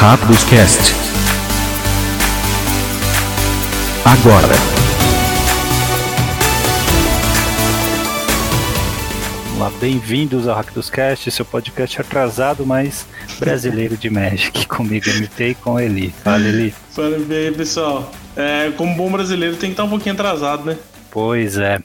[0.00, 0.94] Rápidos Cast.
[4.04, 4.54] Agora.
[9.56, 13.08] Olá, bem-vindos ao Rápidos Cast, seu podcast atrasado, mas
[13.40, 14.66] brasileiro de Magic.
[14.70, 16.14] Comigo, MT e com Eli.
[16.22, 16.72] Fala, Eli.
[16.92, 18.08] Fala bem, pessoal.
[18.36, 20.78] É, como bom brasileiro, tem que estar um pouquinho atrasado, né?
[21.10, 21.80] Pois é.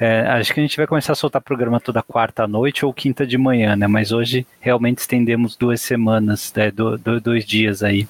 [0.00, 2.92] É, acho que a gente vai começar a soltar programa toda quarta à noite ou
[2.92, 3.86] quinta de manhã, né?
[3.86, 6.70] Mas hoje realmente estendemos duas semanas, né?
[6.70, 8.04] do, do, dois dias aí.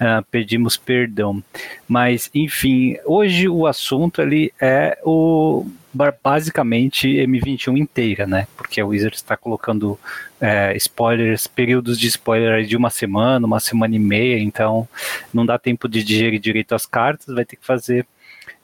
[0.00, 1.42] Uh, pedimos perdão.
[1.86, 5.66] Mas, enfim, hoje o assunto ali é o
[6.22, 8.46] basicamente M21 inteira, né?
[8.56, 9.98] Porque a Wizard está colocando
[10.40, 14.88] é, spoilers, períodos de spoiler de uma semana, uma semana e meia, então
[15.34, 18.06] não dá tempo de digerir direito as cartas, vai ter que fazer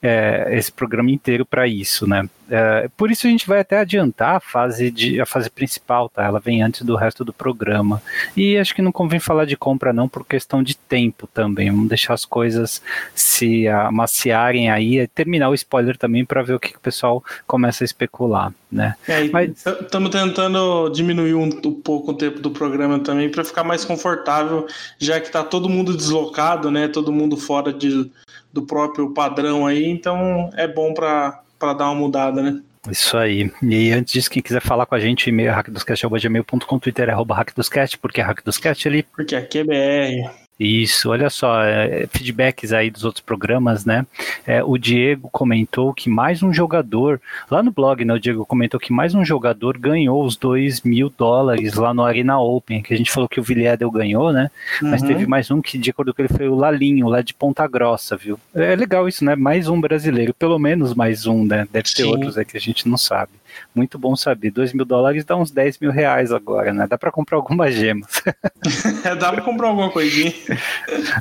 [0.03, 2.29] é, esse programa inteiro para isso, né?
[2.49, 6.25] É, por isso a gente vai até adiantar a fase de a fase principal, tá?
[6.25, 8.01] Ela vem antes do resto do programa.
[8.37, 11.71] E acho que não convém falar de compra não por questão de tempo também.
[11.71, 12.81] Vamos deixar as coisas
[13.15, 17.25] se amaciarem aí, e terminar o spoiler também para ver o que, que, o pessoal
[17.47, 18.95] começa a especular, né?
[19.09, 23.85] É, estamos tentando diminuir um, um, pouco o tempo do programa também para ficar mais
[23.85, 24.67] confortável,
[24.99, 26.87] já que está todo mundo deslocado, né?
[26.87, 28.09] Todo mundo fora de,
[28.57, 32.63] do próprio padrão aí, então é bom para dar uma mudada, né?
[32.91, 33.53] Isso aí.
[33.63, 37.99] E antes disso, quem quiser falar com a gente, e-mail é hackdoscast.gmail.com, Twitter é hackdoscast,
[37.99, 39.03] porque é hackdoscast ali.
[39.03, 40.46] Porque aqui é BR.
[40.59, 44.07] Isso, olha só, é, feedbacks aí dos outros programas, né?
[44.47, 48.15] É, o Diego comentou que mais um jogador, lá no blog, né?
[48.15, 52.41] O Diego comentou que mais um jogador ganhou os 2 mil dólares lá no Arena
[52.41, 54.51] Open, que a gente falou que o Villiedel ganhou, né?
[54.81, 54.91] Uhum.
[54.91, 57.67] Mas teve mais um que, de acordo com ele, foi o Lalinho, lá de Ponta
[57.67, 58.41] Grossa, viu?
[58.55, 59.37] É legal isso, né?
[59.37, 61.69] Mais um brasileiro, pelo menos mais um, né?
[61.71, 62.09] Deve ter Sim.
[62.09, 63.33] outros aí que a gente não sabe.
[63.75, 64.51] Muito bom saber.
[64.51, 66.87] 2 mil dólares dá uns 10 mil reais agora, né?
[66.89, 68.23] Dá para comprar algumas gemas.
[69.19, 70.33] dá para comprar alguma coisinha.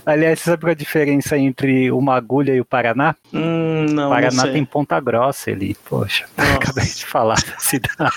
[0.06, 3.16] Aliás, você sabe qual é a diferença entre uma agulha e o Paraná?
[3.34, 4.08] Hum, não.
[4.08, 5.76] O Paraná não tem Ponta Grossa ali.
[5.86, 6.54] Poxa, Nossa.
[6.54, 8.10] acabei de falar da cidade.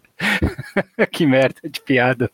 [1.10, 2.30] que merda de piada.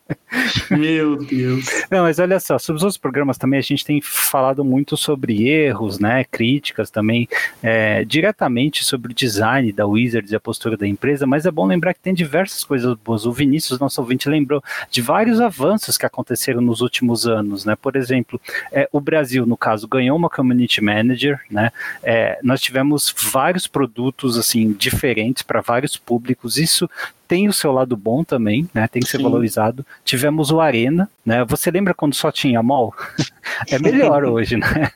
[0.69, 1.65] Meu Deus.
[1.89, 5.47] Não, mas olha só, sobre os outros programas também a gente tem falado muito sobre
[5.47, 6.23] erros, né?
[6.23, 7.27] Críticas também,
[7.61, 11.65] é, diretamente sobre o design da Wizards e a postura da empresa, mas é bom
[11.65, 13.25] lembrar que tem diversas coisas boas.
[13.25, 17.75] O Vinícius, nosso ouvinte, lembrou de vários avanços que aconteceram nos últimos anos, né?
[17.75, 18.39] Por exemplo,
[18.71, 21.71] é, o Brasil, no caso, ganhou uma community manager, né?
[22.01, 26.57] É, nós tivemos vários produtos assim diferentes para vários públicos.
[26.57, 26.89] Isso
[27.33, 28.87] tem o seu lado bom também, né?
[28.87, 29.23] Tem que ser Sim.
[29.23, 29.83] valorizado.
[30.05, 31.43] Tivemos o Arena, né?
[31.45, 32.93] Você lembra quando só tinha mall?
[33.69, 34.91] é melhor hoje, né?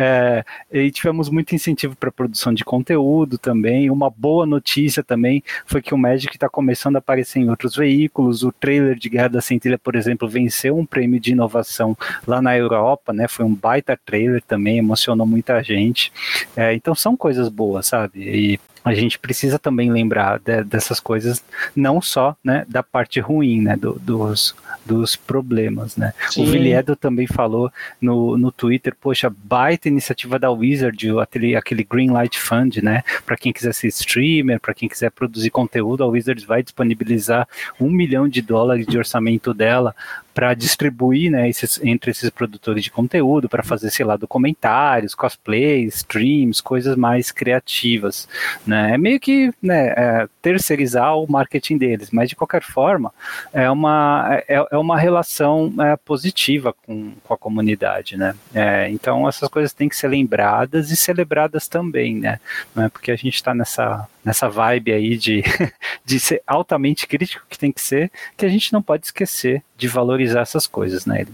[0.00, 3.90] É, e tivemos muito incentivo para produção de conteúdo também.
[3.90, 8.44] Uma boa notícia também foi que o Magic está começando a aparecer em outros veículos.
[8.44, 12.56] O trailer de Guerra da Centelha, por exemplo, venceu um prêmio de inovação lá na
[12.56, 13.26] Europa, né?
[13.26, 16.12] Foi um baita trailer também, emocionou muita gente.
[16.56, 18.20] É, então são coisas boas, sabe?
[18.20, 21.42] E a gente precisa também lembrar de, dessas coisas,
[21.74, 24.54] não só né, da parte ruim, né, do, dos,
[24.84, 26.12] dos problemas, né?
[26.30, 26.42] Sim.
[26.42, 27.70] O Viliedo também falou
[28.00, 33.02] no, no Twitter, poxa, baita iniciativa da Wizard, aquele, aquele Greenlight Fund, né?
[33.24, 37.48] Para quem quiser ser streamer, para quem quiser produzir conteúdo, a Wizard vai disponibilizar
[37.80, 39.94] um milhão de dólares de orçamento dela
[40.38, 45.96] para distribuir né, esses, entre esses produtores de conteúdo, para fazer, sei lá, documentários, cosplays,
[45.96, 48.28] streams, coisas mais criativas.
[48.64, 48.94] Né?
[48.94, 53.12] É meio que né, é, terceirizar o marketing deles, mas de qualquer forma
[53.52, 58.16] é uma, é, é uma relação é, positiva com, com a comunidade.
[58.16, 58.32] Né?
[58.54, 62.38] É, então essas coisas têm que ser lembradas e celebradas também, né?
[62.76, 65.42] É porque a gente está nessa nessa vibe aí de,
[66.04, 69.88] de ser altamente crítico que tem que ser, que a gente não pode esquecer de
[69.88, 71.26] valorizar essas coisas, né?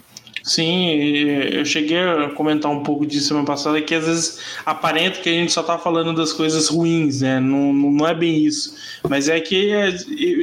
[0.44, 5.30] Sim, eu cheguei a comentar um pouco disso semana passada, que às vezes aparenta que
[5.30, 7.40] a gente só tá falando das coisas ruins, né?
[7.40, 8.76] Não, não é bem isso.
[9.08, 9.88] Mas é que é,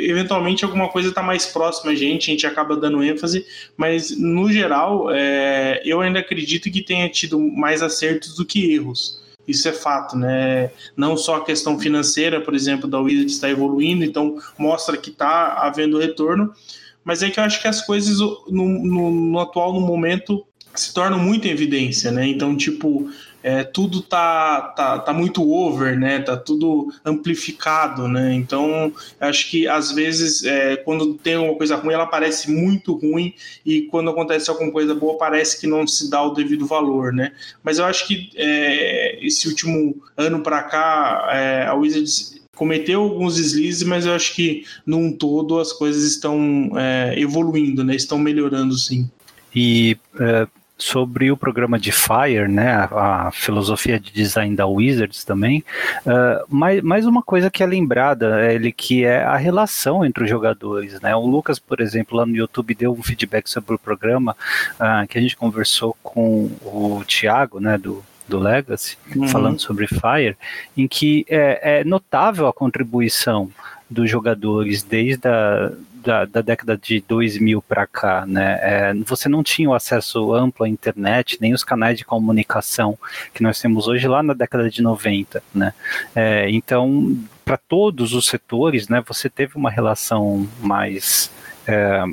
[0.10, 3.46] eventualmente alguma coisa tá mais próxima a gente, a gente acaba dando ênfase,
[3.78, 9.22] mas no geral, é, eu ainda acredito que tenha tido mais acertos do que erros.
[9.48, 10.72] Isso é fato, né?
[10.98, 15.58] Não só a questão financeira, por exemplo, da Wizard está evoluindo, então mostra que está
[15.58, 16.52] havendo retorno,
[17.04, 20.46] mas é que eu acho que as coisas no, no, no atual, no momento,
[20.76, 22.28] se tornam muito em evidência, né?
[22.28, 23.10] Então, tipo,
[23.44, 26.20] é, tudo tá, tá, tá muito over, né?
[26.20, 28.34] Tá tudo amplificado, né?
[28.34, 33.34] Então, acho que às vezes, é, quando tem uma coisa ruim, ela parece muito ruim
[33.66, 37.34] e quando acontece alguma coisa boa, parece que não se dá o devido valor, né?
[37.64, 43.36] Mas eu acho que é, esse último ano para cá, é, a Wizards cometeu alguns
[43.36, 47.96] deslizes, mas eu acho que num todo as coisas estão é, evoluindo, né?
[47.96, 49.10] Estão melhorando sim.
[49.54, 50.48] E uh,
[50.82, 55.64] sobre o programa de Fire, né, a, a, filosofia de design da Wizards também,
[56.06, 60.30] uh, mais, mais uma coisa que é lembrada, ele que é a relação entre os
[60.30, 64.36] jogadores, né, o Lucas, por exemplo, lá no YouTube deu um feedback sobre o programa,
[64.76, 69.28] uh, que a gente conversou com o Thiago, né, do, do Legacy, uhum.
[69.28, 70.38] falando sobre Fire,
[70.76, 73.52] em que é, é notável a contribuição
[73.90, 78.60] dos jogadores desde a da, da década de 2000 para cá, né?
[78.62, 82.98] É, você não tinha o acesso amplo à internet, nem os canais de comunicação
[83.34, 85.74] que nós temos hoje lá na década de 90, né?
[86.16, 91.32] É, então, para todos os setores, né, você teve uma relação mais
[91.68, 92.04] é,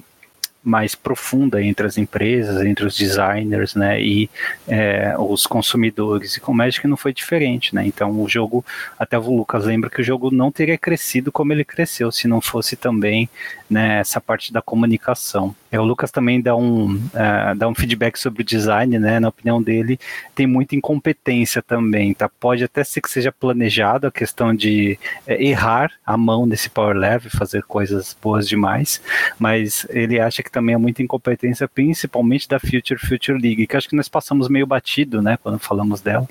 [0.68, 4.30] mais profunda entre as empresas, entre os designers, né, e
[4.66, 6.36] é, os consumidores.
[6.36, 7.86] E com o Magic não foi diferente, né?
[7.86, 8.64] Então o jogo,
[8.98, 12.40] até o Lucas lembra que o jogo não teria crescido como ele cresceu se não
[12.40, 13.28] fosse também
[13.68, 15.54] né, essa parte da comunicação.
[15.70, 19.20] É, o Lucas também dá um, uh, dá um feedback sobre o design, né?
[19.20, 20.00] Na opinião dele,
[20.34, 22.28] tem muita incompetência também, tá?
[22.28, 26.96] Pode até ser que seja planejado a questão de é, errar a mão nesse power
[26.96, 29.02] level, fazer coisas boas demais,
[29.38, 33.88] mas ele acha que também é muita incompetência, principalmente da Future Future League, que acho
[33.88, 35.38] que nós passamos meio batido, né?
[35.42, 36.26] Quando falamos dela,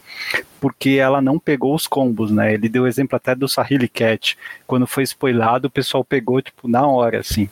[0.60, 2.54] porque ela não pegou os combos, né?
[2.54, 6.86] Ele deu exemplo até do Sahili Cat, quando foi spoilado, o pessoal pegou, tipo, na
[6.86, 7.50] hora, assim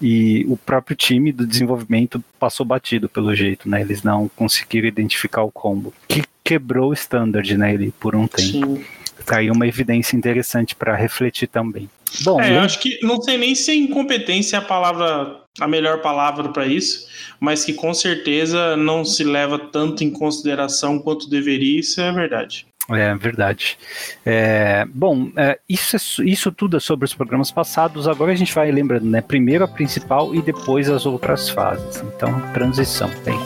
[0.00, 3.80] e o próprio time do desenvolvimento passou batido pelo jeito, né?
[3.80, 7.74] Eles não conseguiram identificar o combo, que quebrou o standard, né?
[7.74, 8.76] Ele por um tempo.
[8.76, 8.84] Sim.
[9.28, 11.88] Tá aí uma evidência interessante para refletir também.
[12.22, 16.00] Bom, é, eu acho que não sei nem se incompetência é a palavra a melhor
[16.00, 17.06] palavra para isso,
[17.40, 22.66] mas que com certeza não se leva tanto em consideração quanto deveria, isso é verdade.
[22.90, 23.76] É verdade.
[24.24, 28.08] É, bom, é, isso, é, isso tudo é sobre os programas passados.
[28.08, 29.20] Agora a gente vai lembrando, né?
[29.20, 32.02] Primeiro a principal e depois as outras fases.
[32.02, 33.10] Então, transição.
[33.24, 33.38] Tem.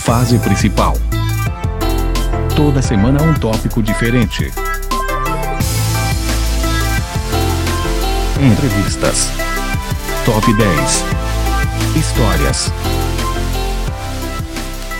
[0.00, 0.94] Fase principal.
[2.56, 4.50] Toda semana um tópico diferente.
[8.40, 9.30] Entrevistas.
[10.24, 11.04] Top 10.
[11.96, 12.72] Histórias.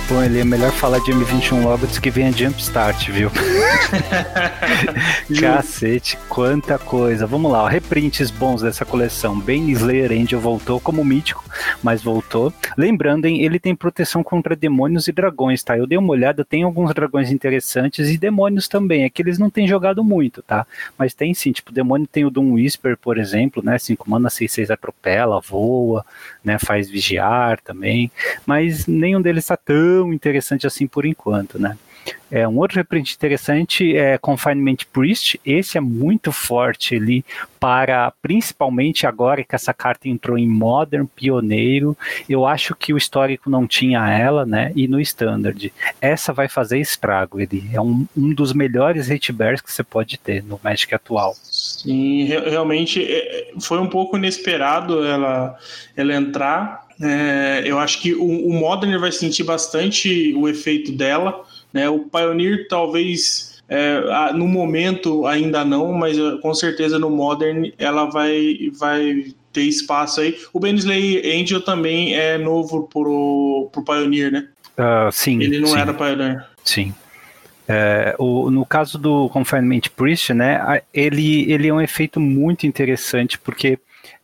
[0.09, 3.31] Bom, ele é melhor falar de M21 logo antes que venha Jumpstart, viu?
[5.41, 7.27] Cacete, quanta coisa.
[7.27, 9.39] Vamos lá, ó, reprints bons dessa coleção.
[9.39, 11.45] Bane Slayer Angel voltou como mítico,
[11.83, 12.53] mas voltou.
[12.77, 15.77] Lembrando, hein, ele tem proteção contra demônios e dragões, tá?
[15.77, 19.05] Eu dei uma olhada, tem alguns dragões interessantes e demônios também.
[19.05, 20.67] É que eles não têm jogado muito, tá?
[20.97, 23.79] Mas tem sim, tipo, demônio tem o Doom Whisper, por exemplo, né?
[23.79, 26.05] 5 mana, 6, 6 atropela, voa,
[26.49, 26.59] né?
[26.59, 28.11] Faz vigiar também.
[28.47, 31.77] Mas nenhum deles tá tão tão interessante assim por enquanto, né?
[32.31, 35.41] É, um outro reprint interessante é Confinement Priest.
[35.45, 37.25] Esse é muito forte ali
[37.59, 41.97] para, principalmente agora que essa carta entrou em Modern, pioneiro.
[42.29, 44.73] Eu acho que o histórico não tinha ela, né?
[44.77, 45.73] E no Standard.
[46.01, 47.41] Essa vai fazer estrago.
[47.41, 51.35] Ele é um, um dos melhores hate bears que você pode ter no Magic atual.
[51.43, 55.57] Sim, realmente é, foi um pouco inesperado ela,
[55.97, 61.45] ela entrar é, eu acho que o, o Modern vai sentir bastante o efeito dela.
[61.79, 61.89] Né?
[61.89, 68.07] O Pioneer talvez é, no momento ainda não, mas é, com certeza no Modern ela
[68.07, 70.37] vai, vai ter espaço aí.
[70.53, 74.49] O Bensley Angel também é novo pro, pro Pioneer, né?
[74.77, 75.41] Uh, sim.
[75.43, 75.79] Ele não sim.
[75.79, 76.47] era Pioneer.
[76.65, 76.95] Sim.
[77.69, 83.39] É, o, no caso do Confinement Priest, né, ele, ele é um efeito muito interessante
[83.39, 83.79] porque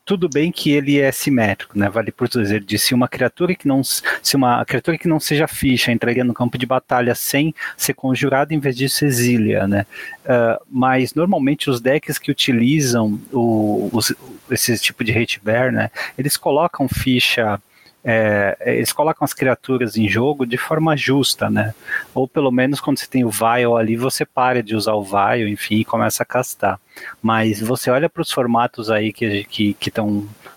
[0.05, 1.89] tudo bem que ele é simétrico, né?
[1.89, 5.49] Vale por dizer, de se uma criatura que não se uma criatura que não seja
[5.49, 9.87] ficha entraria no campo de batalha sem ser conjurada, em vez disso exilia, né?
[10.25, 14.15] Uh, mas normalmente os decks que utilizam o, os,
[14.51, 15.91] esse tipo de hate bear, né?
[16.19, 17.61] Eles colocam ficha
[18.05, 21.75] é, eles colocam as criaturas em jogo de forma justa, né?
[22.15, 25.51] Ou pelo menos quando você tem o Vile ali, você para de usar o Vile,
[25.51, 26.79] enfim, e começa a castar.
[27.23, 29.91] Mas você olha para os formatos aí que estão que, que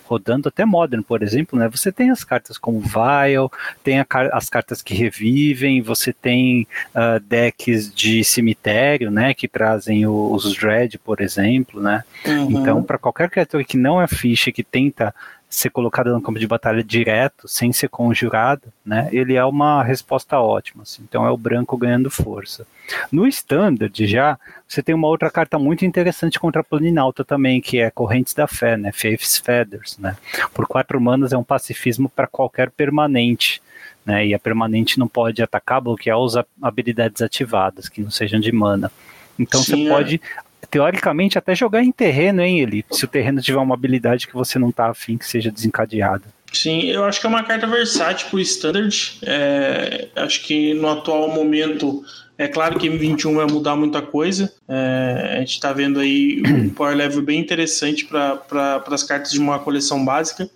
[0.08, 1.68] rodando, até Modern, por exemplo, né?
[1.70, 3.50] Você tem as cartas como Vile,
[3.84, 9.34] tem a, as cartas que revivem, você tem uh, decks de cemitério, né?
[9.34, 12.04] Que trazem o, os Dread, por exemplo, né?
[12.25, 12.51] Uhum.
[12.51, 15.13] Então, para qualquer criatura que não é ficha, que tenta
[15.50, 20.39] ser colocada no campo de batalha direto, sem ser conjurada, né, ele é uma resposta
[20.39, 20.84] ótima.
[20.84, 22.68] Assim, então é o branco ganhando força.
[23.12, 24.38] No Standard já,
[24.68, 28.48] você tem uma outra carta muito interessante contra a Planinalta também, que é Correntes da
[28.48, 29.98] Fé, né, Faith's Feathers.
[29.98, 30.18] Né.
[30.54, 33.62] Por quatro manas é um pacifismo para qualquer permanente.
[34.06, 38.51] Né, e a permanente não pode atacar, bloquear as habilidades ativadas, que não sejam de
[38.54, 38.89] mana.
[39.38, 39.89] Então Sim, você é.
[39.89, 40.22] pode
[40.70, 42.86] teoricamente, até jogar em terreno, hein, ele?
[42.92, 46.24] Se o terreno tiver uma habilidade que você não tá afim que seja desencadeada.
[46.52, 49.20] Sim, eu acho que é uma carta versátil para o Standard.
[49.22, 52.04] É, acho que no atual momento,
[52.38, 54.52] é claro que M21 vai mudar muita coisa.
[54.68, 59.32] É, a gente está vendo aí um power level bem interessante para pra, as cartas
[59.32, 60.50] de uma coleção básica.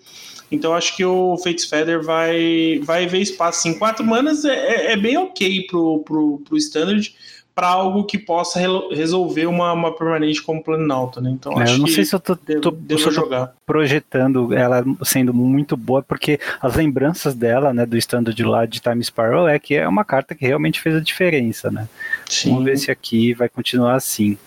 [0.50, 3.68] Então acho que o Fates Feather vai, vai ver espaço.
[3.68, 7.14] Em quatro manas é, é, é bem ok pro, pro, pro Standard
[7.54, 11.30] para algo que possa re resolver uma, uma permanente como Planalto, né?
[11.30, 14.84] Então é, acho eu não sei se eu tô, devo, tô, devo tô projetando ela
[15.02, 19.58] sendo muito boa, porque as lembranças dela, né, do standard lá de Time Spiral é
[19.58, 21.88] que é uma carta que realmente fez a diferença, né?
[22.28, 22.50] Sim.
[22.50, 24.38] Vamos ver se aqui vai continuar assim.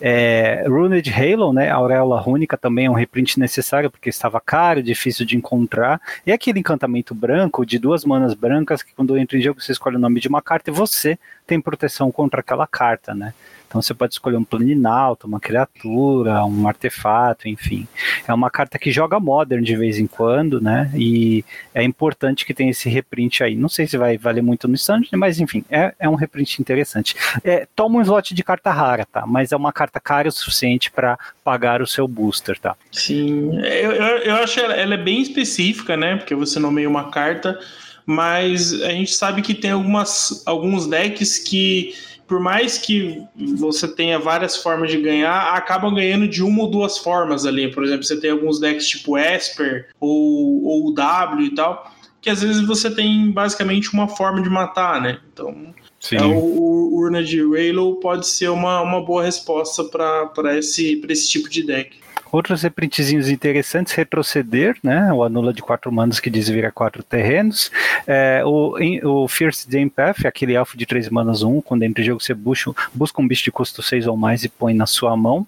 [0.00, 5.26] É, Runed Halo, né, Auréola Rúnica também é um reprint necessário, porque estava caro, difícil
[5.26, 6.00] de encontrar.
[6.24, 9.96] E aquele encantamento branco, de duas manas brancas, que quando entra em jogo você escolhe
[9.96, 13.34] o nome de uma carta e você tem proteção contra aquela carta, né?
[13.66, 17.88] Então você pode escolher um planinalto, uma criatura, um artefato, enfim.
[18.28, 20.90] É uma carta que joga modern de vez em quando, né?
[20.94, 21.42] E
[21.74, 23.56] é importante que tenha esse reprint aí.
[23.56, 27.16] Não sei se vai valer muito no stand, mas enfim, é, é um reprint interessante.
[27.42, 29.24] É, toma um slot de carta rara, tá?
[29.26, 32.76] Mas é uma carta cara o suficiente para pagar o seu booster, tá?
[32.90, 36.16] Sim, eu, eu, eu acho ela, ela é bem específica, né?
[36.16, 37.58] Porque você nomeia uma carta
[38.04, 41.94] mas a gente sabe que tem algumas, alguns decks que,
[42.32, 46.96] por mais que você tenha várias formas de ganhar, acabam ganhando de uma ou duas
[46.96, 47.70] formas ali.
[47.70, 52.40] Por exemplo, você tem alguns decks tipo Esper ou, ou W e tal, que às
[52.40, 55.18] vezes você tem basicamente uma forma de matar, né?
[55.30, 55.74] Então,
[56.10, 61.28] é, o, o Urna de Raylo pode ser uma, uma boa resposta para esse, esse
[61.28, 62.00] tipo de deck.
[62.32, 65.12] Outros reprintzinhos interessantes, retroceder, né?
[65.12, 67.70] O anula de quatro manos que desvira quatro terrenos.
[68.06, 68.74] É, o,
[69.04, 72.32] o Fierce Dame Path, aquele elfo de três manas um, quando entra em jogo você
[72.32, 75.46] busca, busca um bicho de custo 6 ou mais e põe na sua mão.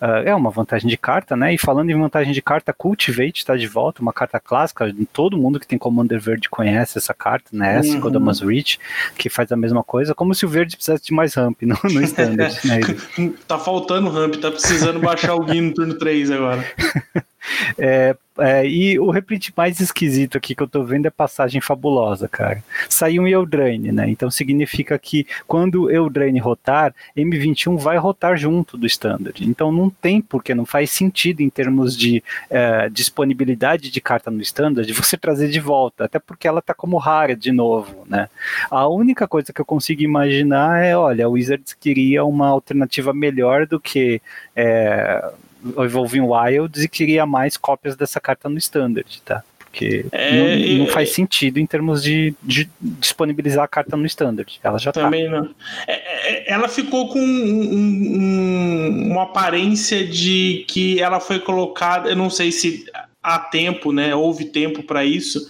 [0.00, 1.54] Uh, é uma vantagem de carta, né?
[1.54, 4.92] E falando em vantagem de carta, Cultivate está de volta, uma carta clássica.
[5.12, 7.78] Todo mundo que tem Commander Verde conhece essa carta, né?
[7.78, 8.00] Essa uhum.
[8.00, 8.78] Kodamas Reach,
[9.16, 12.02] que faz a mesma coisa, como se o verde precisasse de mais ramp no, no
[12.02, 12.58] standard.
[12.64, 12.80] né?
[13.46, 16.64] tá faltando ramp, tá precisando baixar alguém no turno 3 agora.
[17.78, 22.26] É, é, e o reprint mais esquisito aqui que eu tô vendo é passagem fabulosa,
[22.26, 22.62] cara.
[22.88, 24.08] Saiu um Eldraine, né?
[24.08, 29.44] Então significa que quando Eldraine rotar, M21 vai rotar junto do standard.
[29.44, 34.40] Então não tem porque não faz sentido em termos de é, disponibilidade de carta no
[34.40, 38.28] standard você trazer de volta, até porque ela tá como rara de novo, né?
[38.70, 43.66] A única coisa que eu consigo imaginar é, olha, o Wizards queria uma alternativa melhor
[43.66, 44.22] do que
[44.56, 45.30] é,
[45.78, 49.42] Evolving Wilds e queria mais cópias dessa carta no Standard, tá?
[49.58, 54.58] Porque é, não, não, faz sentido em termos de, de, disponibilizar a carta no Standard.
[54.64, 55.02] Ela já tá.
[55.02, 55.30] Também tá.
[55.30, 55.54] não.
[55.86, 62.16] É, é, ela ficou com um, um, uma aparência de que ela foi colocada, eu
[62.16, 62.84] não sei se
[63.22, 64.12] há tempo, né?
[64.12, 65.48] Houve tempo para isso,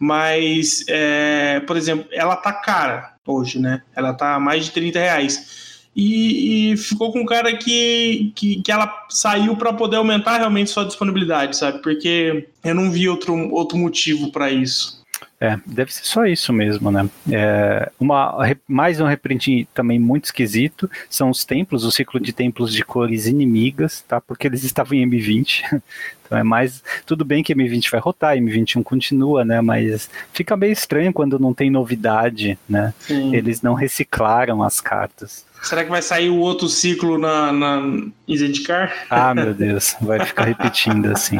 [0.00, 3.82] mas, é, por exemplo, ela tá cara hoje, né?
[3.94, 5.69] Ela tá mais de 30 reais
[6.00, 10.70] e, e, ficou com um cara que, que, que ela saiu para poder aumentar realmente
[10.70, 11.82] sua disponibilidade, sabe?
[11.82, 15.00] Porque eu não vi outro, outro motivo para isso.
[15.38, 17.08] É, deve ser só isso mesmo, né?
[17.30, 18.36] É, uma,
[18.68, 23.26] mais um reprint também muito esquisito são os templos, o ciclo de templos de cores
[23.26, 24.20] inimigas, tá?
[24.20, 25.62] Porque eles estavam em M20.
[26.30, 26.80] Então é mais.
[27.04, 29.60] Tudo bem que M20 vai rotar, M21 continua, né?
[29.60, 32.94] Mas fica meio estranho quando não tem novidade, né?
[33.00, 33.34] Sim.
[33.34, 35.44] Eles não reciclaram as cartas.
[35.62, 39.06] Será que vai sair o outro ciclo na, na Zendikar?
[39.10, 41.38] Ah, meu Deus, vai ficar repetindo assim.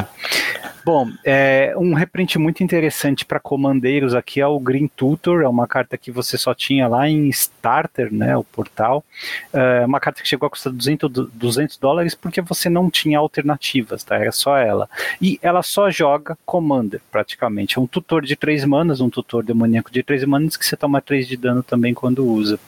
[0.84, 5.66] Bom, é, um reprint muito interessante para comandeiros aqui é o Green Tutor, é uma
[5.66, 9.04] carta que você só tinha lá em Starter, né, o portal.
[9.52, 14.02] É uma carta que chegou a custar 200, 200 dólares porque você não tinha alternativas,
[14.02, 14.16] tá?
[14.16, 14.88] Era só ela.
[15.20, 17.78] E ela só joga Commander, praticamente.
[17.78, 21.00] É um tutor de 3 manas, um tutor demoníaco de 3 manas que você toma
[21.00, 22.58] 3 de dano também quando usa.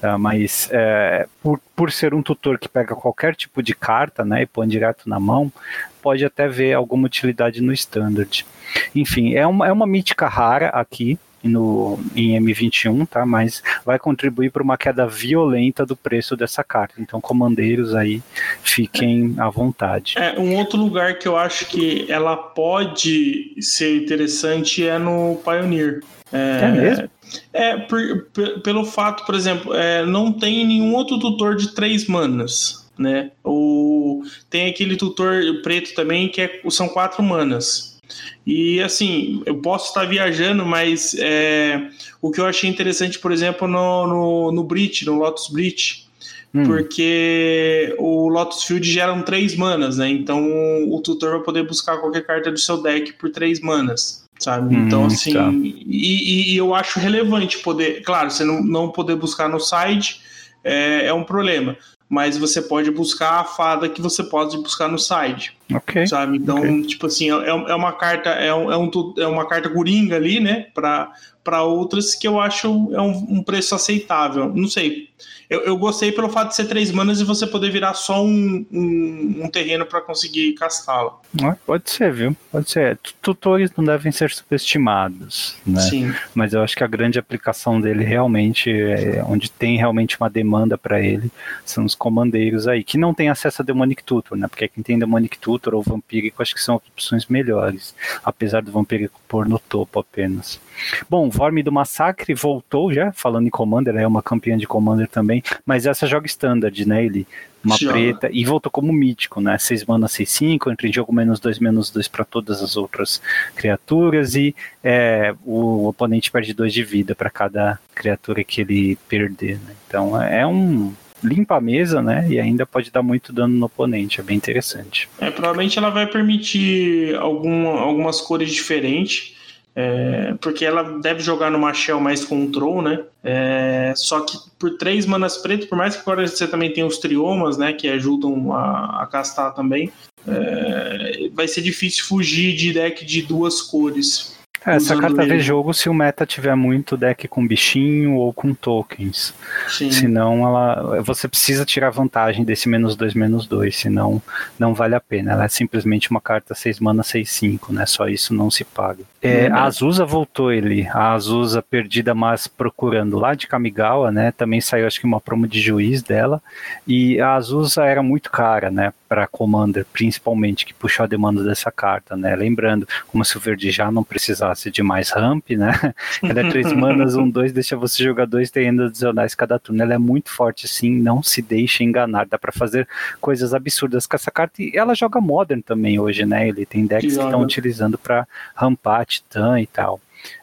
[0.00, 4.42] Tá, mas é, por, por ser um tutor que pega qualquer tipo de carta né,
[4.42, 5.52] e põe direto na mão,
[6.00, 8.46] pode até ver alguma utilidade no standard.
[8.94, 13.24] Enfim, é uma, é uma mítica rara aqui, no, em M21, tá?
[13.24, 16.94] Mas vai contribuir para uma queda violenta do preço dessa carta.
[16.98, 18.22] Então, comandeiros aí,
[18.62, 20.14] fiquem à vontade.
[20.18, 26.00] É, um outro lugar que eu acho que ela pode ser interessante é no Pioneer.
[26.32, 27.10] É, é mesmo?
[27.52, 32.06] É, por, por, pelo fato, por exemplo, é, não tem nenhum outro tutor de três
[32.06, 33.30] manas, né?
[33.44, 37.98] O, tem aquele tutor preto também que é, são quatro manas.
[38.46, 41.88] E assim, eu posso estar viajando, mas é,
[42.20, 46.08] o que eu achei interessante, por exemplo, no, no, no Brit, no Lotus Brit,
[46.54, 46.64] hum.
[46.64, 50.08] porque o Lotus Field geram três manas, né?
[50.08, 50.44] Então
[50.88, 54.19] o tutor vai poder buscar qualquer carta do seu deck por três manas.
[54.40, 54.74] Sabe?
[54.74, 55.50] Hum, então, assim, tá.
[55.52, 60.20] e, e, eu acho relevante poder, claro, você não, não poder buscar no site
[60.64, 61.76] é, é um problema,
[62.08, 65.56] mas você pode buscar a fada que você pode buscar no site.
[65.74, 66.06] Ok.
[66.06, 66.38] Sabe?
[66.38, 66.82] Então, okay.
[66.82, 70.40] tipo assim, é, é uma carta, é, um, é, um, é uma carta coringa ali,
[70.40, 70.66] né?
[70.74, 74.52] Para outras que eu acho é um, um preço aceitável.
[74.54, 75.10] Não sei.
[75.50, 78.64] Eu, eu, gostei pelo fato de ser três manas e você poder virar só um,
[78.70, 81.18] um, um terreno para conseguir castá-la.
[81.42, 82.36] Ah, pode ser, viu?
[82.52, 82.96] Pode ser.
[83.20, 85.80] Tutores não devem ser subestimados, né?
[85.80, 86.14] Sim.
[86.36, 90.78] Mas eu acho que a grande aplicação dele realmente, é, onde tem realmente uma demanda
[90.78, 91.32] para ele,
[91.64, 94.46] são os comandeiros aí, que não tem acesso a Demonic Tutor, né?
[94.46, 99.20] Porque quem tem Demonic Tutor ou Vampírico, acho que são opções melhores, apesar do Vampírico
[99.28, 100.60] pôr no topo apenas.
[101.08, 105.42] Bom, Vorme do Massacre voltou já, falando em Commander, é uma campeã de Commander também,
[105.64, 107.04] mas essa joga standard, né?
[107.04, 107.26] Ele,
[107.62, 107.92] uma joga.
[107.92, 109.58] preta, e voltou como mítico, né?
[109.58, 113.20] 6 mana, 6, 5, entre jogo menos 2, menos 2 para todas as outras
[113.54, 119.58] criaturas, e é, o oponente perde 2 de vida para cada criatura que ele perder,
[119.58, 119.74] né?
[119.86, 122.26] Então é um limpa a mesa, né?
[122.28, 124.20] E ainda pode dar muito dano no oponente.
[124.20, 125.08] É bem interessante.
[125.18, 129.36] É, provavelmente ela vai permitir algum, algumas cores diferentes.
[129.74, 133.04] É, porque ela deve jogar numa shell mais control, né?
[133.22, 136.98] É, só que por três manas pretas, por mais que agora você também tem os
[136.98, 137.72] triomas, né?
[137.72, 139.92] Que ajudam a, a castar também,
[140.26, 144.39] é, vai ser difícil fugir de deck de duas cores.
[144.66, 145.34] É, essa carta ele.
[145.34, 149.34] vê jogo se o meta tiver muito deck com bichinho ou com tokens.
[149.68, 149.90] Sim.
[149.90, 154.22] Senão ela, você precisa tirar vantagem desse menos 2, menos 2, senão
[154.58, 155.32] não vale a pena.
[155.32, 157.86] Ela é simplesmente uma carta 6 mana, 6, 5, né?
[157.86, 159.02] Só isso não se paga.
[159.22, 159.48] É.
[159.48, 164.32] A Azusa voltou ele, a Azusa perdida, mas procurando lá de Kamigawa, né?
[164.32, 166.42] Também saiu acho que uma promo de juiz dela.
[166.86, 168.92] E a Azusa era muito cara, né?
[169.08, 172.34] Para Commander, principalmente, que puxou a demanda dessa carta, né?
[172.34, 175.72] Lembrando, como se o verde já não precisasse fácil de mais ramp, né?
[176.22, 179.82] Ela é três manas, um, dois, deixa você jogar dois terrenos adicionais cada turno.
[179.82, 182.26] Ela é muito forte, sim, não se deixe enganar.
[182.26, 182.88] Dá para fazer
[183.20, 184.62] coisas absurdas com essa carta.
[184.62, 186.48] E ela joga Modern também hoje, né?
[186.48, 190.00] Ele tem decks que estão utilizando para rampar Titã e tal.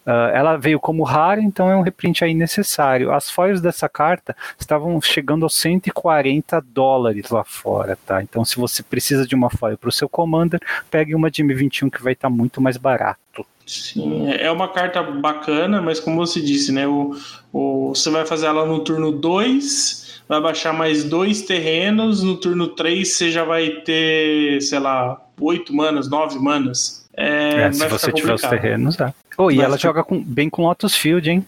[0.08, 3.12] Uh, ela veio como rara, então é um reprint aí necessário.
[3.12, 8.23] As foils dessa carta estavam chegando aos 140 dólares lá fora, tá?
[8.23, 11.91] Então, se você precisa de uma foil para o seu Commander, pegue uma de M21
[11.91, 13.45] que vai estar tá muito mais barato.
[13.67, 16.88] Sim, é uma carta bacana, mas como você disse, né?
[16.88, 17.13] O,
[17.51, 22.69] o, você vai fazer ela no turno 2, vai baixar mais dois terrenos, no turno
[22.69, 27.06] 3 você já vai ter, sei lá, 8 manas, 9 manas.
[27.15, 29.13] É, é, se você tiver os terrenos, é.
[29.38, 31.45] Oh, e ela joga com, bem com Lotus Field, hein?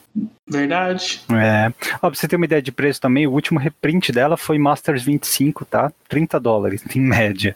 [0.50, 1.22] Verdade.
[1.32, 1.72] É.
[2.02, 5.04] Ó, pra você ter uma ideia de preço também, o último reprint dela foi Masters
[5.04, 5.92] 25, tá?
[6.08, 7.56] 30 dólares, em média.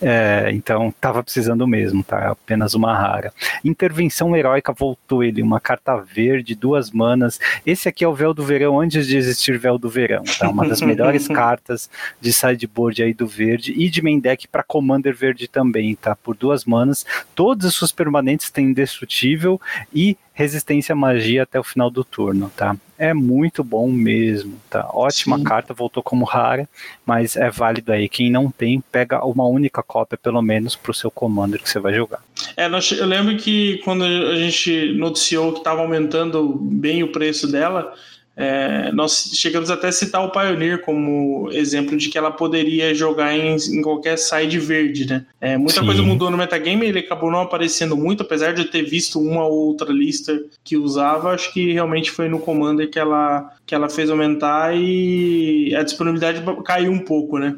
[0.00, 2.32] É, então, tava precisando mesmo, tá?
[2.32, 3.32] Apenas uma rara.
[3.64, 7.38] Intervenção Heróica voltou ele, uma carta verde, duas manas.
[7.64, 10.48] Esse aqui é o Véu do Verão antes de existir Véu do Verão, tá?
[10.48, 11.88] Uma das melhores cartas
[12.20, 16.16] de sideboard aí do verde e de main deck para Commander verde também, tá?
[16.16, 17.06] Por duas manas.
[17.36, 19.60] Todos os seus permanentes têm indestrutível
[19.94, 22.76] e resistência à magia até o final do turno, tá?
[22.98, 24.88] É muito bom mesmo, tá?
[24.92, 25.44] Ótima Sim.
[25.44, 26.68] carta, voltou como rara,
[27.04, 28.08] mas é válido aí.
[28.08, 31.80] Quem não tem, pega uma única cópia, pelo menos, para o seu commander que você
[31.80, 32.22] vai jogar.
[32.56, 37.92] É, eu lembro que quando a gente noticiou que estava aumentando bem o preço dela,
[38.34, 43.36] é, nós chegamos até a citar o Pioneer como exemplo de que ela poderia jogar
[43.36, 45.26] em, em qualquer side verde, né?
[45.40, 45.86] É, muita Sim.
[45.86, 49.44] coisa mudou no metagame, ele acabou não aparecendo muito, apesar de eu ter visto uma
[49.44, 53.90] ou outra lista que usava, acho que realmente foi no Commander que ela, que ela
[53.90, 57.56] fez aumentar e a disponibilidade caiu um pouco, né?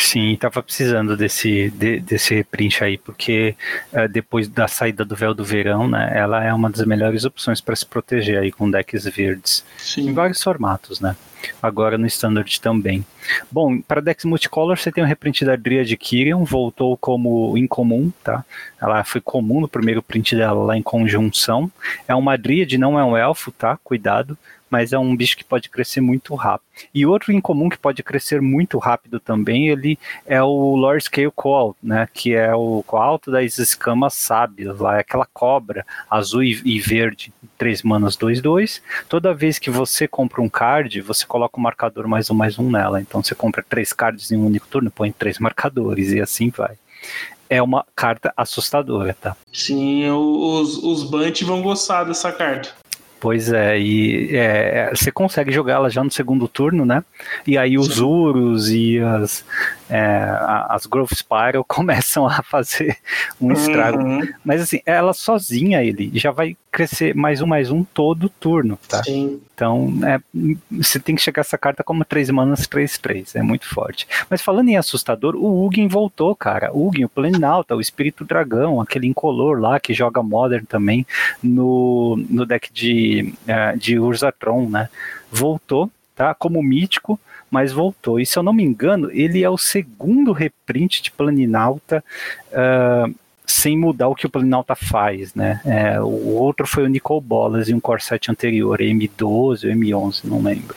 [0.00, 3.54] Sim, estava precisando desse, de, desse reprint aí, porque
[3.92, 7.60] uh, depois da saída do véu do verão, né, ela é uma das melhores opções
[7.60, 9.64] para se proteger aí com decks verdes.
[9.76, 10.08] Sim.
[10.08, 11.14] Em vários formatos, né?
[11.62, 13.04] Agora no Standard também.
[13.50, 18.44] Bom, para decks multicolor você tem o reprint da Dryad Kyrian, voltou como incomum, tá?
[18.80, 21.70] Ela foi comum no primeiro print dela lá em conjunção.
[22.08, 23.78] É uma Dryad, não é um elfo, tá?
[23.84, 24.36] Cuidado
[24.70, 26.70] mas é um bicho que pode crescer muito rápido.
[26.94, 31.76] E outro incomum que pode crescer muito rápido também, ele é o Lord Scale Call,
[31.82, 37.32] né, que é o alto das escamas sábias, lá é aquela cobra azul e, verde,
[37.58, 38.82] 3 manas 2 2.
[39.08, 42.70] Toda vez que você compra um card, você coloca um marcador mais um mais um
[42.70, 43.00] nela.
[43.00, 46.76] Então você compra três cards em um único turno, põe três marcadores e assim vai
[47.50, 49.36] é uma carta assustadora, tá?
[49.52, 51.10] Sim, os, os
[51.42, 52.70] vão gostar dessa carta.
[53.20, 57.04] Pois é, e é, você consegue jogá-la já no segundo turno, né?
[57.46, 58.02] E aí os Sim.
[58.02, 59.44] Urus e as,
[59.90, 62.96] é, as Growth Spiral começam a fazer
[63.40, 63.98] um estrago.
[63.98, 64.20] Uhum.
[64.44, 69.02] Mas assim, ela sozinha, ele já vai crescer mais um, mais um todo turno, tá?
[69.02, 69.40] Sim.
[69.52, 70.20] Então, é,
[70.70, 74.06] você tem que chegar essa carta como 3 manas 3, 3, é muito forte.
[74.30, 76.72] Mas falando em assustador, o Ugin voltou, cara.
[76.72, 81.04] O Ugin, o Planinauta, o Espírito Dragão, aquele incolor lá que joga Modern também
[81.42, 84.88] no, no deck de, uh, de Ursatron, né?
[85.30, 86.32] Voltou, tá?
[86.34, 87.18] Como mítico,
[87.50, 88.20] mas voltou.
[88.20, 92.04] E se eu não me engano, ele é o segundo reprint de Planinauta
[92.52, 93.14] uh,
[93.46, 95.60] sem mudar o que o Planinauta faz, né?
[95.64, 100.40] É, o outro foi o Nicol Bolas e um Corset anterior, M12 ou M11, não
[100.40, 100.76] lembro.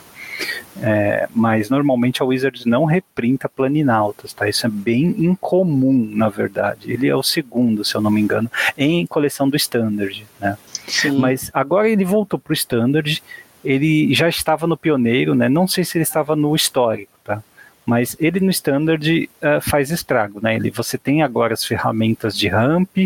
[0.82, 4.48] É, mas normalmente a Wizards não reprinta planinautas, tá?
[4.48, 6.92] Isso é bem incomum, na verdade.
[6.92, 10.58] Ele é o segundo, se eu não me engano, em coleção do Standard, né?
[10.86, 11.18] Sim.
[11.18, 13.22] Mas agora ele voltou para o Standard
[13.64, 15.48] ele já estava no pioneiro, né?
[15.48, 17.42] Não sei se ele estava no histórico, tá?
[17.86, 20.56] Mas ele no standard uh, faz estrago, né?
[20.56, 22.96] Ele, você tem agora as ferramentas de ramp,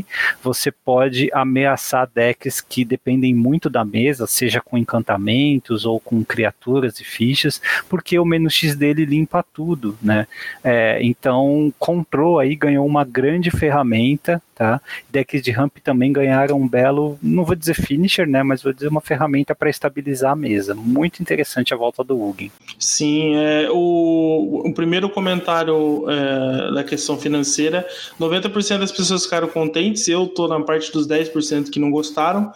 [0.43, 7.01] você pode ameaçar decks que dependem muito da mesa, seja com encantamentos ou com criaturas
[7.01, 10.27] e fichas, porque o menos X dele limpa tudo, né?
[10.63, 14.81] É, então, Control aí ganhou uma grande ferramenta tá?
[15.09, 18.89] Decks de ramp também ganharam um belo, não vou dizer finisher, né, mas vou dizer
[18.89, 20.75] uma ferramenta para estabilizar a mesa.
[20.75, 22.51] Muito interessante a volta do Ugin.
[22.77, 27.87] Sim, é, o, o primeiro comentário é, da questão financeira,
[28.21, 32.53] 90% das pessoas ficaram contentes, eu tô na parte dos 10% que não gostaram,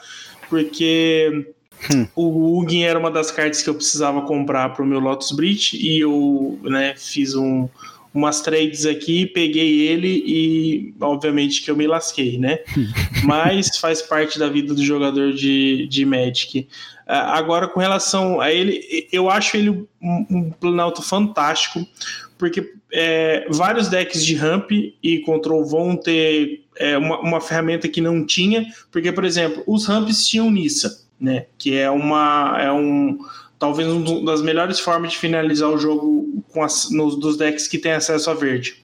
[0.50, 1.54] porque
[1.92, 2.06] Hum.
[2.14, 5.76] O Ugin era uma das cartas que eu precisava comprar para o meu Lotus Bridge
[5.76, 7.68] e eu né, fiz um,
[8.14, 12.58] umas trades aqui, peguei ele e obviamente que eu me lasquei, né?
[13.24, 16.68] Mas faz parte da vida do jogador de, de Magic.
[17.06, 21.86] Uh, agora, com relação a ele, eu acho ele um, um planalto fantástico,
[22.38, 28.00] porque é, vários decks de ramp e control vão ter é, uma, uma ferramenta que
[28.00, 31.46] não tinha, porque, por exemplo, os ramps tinham Nissa, né?
[31.56, 32.58] Que é uma.
[32.60, 33.18] É um
[33.62, 37.78] talvez uma das melhores formas de finalizar o jogo com as, nos, dos decks que
[37.78, 38.74] tem acesso a verde.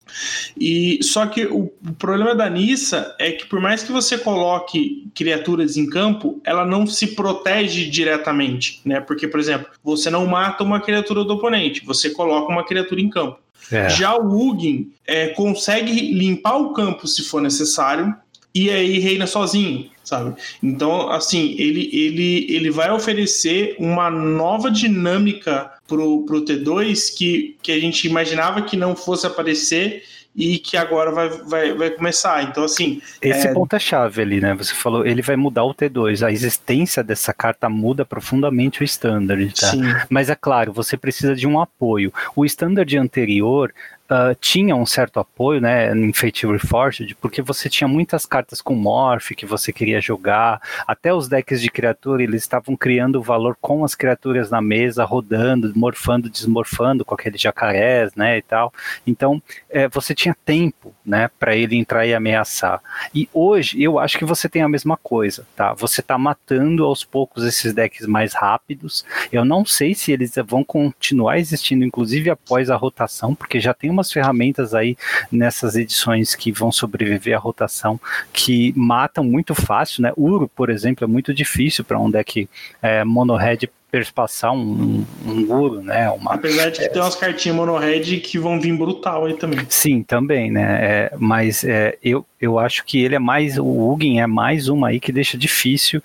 [0.57, 5.11] E só que o, o, problema da Nissa é que por mais que você coloque
[5.17, 9.01] criaturas em campo, ela não se protege diretamente, né?
[9.01, 13.11] Porque, por exemplo, você não mata uma criatura do oponente, você coloca uma criatura em
[13.11, 13.41] campo.
[13.73, 13.89] É.
[13.89, 18.15] Já o Ugin é, consegue limpar o campo se for necessário,
[18.59, 20.35] e aí reina sozinho, sabe?
[20.63, 27.71] Então, assim, ele, ele, ele vai oferecer uma nova dinâmica pro, pro T2 que, que
[27.71, 30.03] a gente imaginava que não fosse aparecer
[30.35, 32.45] e que agora vai, vai, vai começar.
[32.45, 33.03] Então, assim.
[33.21, 33.53] Esse é...
[33.53, 34.55] ponto é chave ali, né?
[34.55, 36.25] Você falou, ele vai mudar o T2.
[36.25, 39.71] A existência dessa carta muda profundamente o standard, tá?
[39.71, 39.83] Sim.
[40.09, 42.13] Mas é claro, você precisa de um apoio.
[42.37, 43.73] O standard anterior
[44.11, 48.75] uh, tinha um certo apoio, né, em Fate Reforged, porque você tinha muitas cartas com
[48.75, 53.85] morph que você queria jogar, até os decks de criatura, eles estavam criando valor com
[53.85, 58.73] as criaturas na mesa, rodando, morfando, desmorfando com aqueles jacarés, né, e tal.
[59.07, 62.81] Então, é, você tinha tempo, né, para ele entrar e ameaçar.
[63.15, 65.73] E hoje, eu acho que você tem a mesma coisa, tá?
[65.75, 69.05] Você tá matando aos poucos esses decks mais rápidos.
[69.33, 73.91] Eu não sei se eles vão continuar existindo, inclusive após a rotação, porque já tem
[73.99, 74.97] umas ferramentas aí
[75.31, 78.01] nessas edições que vão sobreviver à rotação
[78.33, 80.13] que matam muito fácil, né?
[80.17, 82.49] Uro, por exemplo, é muito difícil para um deck
[82.83, 86.11] é, mono-red perspassar um, um uro, né?
[86.11, 89.61] Uma, Apesar de que é, tem umas cartinhas mono-red que vão vir brutal aí também.
[89.69, 90.79] Sim, também, né?
[90.81, 94.89] É, mas é, eu, eu acho que ele é mais, o Ugin é mais uma
[94.89, 96.03] aí que deixa difícil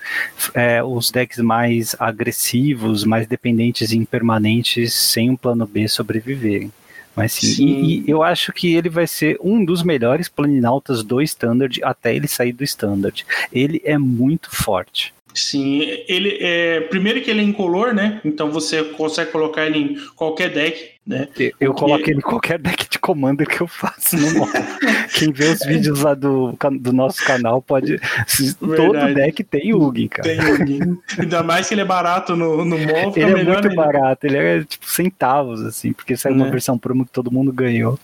[0.54, 6.72] é, os decks mais agressivos, mais dependentes em permanentes sem um plano B sobreviverem.
[7.16, 7.68] Mas sim, sim.
[7.68, 12.16] E, e, eu acho que ele vai ser um dos melhores planinautas do Standard até
[12.16, 13.26] ele sair do Standard.
[13.52, 15.14] Ele é muito forte.
[15.34, 16.82] Sim, ele é.
[16.82, 18.22] Primeiro que ele é incolor, né?
[18.24, 20.93] Então você consegue colocar ele em qualquer deck.
[21.06, 21.28] Né?
[21.60, 21.86] Eu Porque...
[21.86, 24.52] coloco ele em qualquer deck de Commander que eu faço no modo.
[25.14, 28.00] Quem vê os vídeos lá do, do nosso canal pode.
[28.58, 30.30] Todo deck tem Ugin, cara.
[30.30, 30.98] Tem Ugin.
[31.20, 33.14] Ainda mais que ele é barato no, no MOL.
[33.18, 33.76] Ele é muito ainda.
[33.76, 36.52] barato, ele é tipo centavos, assim, porque saiu uma é.
[36.52, 38.00] versão promo que todo mundo ganhou.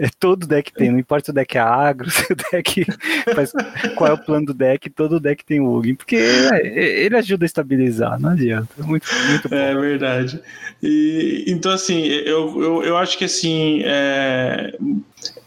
[0.00, 2.86] É, todo deck tem, não importa o deck é agro, se o deck.
[3.34, 3.52] Faz,
[3.94, 7.46] qual é o plano do deck, todo deck tem Ugin, porque é, ele ajuda a
[7.46, 8.68] estabilizar, não adianta.
[8.78, 9.54] Muito, muito bom.
[9.56, 10.40] É verdade.
[10.82, 13.82] E, então, assim, eu, eu, eu acho que assim.
[13.84, 14.76] É,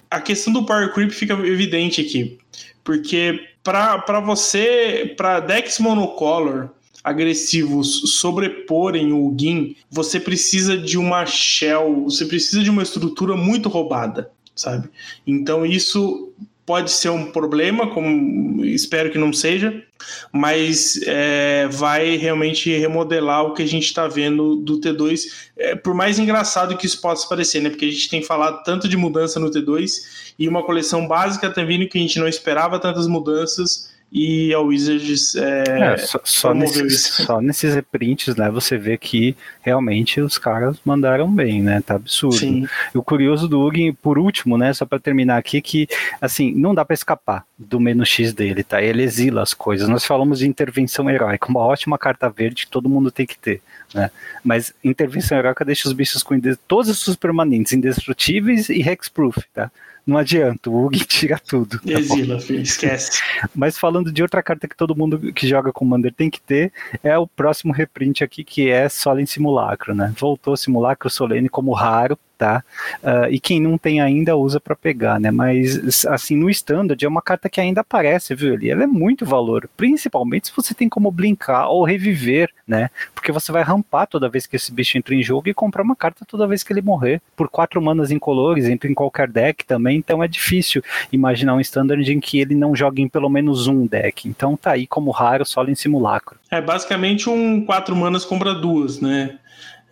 [0.10, 2.38] a questão do power creep fica evidente aqui.
[2.84, 6.70] Porque para você, para decks monocolor
[7.04, 13.68] agressivos sobreporem o GIN, você precisa de uma shell, você precisa de uma estrutura muito
[13.68, 14.32] roubada.
[14.56, 14.90] Sabe?
[15.26, 16.34] Então isso
[16.66, 19.84] pode ser um problema, como espero que não seja,
[20.32, 25.26] mas é, vai realmente remodelar o que a gente está vendo do T2,
[25.58, 27.70] é, por mais engraçado que isso possa parecer, né?
[27.70, 31.64] Porque a gente tem falado tanto de mudança no T2 e uma coleção básica tá
[31.64, 36.54] vindo que a gente não esperava tantas mudanças e a Wizards é, é, só, só,
[36.54, 41.96] nesses, só, nesses, reprints, né, você vê que realmente os caras mandaram bem, né, tá
[41.96, 42.36] absurdo.
[42.36, 42.68] Sim.
[42.94, 45.88] E o curioso do Ugin, por último, né, só para terminar aqui, que,
[46.22, 49.90] assim, não dá para escapar do menos X dele, tá, ele exila as coisas.
[49.90, 53.64] Nós falamos de intervenção heróica, uma ótima carta verde que todo mundo tem que ter,
[53.96, 54.12] né,
[54.44, 59.72] mas intervenção heróica deixa os bichos com todos os permanentes indestrutíveis e hexproof, tá,
[60.06, 61.80] não adianta, o Ugin tira tudo.
[61.80, 63.22] Tá Exila, filho, esquece.
[63.56, 67.18] Mas falando de outra carta que todo mundo que joga Commander tem que ter, é
[67.18, 70.14] o próximo reprint aqui, que é Solen Simulacro, né?
[70.20, 72.62] Voltou Simulacro Solene como raro, tá?
[73.02, 75.32] Uh, e quem não tem ainda usa para pegar, né?
[75.32, 78.54] Mas assim, no standard é uma carta que ainda aparece, viu?
[78.54, 82.90] Ali, ela é muito valor, principalmente se você tem como blinkar ou reviver, né?
[83.16, 85.96] Porque você vai rampar toda vez que esse bicho entra em jogo e comprar uma
[85.96, 87.22] carta toda vez que ele morrer.
[87.34, 92.12] Por quatro manas incolores, entra em qualquer deck também, então é difícil imaginar um standard
[92.12, 94.28] em que ele não jogue em pelo menos um deck.
[94.28, 96.38] Então tá aí como raro só em simulacro.
[96.52, 99.40] É basicamente um quatro manas compra duas, né?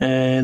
[0.03, 0.41] É,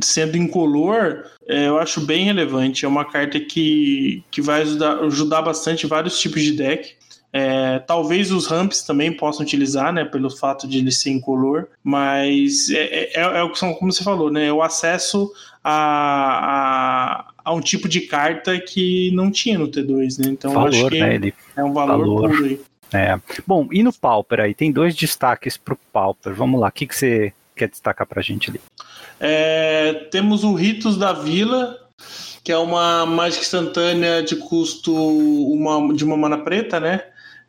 [0.00, 2.84] sendo incolor, é, eu acho bem relevante.
[2.84, 6.94] É uma carta que, que vai ajudar, ajudar bastante vários tipos de deck.
[7.32, 12.70] É, talvez os ramps também possam utilizar, né, pelo fato de ele ser incolor, mas
[12.70, 15.30] é, é, é o que são, como você falou, né, o acesso
[15.62, 20.30] a, a, a, um tipo de carta que não tinha no T2, né?
[20.30, 21.34] Então valor, acho que né, ele...
[21.56, 22.30] é um valor, valor.
[22.30, 22.60] puro aí.
[22.92, 23.20] É.
[23.46, 24.54] Bom, e no Pauper aí?
[24.54, 26.34] Tem dois destaques para o Pauper.
[26.34, 28.60] Vamos lá, o que, que você quer destacar para a gente ali?
[29.20, 31.76] É, temos o Ritos da Vila,
[32.42, 37.02] que é uma mágica instantânea de custo uma, de uma mana preta, né?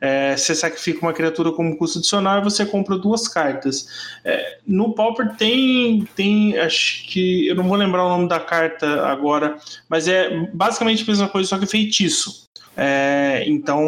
[0.04, 3.88] É, você sacrifica uma criatura como custo adicional e você compra duas cartas.
[4.26, 9.06] É, no Pauper tem, tem, acho que eu não vou lembrar o nome da carta
[9.06, 9.58] agora,
[9.88, 12.50] mas é basicamente a mesma coisa, só que feitiço.
[12.76, 13.84] É, então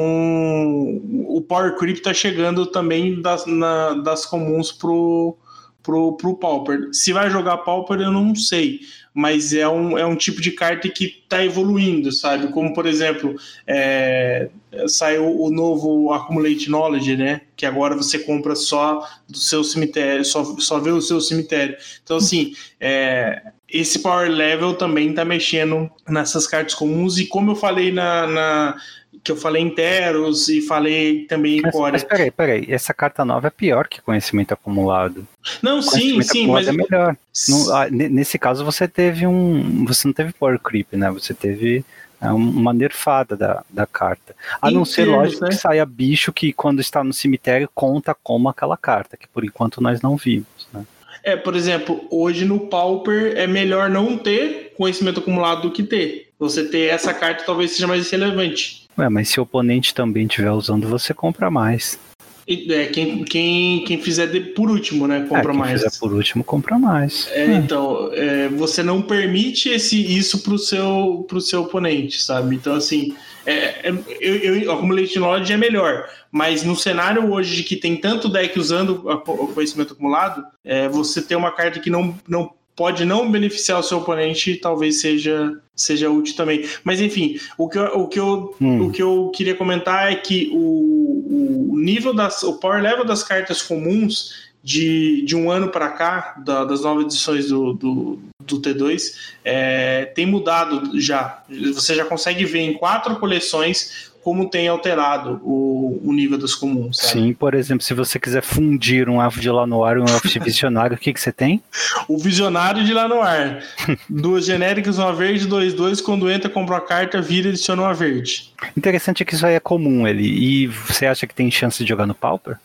[1.27, 5.35] o Power Creep está chegando também das, na, das comuns pro,
[5.83, 6.89] pro, pro Pauper.
[6.93, 8.79] Se vai jogar Pauper, eu não sei.
[9.13, 12.47] Mas é um, é um tipo de carta que está evoluindo, sabe?
[12.47, 13.35] Como, por exemplo,
[13.67, 14.49] é,
[14.87, 17.41] saiu o novo Accumulate Knowledge, né?
[17.55, 21.75] Que agora você compra só do seu cemitério, só, só vê o seu cemitério.
[22.03, 27.19] Então, assim, é, esse power level também está mexendo nessas cartas comuns.
[27.19, 28.75] E como eu falei na, na
[29.23, 31.93] que eu falei em Teros e falei também em Core.
[31.93, 35.25] Mas peraí, peraí, essa carta nova é pior que conhecimento acumulado.
[35.61, 37.15] Não, sim, sim, mas é melhor.
[37.47, 41.09] No, ah, nesse caso você teve um, você não teve power creep, né?
[41.11, 41.85] Você teve
[42.19, 44.35] é, uma nerfada da, da carta.
[44.61, 45.49] A não ser, lógico, né?
[45.49, 49.81] que saia bicho que quando está no cemitério conta como aquela carta, que por enquanto
[49.81, 50.85] nós não vimos, né?
[51.23, 56.33] É, por exemplo, hoje no Pauper é melhor não ter conhecimento acumulado do que ter.
[56.37, 58.82] Você ter essa carta talvez seja mais relevante.
[58.97, 61.99] Ué, mas se o oponente também estiver usando, você compra mais.
[62.45, 65.21] É, quem, quem, quem fizer de, por último, né?
[65.21, 65.81] Compra é, quem mais.
[65.81, 67.27] Quem fizer por último, compra mais.
[67.31, 67.53] É, é.
[67.53, 72.55] Então, é, você não permite esse, isso pro seu, pro seu oponente, sabe?
[72.55, 77.77] Então, assim, é, eu, eu, Accumulate Knowledge é melhor, mas no cenário hoje de que
[77.77, 80.43] tem tanto deck usando o conhecimento acumulado,
[80.91, 85.59] você ter uma carta que não, não pode não beneficiar o seu oponente talvez seja,
[85.75, 86.67] seja útil também.
[86.83, 88.87] Mas enfim, o que eu, o que eu, hum.
[88.87, 92.43] o que eu queria comentar é que o, o nível das.
[92.43, 97.05] o power level das cartas comuns de, de um ano para cá, da, das novas
[97.05, 101.43] edições do, do, do T2, é, tem mudado já.
[101.73, 106.97] Você já consegue ver em quatro coleções como tem alterado o, o nível dos comuns.
[106.97, 107.11] Sabe?
[107.11, 110.39] Sim, por exemplo, se você quiser fundir um elfo de Lanoir e um elfo de
[110.39, 111.61] visionário, o que, que você tem?
[112.07, 113.63] O visionário de Lanoir.
[114.09, 115.99] Duas genéricas, uma verde, dois, dois.
[115.99, 118.51] Quando entra, compra uma carta, vira e adiciona uma verde.
[118.77, 120.23] Interessante é que isso aí é comum ele.
[120.23, 122.57] E você acha que tem chance de jogar no Pauper?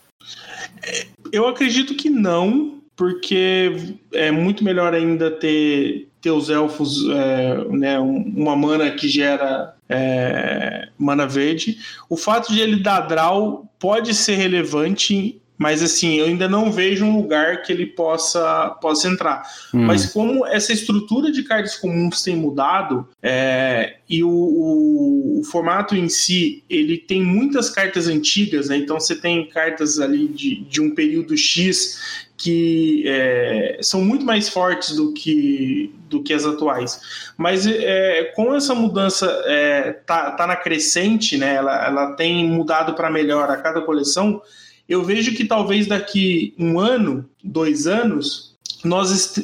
[0.81, 7.65] É, eu acredito que não, porque é muito melhor ainda ter, ter os elfos, é,
[7.69, 11.79] né, uma mana que gera é, mana verde.
[12.07, 17.03] O fato de ele dar draw pode ser relevante mas assim, eu ainda não vejo
[17.03, 19.43] um lugar que ele possa, possa entrar.
[19.73, 19.83] Hum.
[19.83, 25.97] Mas como essa estrutura de cartas comuns tem mudado, é, e o, o, o, formato
[25.97, 28.77] em si, ele tem muitas cartas antigas, né?
[28.77, 34.47] Então você tem cartas ali de, de um período X que é, são muito mais
[34.47, 37.33] fortes do que, do que as atuais.
[37.37, 41.55] Mas é, com essa mudança é, tá, tá na crescente, né?
[41.55, 44.41] Ela, ela tem mudado para melhor a cada coleção.
[44.89, 48.49] Eu vejo que talvez daqui um ano, dois anos,
[48.83, 49.35] nós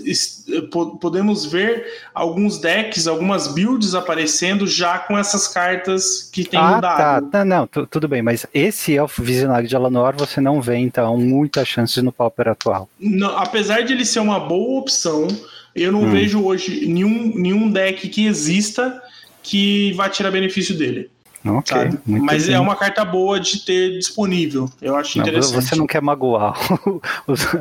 [1.00, 7.30] podemos ver alguns decks, algumas builds aparecendo já com essas cartas que tem ah, mudado.
[7.30, 11.68] Tá, não, tudo bem, mas esse Elfo Visionário de Alanor você não vê, então, muitas
[11.68, 12.90] chances no Pauper atual.
[13.00, 15.28] Não, apesar de ele ser uma boa opção,
[15.76, 16.12] eu não hum.
[16.12, 19.02] vejo hoje nenhum, nenhum deck que exista
[19.44, 21.10] que vai tirar benefício dele.
[21.46, 21.76] Ok.
[22.06, 22.56] Mas bem.
[22.56, 24.70] é uma carta boa de ter disponível.
[24.82, 25.56] Eu acho não, interessante.
[25.56, 26.54] Você não quer magoar
[27.28, 27.54] os, os,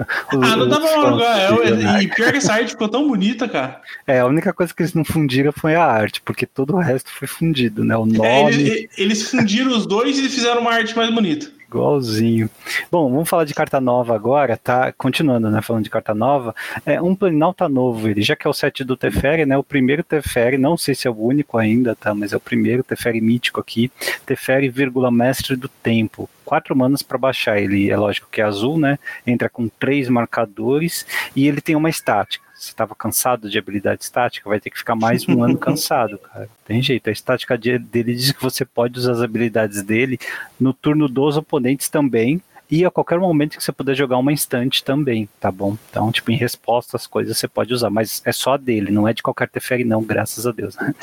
[0.43, 1.39] Ah, não dá pra magoar.
[1.39, 3.81] É, e pior que essa arte ficou tão bonita, cara.
[4.07, 7.11] É, a única coisa que eles não fundiram foi a arte, porque todo o resto
[7.11, 7.97] foi fundido, né?
[7.97, 8.27] O nome.
[8.27, 11.51] É, eles, eles fundiram os dois e fizeram uma arte mais bonita.
[11.75, 12.49] Igualzinho.
[12.89, 14.93] Bom, vamos falar de carta nova agora, tá?
[14.93, 15.61] Continuando, né?
[15.61, 16.55] Falando de carta nova.
[16.87, 19.59] É um Planalta novo, ele já que é o set do Teferi, né?
[19.59, 22.15] O primeiro Teferi, não sei se é o único ainda, tá?
[22.15, 23.91] Mas é o primeiro Teferi mítico aqui.
[24.25, 26.31] Teferi, vírgula, mestre do tempo.
[26.45, 27.59] Quatro manas para baixar.
[27.59, 28.99] Ele é lógico que é azul, né?
[29.27, 34.49] Entra com três marcadores e ele tem uma estática você estava cansado de habilidade estática,
[34.49, 36.49] vai ter que ficar mais um ano cansado, cara.
[36.65, 37.09] Tem jeito.
[37.09, 40.19] A estática dele diz que você pode usar as habilidades dele
[40.59, 44.83] no turno dos oponentes também, e a qualquer momento que você puder jogar uma instante
[44.83, 45.77] também, tá bom?
[45.91, 49.07] Então, tipo, em resposta às coisas você pode usar, mas é só a dele, não
[49.07, 50.95] é de qualquer Teferi não, graças a Deus, né?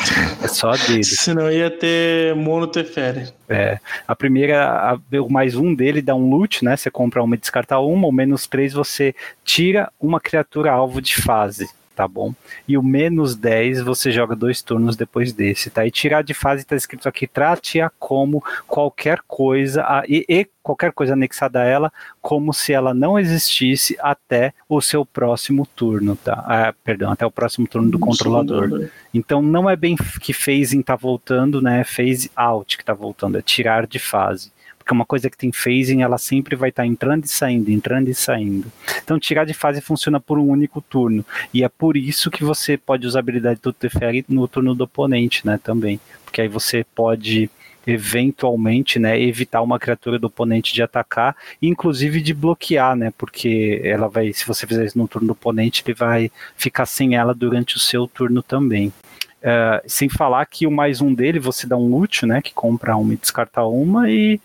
[0.44, 1.04] É só a dele.
[1.06, 3.32] Senão ia ter mono Teferi.
[3.48, 6.76] É, a primeira, o mais um dele dá um loot, né?
[6.76, 11.16] Você compra uma e descarta uma, ou menos três você tira uma criatura alvo de
[11.16, 11.70] fase
[12.02, 12.34] tá bom?
[12.68, 15.86] E o menos 10 você joga dois turnos depois desse, tá?
[15.86, 20.94] E tirar de fase tá escrito aqui, trate-a como qualquer coisa, a, e, e, qualquer
[20.94, 26.44] coisa anexada a ela, como se ela não existisse até o seu próximo turno, tá?
[26.48, 28.90] Ah, perdão, até o próximo turno do controlador.
[29.14, 31.82] Então não é bem que phasing tá voltando, né?
[31.82, 34.52] É phase out que tá voltando, é tirar de fase
[34.92, 38.10] porque uma coisa que tem phasing, ela sempre vai estar tá entrando e saindo, entrando
[38.10, 38.72] e saindo.
[39.02, 42.78] Então, tirar de fase funciona por um único turno, e é por isso que você
[42.78, 46.86] pode usar a habilidade do Teferi no turno do oponente, né, também, porque aí você
[46.96, 47.50] pode
[47.88, 54.08] eventualmente, né, evitar uma criatura do oponente de atacar, inclusive de bloquear, né, porque ela
[54.08, 57.78] vai, se você fizer isso no turno do oponente, ele vai ficar sem ela durante
[57.78, 58.94] o seu turno também.
[59.42, 62.96] Uh, sem falar que o mais um dele, você dá um loot, né, que compra
[62.96, 64.40] uma e descarta uma, e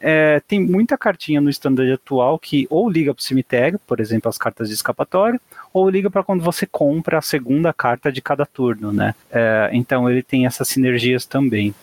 [0.00, 4.28] é, tem muita cartinha no standard atual que ou liga para o cemitério, por exemplo,
[4.28, 5.40] as cartas de escapatória,
[5.72, 9.14] ou liga para quando você compra a segunda carta de cada turno, né?
[9.30, 11.74] É, então ele tem essas sinergias também.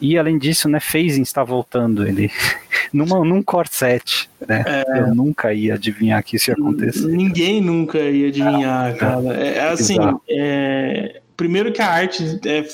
[0.00, 2.30] E além disso, né, Phasing está voltando ele
[2.92, 4.64] numa, num core set, né?
[4.66, 5.00] É...
[5.00, 7.06] Eu nunca ia adivinhar que isso ia acontecer.
[7.06, 9.34] Ninguém nunca ia adivinhar, ah, cara.
[9.34, 12.64] É, é assim, é, Primeiro que a arte é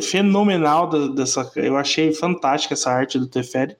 [0.00, 1.50] fenomenal dessa.
[1.56, 3.76] Eu achei fantástica essa arte do Teferi.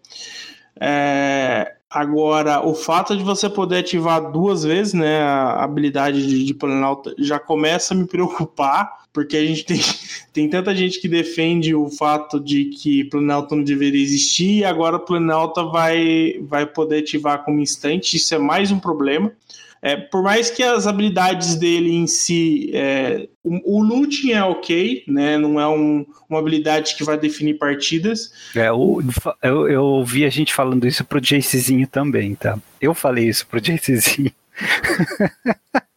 [0.78, 6.52] É, agora, o fato de você poder ativar duas vezes né, a habilidade de, de
[6.52, 9.80] Planalta já começa a me preocupar, porque a gente tem,
[10.32, 14.98] tem tanta gente que defende o fato de que Planalta não deveria existir e agora
[14.98, 18.16] Planalta vai, vai poder ativar como instante.
[18.16, 19.32] Isso é mais um problema.
[19.84, 22.70] É, por mais que as habilidades dele em si.
[22.72, 25.36] É, o, o looting é ok, né?
[25.36, 28.32] Não é um, uma habilidade que vai definir partidas.
[28.56, 29.02] É, o,
[29.42, 32.58] eu, eu ouvi a gente falando isso pro Jacezinho também, tá?
[32.80, 34.32] Eu falei isso pro Jacezinho.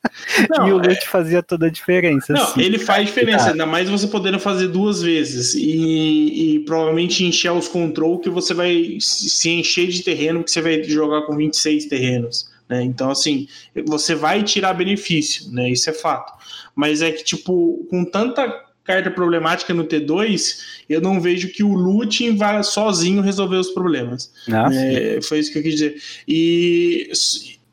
[0.49, 1.05] Não, e o loot é...
[1.05, 2.33] fazia toda a diferença.
[2.33, 2.61] Não, assim.
[2.61, 3.51] ele faz diferença, ah.
[3.51, 8.53] ainda mais você podendo fazer duas vezes e, e, provavelmente encher os control que você
[8.53, 12.46] vai se encher de terreno, que você vai jogar com 26 terrenos.
[12.69, 12.83] Né?
[12.83, 13.47] Então, assim,
[13.85, 15.69] você vai tirar benefício, né?
[15.69, 16.33] Isso é fato.
[16.75, 21.73] Mas é que, tipo, com tanta carta problemática no T2, eu não vejo que o
[21.73, 24.31] looting vá sozinho resolver os problemas.
[24.49, 26.01] Ah, é, foi isso que eu quis dizer.
[26.25, 27.11] E,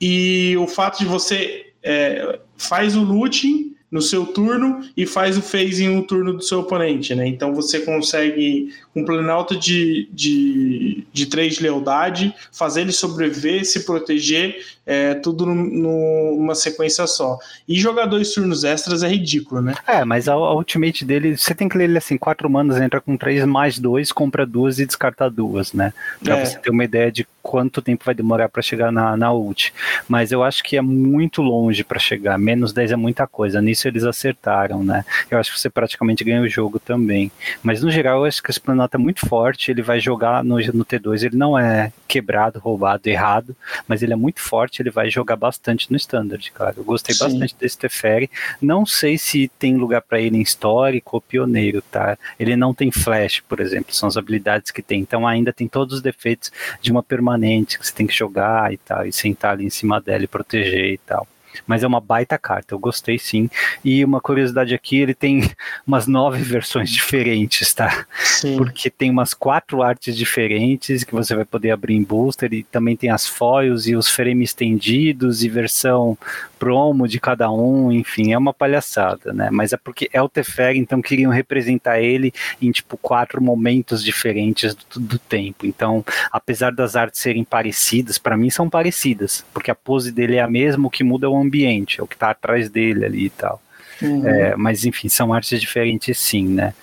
[0.01, 5.41] e o fato de você é, faz o looting no seu turno e faz o
[5.41, 7.29] phasing no turno do seu oponente, né?
[7.29, 13.65] Então você consegue, com um planalto de, de, de 3 de lealdade, fazer ele sobreviver,
[13.65, 17.39] se proteger, é, tudo numa sequência só.
[17.69, 19.77] E jogar dois turnos extras é ridículo, né?
[19.87, 23.01] É, mas a, a ultimate dele, você tem que ler ele assim, 4 manas, entra
[23.01, 25.93] com 3 mais 2, compra duas e descarta duas, né?
[26.21, 26.45] Pra é.
[26.45, 29.75] você ter uma ideia de quanto tempo vai demorar para chegar na, na ult.
[30.09, 32.39] Mas eu acho que é muito longe para chegar.
[32.39, 33.61] Menos 10 é muita coisa.
[33.61, 35.05] Nisso eles acertaram, né?
[35.31, 37.31] Eu acho que você praticamente ganha o jogo também.
[37.63, 39.71] Mas no geral, eu acho que esse Planalto é muito forte.
[39.71, 41.23] Ele vai jogar no, no T2.
[41.23, 43.55] Ele não é quebrado, roubado, errado,
[43.87, 44.81] mas ele é muito forte.
[44.81, 46.75] Ele vai jogar bastante no Standard, cara.
[46.79, 47.25] Eu gostei Sim.
[47.25, 48.31] bastante desse Teferi.
[48.61, 52.17] Não sei se tem lugar para ele em histórico ou pioneiro, tá?
[52.41, 53.95] Ele não tem flash, por exemplo.
[53.95, 55.01] São as habilidades que tem.
[55.01, 57.03] Então ainda tem todos os defeitos de uma
[57.35, 60.29] permanente que você tem que jogar e tal, e sentar ali em cima dela e
[60.29, 61.27] proteger e tal
[61.67, 63.49] mas é uma baita carta, eu gostei sim.
[63.85, 65.51] E uma curiosidade aqui, ele tem
[65.87, 68.07] umas nove versões diferentes, tá?
[68.23, 68.57] Sim.
[68.57, 72.97] Porque tem umas quatro artes diferentes que você vai poder abrir em booster, e também
[72.97, 76.17] tem as foils e os frames estendidos e versão
[76.65, 79.51] promo de cada um, enfim, é uma palhaçada, né?
[79.53, 84.75] Mas é porque é o Teferi, então queriam representar ele em tipo quatro momentos diferentes
[84.75, 85.67] do, do tempo.
[85.67, 86.03] Então,
[86.33, 90.49] apesar das artes serem parecidas, para mim são parecidas, porque a pose dele é a
[90.49, 93.31] mesma, o que muda é o ambiente, é o que está atrás dele ali e
[93.31, 93.61] tal.
[94.03, 94.27] Uhum.
[94.27, 96.75] É, mas enfim, são artes diferentes sim, né?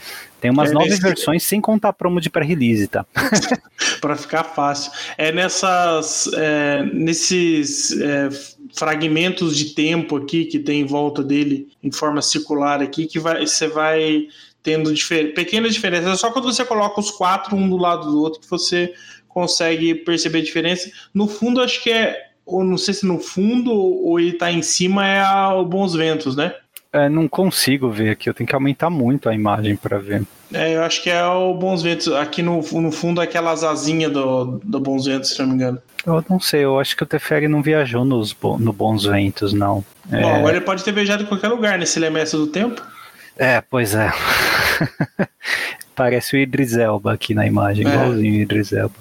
[0.42, 1.02] Tem umas é nove nesse...
[1.02, 3.06] versões sem contar a promo de pré-release, tá?
[4.02, 4.92] para ficar fácil.
[5.16, 8.30] É nessas, é, nesses é,
[8.74, 13.46] fragmentos de tempo aqui que tem em volta dele, em forma circular aqui, que vai,
[13.46, 14.28] você vai
[14.64, 16.14] tendo difer pequenas diferenças.
[16.14, 18.92] É só quando você coloca os quatro um do lado do outro que você
[19.30, 20.92] consegue perceber a diferença.
[21.14, 24.62] No fundo, acho que é ou não sei se no fundo ou ele tá em
[24.62, 25.24] cima, é
[25.54, 26.54] o Bons Ventos, né?
[26.94, 30.24] É, não consigo ver aqui, eu tenho que aumentar muito a imagem para ver.
[30.54, 32.10] É, eu acho que é o Bons Ventos.
[32.10, 35.82] Aqui no, no fundo, aquelas asinhas do, do Bons Ventos, se não me engano.
[36.06, 39.86] Eu não sei, eu acho que o Teferi não viajou nos, no Bons Ventos, não.
[40.12, 40.22] É...
[40.22, 41.86] Bom, agora ele pode ter viajado em qualquer lugar, né?
[41.86, 42.82] Se ele é mestre do tempo.
[43.38, 44.12] É, pois é.
[45.96, 47.90] Parece o Idris Elba aqui na imagem, é.
[47.90, 48.96] igualzinho o Idris Elba.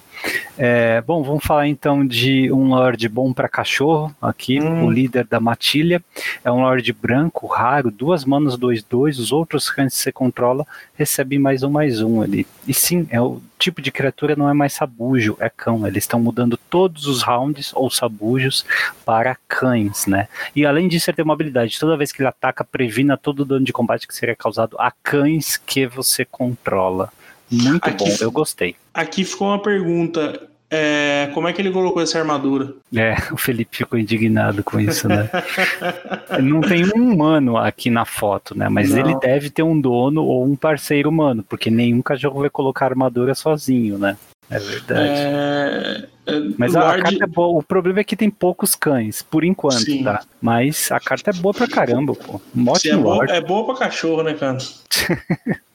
[0.59, 4.85] É, bom, vamos falar então de um Lorde bom para cachorro aqui, hum.
[4.85, 6.03] o líder da matilha.
[6.45, 9.19] É um Lorde branco, raro, duas manas 2-2.
[9.19, 12.47] Os outros cães que você controla recebem mais um, mais um ali.
[12.67, 15.87] E sim, é o tipo de criatura não é mais sabujo, é cão.
[15.87, 18.65] Eles estão mudando todos os rounds ou sabujos
[19.05, 20.29] para cães, né?
[20.55, 23.45] E além disso, ele tem uma habilidade: toda vez que ele ataca, previna todo o
[23.45, 27.11] dano de combate que seria causado a cães que você controla.
[27.51, 28.77] Muito aqui, bom, eu gostei.
[28.95, 30.49] Aqui ficou uma pergunta.
[30.73, 32.75] É, como é que ele colocou essa armadura?
[32.95, 35.29] É, o Felipe ficou indignado com isso, né?
[36.41, 38.69] não tem um humano aqui na foto, né?
[38.69, 38.99] Mas não.
[39.01, 43.35] ele deve ter um dono ou um parceiro humano, porque nenhum cachorro vai colocar armadura
[43.35, 44.17] sozinho, né?
[44.49, 45.09] É verdade.
[45.09, 46.09] É...
[46.27, 47.01] é Mas a, Lord...
[47.01, 47.59] a, carta é boa.
[47.59, 50.05] O problema é que tem poucos cães, por enquanto, Sim.
[50.05, 50.23] tá?
[50.41, 52.41] Mas a carta é boa pra caramba, pô.
[52.55, 54.59] Um ótimo Sim, é, boa, é boa pra cachorro, né, cara?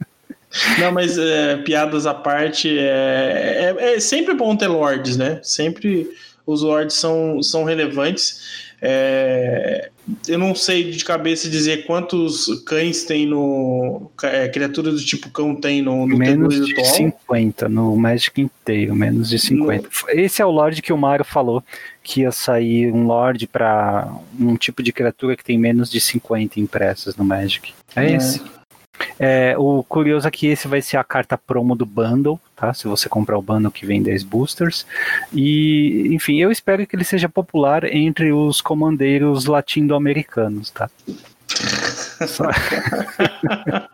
[0.80, 5.40] Não, mas é, piadas à parte, é, é, é, sempre bom ter lords, né?
[5.44, 6.10] Sempre
[6.46, 8.66] os lords são, são relevantes.
[8.82, 9.90] É,
[10.28, 14.12] eu não sei de cabeça dizer quantos cães tem no.
[14.22, 19.30] É, criaturas do tipo cão tem no, no Menos de 50, no Magic inteiro, menos
[19.30, 19.90] de 50.
[19.90, 20.20] No...
[20.20, 21.64] Esse é o Lorde que o Mario falou
[22.04, 24.08] que ia sair um Lorde para
[24.40, 27.74] um tipo de criatura que tem menos de 50 impressas no Magic.
[27.96, 28.16] É, é.
[28.16, 28.42] esse.
[29.20, 32.74] É, o curioso é que esse vai ser a carta promo do bundle, tá?
[32.74, 34.86] Se você comprar o bundle que vem 10 boosters.
[35.34, 40.90] E, enfim, eu espero que ele seja popular entre os comandeiros latino-americanos, tá?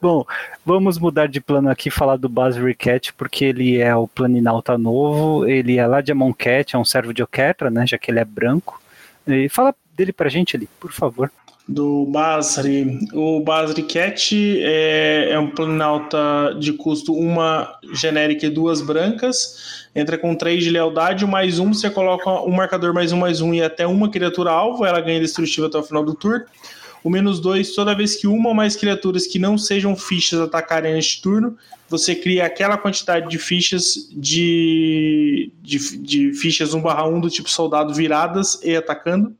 [0.00, 0.24] Bom,
[0.64, 5.46] vamos mudar de plano aqui falar do Basri Cat, porque ele é o planinauta novo,
[5.46, 8.24] ele é lá de Amonkhet, é um servo de Oketra, né, já que ele é
[8.24, 8.80] branco.
[9.26, 11.30] E fala dele pra gente ali, por favor
[11.70, 12.98] do Basri.
[13.12, 19.86] O Basri Cat é, é um planalta de custo uma genérica e duas brancas.
[19.94, 23.54] Entra com três de lealdade, mais um, você coloca um marcador mais um, mais um
[23.54, 26.44] e até uma criatura alvo, ela ganha destrutivo até o final do turno.
[27.04, 30.92] O menos dois, toda vez que uma ou mais criaturas que não sejam fichas atacarem
[30.92, 31.56] neste turno,
[31.88, 38.60] você cria aquela quantidade de fichas de, de, de fichas 1/1 do tipo soldado viradas
[38.62, 39.34] e atacando.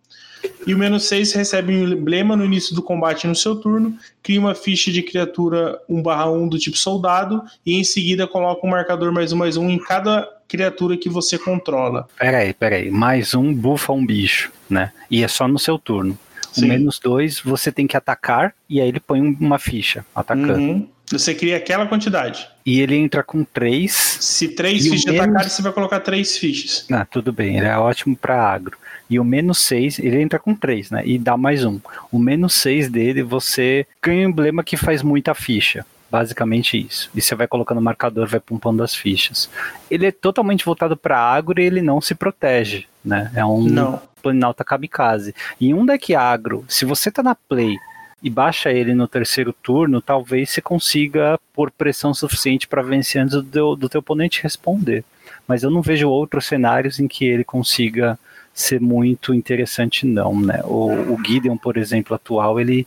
[0.66, 4.40] E o menos 6 recebe um emblema no início do combate no seu turno, cria
[4.40, 9.32] uma ficha de criatura 1/1 do tipo soldado e em seguida coloca um marcador mais
[9.32, 12.08] um mais um em cada criatura que você controla.
[12.18, 12.90] Peraí, peraí.
[12.90, 14.92] Mais um bufa um bicho, né?
[15.10, 16.18] E é só no seu turno.
[16.56, 20.58] O menos dois você tem que atacar e aí ele põe uma ficha atacando.
[20.58, 20.88] Uhum.
[21.12, 22.48] Você cria aquela quantidade.
[22.64, 23.92] E ele entra com três.
[24.20, 25.20] Se três fichas menos...
[25.20, 26.86] atacarem, você vai colocar três fichas.
[26.90, 27.56] Ah, tudo bem.
[27.56, 28.76] Ele é ótimo para agro.
[29.10, 31.02] E o menos 6, ele entra com 3, né?
[31.04, 31.80] E dá mais um.
[32.12, 35.84] O menos 6 dele, você ganha um emblema que faz muita ficha.
[36.08, 37.10] Basicamente isso.
[37.14, 39.50] E você vai colocando o marcador, vai pumpando as fichas.
[39.90, 43.30] Ele é totalmente voltado para agro e ele não se protege, né?
[43.34, 44.00] É um Não.
[44.22, 45.34] Planinauta Kamikaze.
[45.60, 47.76] Em um deck agro, se você tá na play
[48.22, 53.40] e baixa ele no terceiro turno, talvez você consiga pôr pressão suficiente para vencer antes
[53.42, 55.04] do do teu oponente responder.
[55.48, 58.18] Mas eu não vejo outros cenários em que ele consiga
[58.54, 60.60] ser muito interessante, não, né?
[60.64, 62.86] O, o Gideon, por exemplo, atual, ele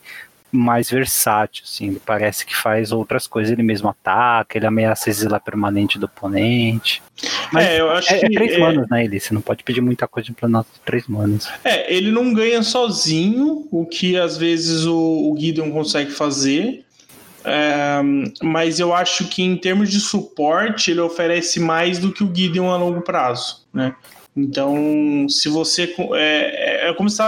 [0.53, 5.41] mais versátil, assim, ele parece que faz outras coisas, ele mesmo ataca, ele ameaça exilar
[5.41, 7.01] permanente do oponente.
[7.51, 8.36] Mas É, eu acho é, é que.
[8.36, 9.20] três é- manas, né, ele?
[9.20, 11.49] Você não pode pedir muita coisa de um planalto de três manas.
[11.64, 16.86] É, ele não ganha sozinho, o que às vezes o, o Gideon consegue fazer.
[17.45, 17.99] É,
[18.41, 22.70] mas eu acho que em termos de suporte ele oferece mais do que o Gideon
[22.72, 23.95] a longo prazo, né?
[24.36, 25.94] Então, se você.
[26.14, 27.24] É, é- é como você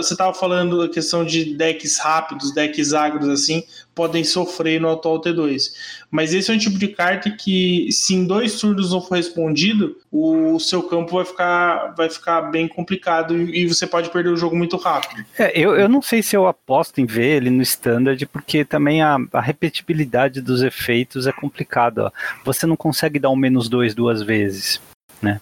[0.00, 5.72] estava falando da questão de decks rápidos, decks agros assim, podem sofrer no atual T2.
[6.10, 9.96] Mas esse é um tipo de carta que, se em dois turnos não for respondido,
[10.12, 14.56] o seu campo vai ficar, vai ficar bem complicado e, você pode perder o jogo
[14.56, 15.24] muito rápido.
[15.38, 19.02] É, eu, eu não sei se eu aposto em ver ele no standard, porque também
[19.02, 21.98] a, a repetibilidade dos efeitos é complicado.
[21.98, 22.10] ó.
[22.44, 24.80] Você não consegue dar um menos dois duas vezes,
[25.22, 25.40] né?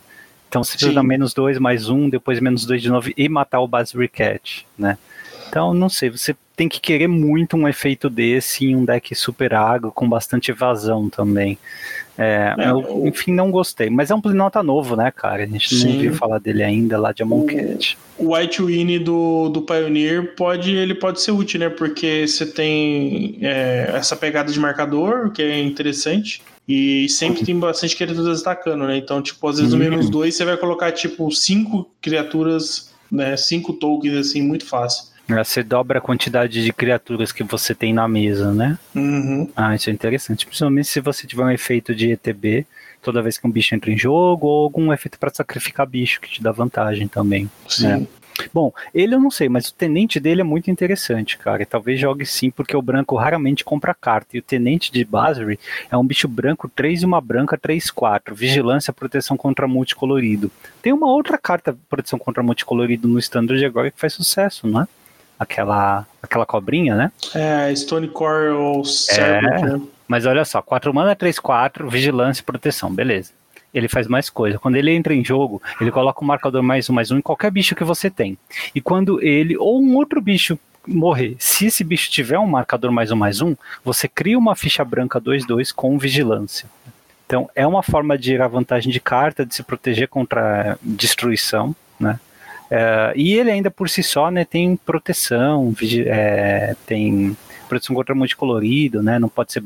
[0.49, 0.94] Então você precisa Sim.
[0.96, 4.66] dar menos dois, mais um, depois menos dois de novo e matar o base recat,
[4.78, 4.96] né?
[5.49, 9.55] Então, não sei, você tem que querer muito um efeito desse em um deck super
[9.55, 11.57] agro, com bastante evasão também.
[12.18, 13.88] É, É, eu, enfim, não gostei.
[13.88, 15.44] Mas é um Plinota novo, né, cara?
[15.44, 15.94] A gente não Sim.
[15.94, 17.96] ouviu falar dele ainda lá de Amonkhet.
[18.18, 21.68] O White Winnie do, do Pioneer pode, ele pode ser útil, né?
[21.68, 26.42] Porque você tem é, essa pegada de marcador, que é interessante.
[26.69, 28.99] E sempre tem bastante criaturas atacando, né?
[28.99, 29.89] Então, tipo, às vezes no Uhum.
[29.91, 33.37] menos dois você vai colocar, tipo, cinco criaturas, né?
[33.39, 35.09] Cinco tokens, assim, muito fácil.
[35.29, 38.79] É, Você dobra a quantidade de criaturas que você tem na mesa, né?
[38.95, 39.49] Uhum.
[39.57, 40.47] Ah, isso é interessante.
[40.47, 42.66] Principalmente se você tiver um efeito de ETB
[43.01, 46.29] toda vez que um bicho entra em jogo, ou algum efeito para sacrificar bicho, que
[46.31, 47.49] te dá vantagem também.
[47.69, 47.87] Sim.
[47.87, 48.18] É.
[48.53, 51.62] Bom, ele eu não sei, mas o tenente dele é muito interessante, cara.
[51.62, 54.36] E talvez jogue sim, porque o branco raramente compra carta.
[54.36, 55.59] E o tenente de Basri
[55.91, 58.34] é um bicho branco 3 e uma branca 3-4.
[58.34, 60.51] Vigilância, proteção contra multicolorido.
[60.82, 64.89] Tem uma outra carta, proteção contra multicolorido, no standard agora que faz sucesso, não é?
[65.39, 67.12] Aquela, aquela cobrinha, né?
[67.34, 69.80] É, Stone Coral Serpent, né?
[70.09, 73.32] Mas olha só, 4 mana, 3, 4, vigilância e proteção, beleza.
[73.73, 74.59] Ele faz mais coisa.
[74.59, 77.51] Quando ele entra em jogo, ele coloca um marcador mais um, mais um em qualquer
[77.51, 78.39] bicho que você tem.
[78.75, 83.11] E quando ele ou um outro bicho morrer, se esse bicho tiver um marcador mais
[83.11, 83.55] um, mais um,
[83.85, 86.69] você cria uma ficha branca 2-2 com vigilância.
[87.27, 92.19] Então é uma forma de gerar vantagem de carta, de se proteger contra destruição, né?
[92.71, 95.75] É, e ele ainda por si só né, tem proteção,
[96.07, 97.37] é, tem
[97.69, 99.19] proteção contra multicolorido, né?
[99.19, 99.62] Não pode ser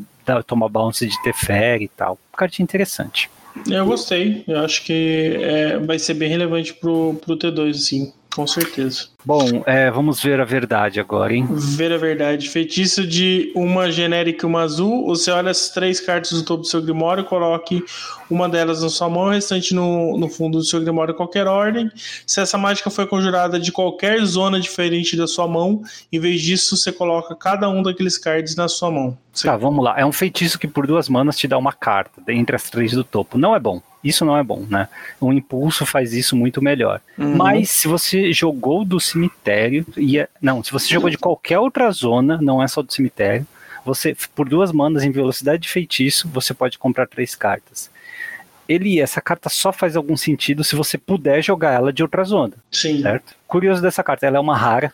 [0.46, 2.18] tomar bounce de Teferi e tal.
[2.36, 3.30] Cartinha interessante.
[3.68, 4.44] Eu gostei.
[4.46, 8.12] Eu acho que é, vai ser bem relevante pro, pro T2, sim.
[8.34, 9.08] Com certeza.
[9.24, 11.46] Bom, é, vamos ver a verdade agora, hein?
[11.50, 12.48] Ver a verdade.
[12.48, 15.04] Feitiço de uma genérica e uma azul.
[15.06, 17.84] Você olha as três cartas do topo do seu Grimório, coloque
[18.30, 21.46] uma delas na sua mão, o restante no, no fundo do seu Grimório em qualquer
[21.46, 21.90] ordem.
[22.26, 26.74] Se essa mágica foi conjurada de qualquer zona diferente da sua mão, em vez disso,
[26.76, 29.16] você coloca cada um daqueles cards na sua mão.
[29.32, 29.94] Você- Tá, vamos lá.
[29.98, 33.04] É um feitiço que por duas manas te dá uma carta entre as três do
[33.04, 33.36] topo.
[33.36, 33.80] Não é bom.
[34.02, 34.88] Isso não é bom, né?
[35.20, 37.00] Um impulso faz isso muito melhor.
[37.16, 37.36] Uhum.
[37.36, 42.38] Mas se você jogou do cemitério, ia, não, se você jogou de qualquer outra zona,
[42.40, 43.46] não é só do cemitério,
[43.84, 47.90] você por duas manas em velocidade de feitiço, você pode comprar três cartas.
[48.68, 52.54] Ele, essa carta só faz algum sentido se você puder jogar ela de outra zona,
[52.70, 53.02] Sim.
[53.02, 53.34] certo?
[53.46, 54.92] Curioso dessa carta, ela é uma rara,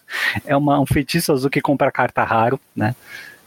[0.44, 2.94] é uma, um feitiço azul que compra carta raro, né?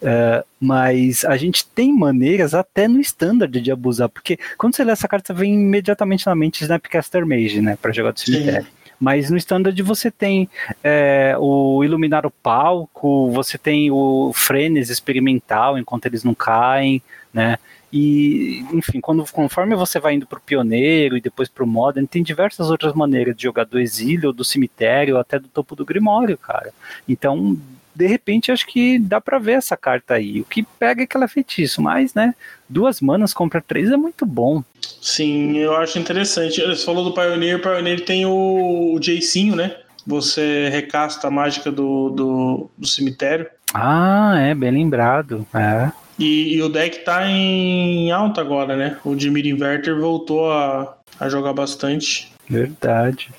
[0.01, 4.91] É, mas a gente tem maneiras até no standard de abusar, porque quando você lê
[4.91, 8.33] essa carta, vem imediatamente na mente Snapcaster Mage, né, para jogar do Sim.
[8.33, 8.67] cemitério.
[8.99, 10.49] Mas no standard você tem
[10.83, 17.01] é, o iluminar o palco, você tem o frenes experimental enquanto eles não caem,
[17.33, 17.57] né?
[17.91, 22.69] E, enfim, quando, conforme você vai indo pro pioneiro e depois pro modern, tem diversas
[22.69, 26.71] outras maneiras de jogar do exílio, do cemitério, até do topo do grimório, cara.
[27.07, 27.57] Então,
[27.95, 30.41] de repente, acho que dá pra ver essa carta aí.
[30.41, 32.33] O que pega é que ela é feitiço, mas, né,
[32.67, 34.63] duas manas compra três é muito bom.
[35.01, 36.61] Sim, eu acho interessante.
[36.61, 39.75] Você falou do Pioneer, o Pioneer tem o, o Jacinho, né?
[40.05, 43.47] Você recasta a mágica do, do, do cemitério.
[43.73, 45.45] Ah, é, bem lembrado.
[45.53, 45.91] É.
[46.17, 48.97] E, e o deck tá em alta agora, né?
[49.05, 52.31] O Dimir Inverter voltou a, a jogar bastante.
[52.49, 53.29] Verdade.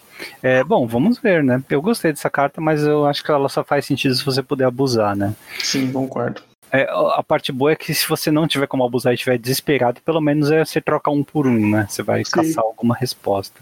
[0.43, 1.63] É, bom, vamos ver, né?
[1.69, 4.67] Eu gostei dessa carta, mas eu acho que ela só faz sentido se você puder
[4.67, 5.35] abusar, né?
[5.59, 6.43] Sim, concordo.
[6.73, 10.01] É, a parte boa é que se você não tiver como abusar e estiver desesperado,
[10.03, 11.87] pelo menos é você troca um por um, né?
[11.89, 12.31] Você vai Sim.
[12.31, 13.61] caçar alguma resposta.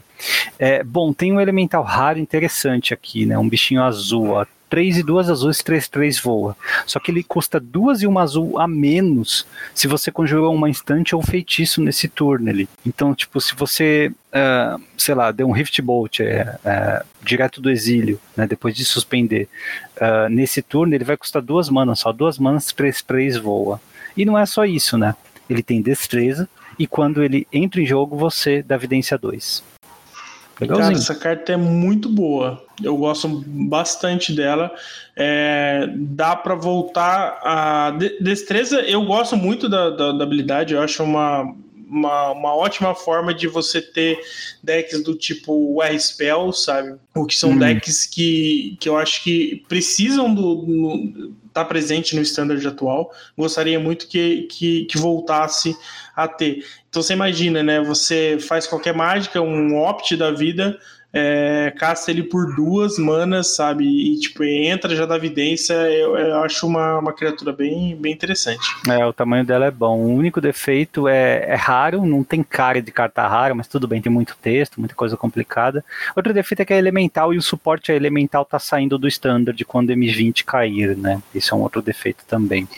[0.58, 3.38] É, bom, tem um elemental raro interessante aqui, né?
[3.38, 4.46] Um bichinho azul, ó.
[4.68, 6.56] 3 e duas azuis, 3, 3 voa.
[6.86, 11.14] Só que ele custa duas e uma azul a menos se você conjurou uma instante
[11.14, 12.68] ou feitiço nesse turno ali.
[12.86, 17.70] Então, tipo, se você, uh, sei lá, deu um Rift Bolt é, é, direto do
[17.70, 19.48] exílio, né, depois de suspender,
[19.96, 23.80] uh, nesse turno ele vai custar duas manas, só duas manas, 3, 3 voa.
[24.16, 25.14] E não é só isso, né?
[25.48, 26.48] Ele tem destreza,
[26.78, 29.62] e quando ele entra em jogo, você dá evidência 2.
[30.60, 30.88] Legalzinho.
[30.88, 32.62] Cara, essa carta é muito boa.
[32.82, 34.74] Eu gosto bastante dela.
[35.16, 37.90] É, dá para voltar a.
[38.20, 41.54] Destreza, eu gosto muito da, da, da habilidade, eu acho uma,
[41.88, 44.20] uma, uma, ótima forma de você ter
[44.62, 46.96] decks do tipo R-Spell, sabe?
[47.14, 47.58] O que são hum.
[47.58, 51.32] decks que, que eu acho que precisam do, do
[51.62, 53.12] tá presente no standard atual.
[53.36, 55.76] Gostaria muito que, que, que, voltasse
[56.14, 56.64] a ter.
[56.88, 57.80] Então você imagina, né?
[57.80, 60.78] Você faz qualquer mágica, um opt da vida,
[61.12, 63.84] é, casta ele por duas manas, sabe?
[63.84, 68.66] E tipo, entra já da evidência, eu, eu, acho uma, uma criatura bem, bem interessante.
[68.88, 69.98] É, o tamanho dela é bom.
[69.98, 74.02] O único defeito é, é raro, não tem cara de carta rara, mas tudo bem,
[74.02, 75.84] tem muito texto, muita coisa complicada.
[76.14, 79.64] Outro defeito é que é elemental e o suporte a elemental tá saindo do standard
[79.64, 81.22] quando M20 cair, né?
[81.34, 82.68] Isso é um outro defeito também.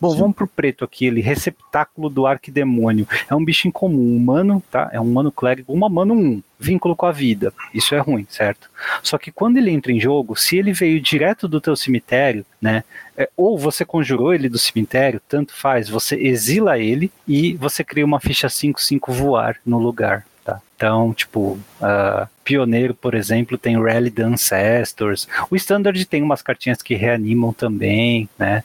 [0.00, 0.18] Bom, Sim.
[0.18, 3.06] vamos pro preto aqui, ele receptáculo do arquidemônio.
[3.28, 4.88] É um bicho incomum, humano, tá?
[4.92, 7.52] É um humano clérigo, uma mano 1 vínculo com a vida.
[7.72, 8.68] Isso é ruim, certo?
[9.02, 12.82] Só que quando ele entra em jogo, se ele veio direto do teu cemitério, né?
[13.16, 18.04] É, ou você conjurou ele do cemitério, tanto faz, você exila ele e você cria
[18.04, 20.26] uma ficha 5-5 voar no lugar.
[20.44, 20.60] Tá?
[20.76, 25.28] Então, tipo, uh, Pioneiro, por exemplo, tem Rally the Ancestors.
[25.50, 28.64] O Standard tem umas cartinhas que reanimam também, né?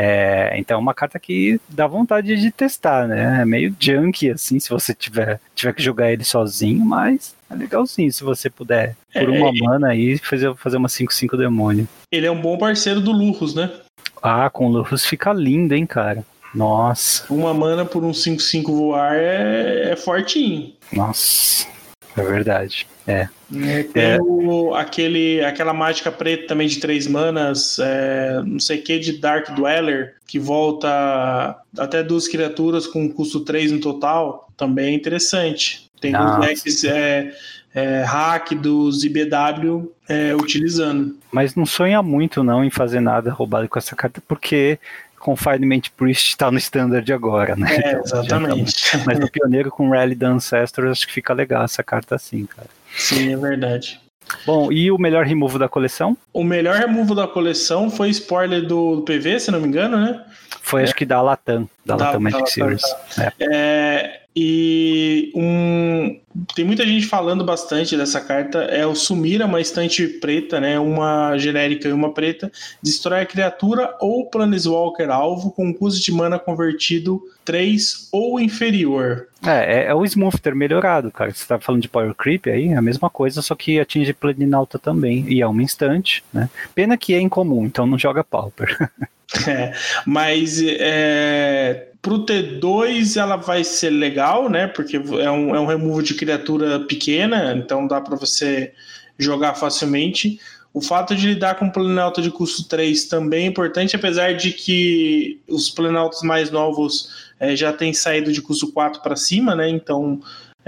[0.00, 3.40] É, então é uma carta que dá vontade de testar, né?
[3.42, 8.12] É meio junk, assim, se você tiver, tiver que jogar ele sozinho, mas é legalzinho
[8.12, 11.88] se você puder, por uma é, mana aí, fazer, fazer uma 5-5 demônio.
[12.12, 13.72] Ele é um bom parceiro do Lurrus, né?
[14.22, 16.24] Ah, com o Lurrus fica lindo, hein, cara?
[16.54, 17.24] Nossa.
[17.28, 20.74] Uma mana por um 5-5 voar é, é fortinho.
[20.92, 21.66] Nossa,
[22.20, 22.86] é verdade.
[23.06, 23.28] É.
[23.54, 24.18] é tem é.
[24.20, 29.18] O, aquele, aquela mágica preta também de três manas, é, não sei o que, de
[29.18, 35.88] Dark Dweller, que volta até duas criaturas com custo 3 no total, também é interessante.
[36.00, 37.32] Tem os decks é,
[37.74, 41.16] é, hack dos IBW é, utilizando.
[41.30, 44.78] Mas não sonha muito não em fazer nada roubado com essa carta, porque
[45.18, 47.76] Confinement Priest está no standard agora, né?
[47.76, 48.92] É, então, exatamente.
[48.92, 49.02] Tá...
[49.06, 52.68] Mas no Pioneiro com Rally the Ancestors, acho que fica legal essa carta assim, cara.
[52.96, 54.00] Sim, é verdade.
[54.44, 56.16] Bom, e o melhor removo da coleção?
[56.32, 60.22] O melhor removo da coleção foi spoiler do PV, se não me engano, né?
[60.60, 60.84] Foi, é.
[60.84, 62.82] acho que da Latam, da, da Latam Magic Series.
[63.18, 63.32] É.
[63.40, 64.17] é.
[64.40, 66.16] E um,
[66.54, 68.60] tem muita gente falando bastante dessa carta.
[68.60, 70.78] É o Sumira, uma estante preta, né?
[70.78, 72.48] Uma genérica e uma preta.
[72.80, 79.26] Destrói a criatura ou Planeswalker alvo com custo de mana convertido 3 ou inferior.
[79.44, 81.34] É, é, é o Smoother melhorado, cara.
[81.34, 84.78] Você tá falando de Power Creep aí, é a mesma coisa, só que atinge Planinauta
[84.78, 85.24] também.
[85.28, 86.48] E é uma instante, né?
[86.76, 88.88] Pena que é incomum, então não joga Pauper.
[89.46, 89.74] É,
[90.06, 94.66] mas é, pro T2 ela vai ser legal, né?
[94.66, 98.72] Porque é um, é um removal de criatura pequena, então dá para você
[99.18, 100.40] jogar facilmente.
[100.72, 105.40] O fato de lidar com Planalto de custo 3 também é importante, apesar de que
[105.48, 109.68] os Planaltos mais novos é, já têm saído de custo 4 para cima, né?
[109.68, 110.20] Então,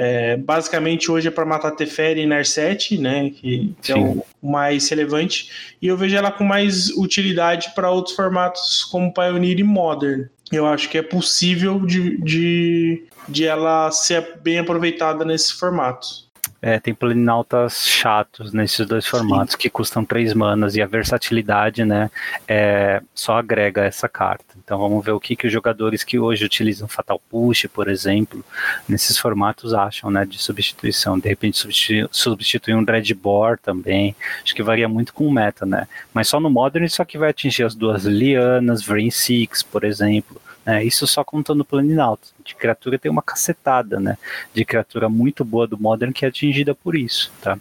[0.03, 3.29] é, basicamente hoje é para matar Teferi e Narset, né?
[3.29, 5.75] Que, que é o mais relevante.
[5.81, 10.25] E eu vejo ela com mais utilidade para outros formatos como Pioneer e Modern.
[10.51, 16.30] Eu acho que é possível de, de, de ela ser bem aproveitada nesses formatos.
[16.63, 19.59] É, tem planinautas chatos nesses dois formatos, Sim.
[19.59, 22.11] que custam três manas, e a versatilidade, né,
[22.47, 24.45] é, só agrega essa carta.
[24.63, 28.45] Então vamos ver o que, que os jogadores que hoje utilizam Fatal Push, por exemplo,
[28.89, 31.19] nesses formatos acham, né, de substituição.
[31.19, 35.89] De repente substituir, substituir um Dreadbore também, acho que varia muito com o meta, né.
[36.13, 40.41] Mas só no Modern isso aqui vai atingir as duas Lianas, Vrain Six, por exemplo,
[40.71, 42.29] é, isso só contando o Planinauta.
[42.45, 44.17] De criatura tem uma cacetada, né?
[44.55, 47.59] De criatura muito boa do Modern que é atingida por isso, tá?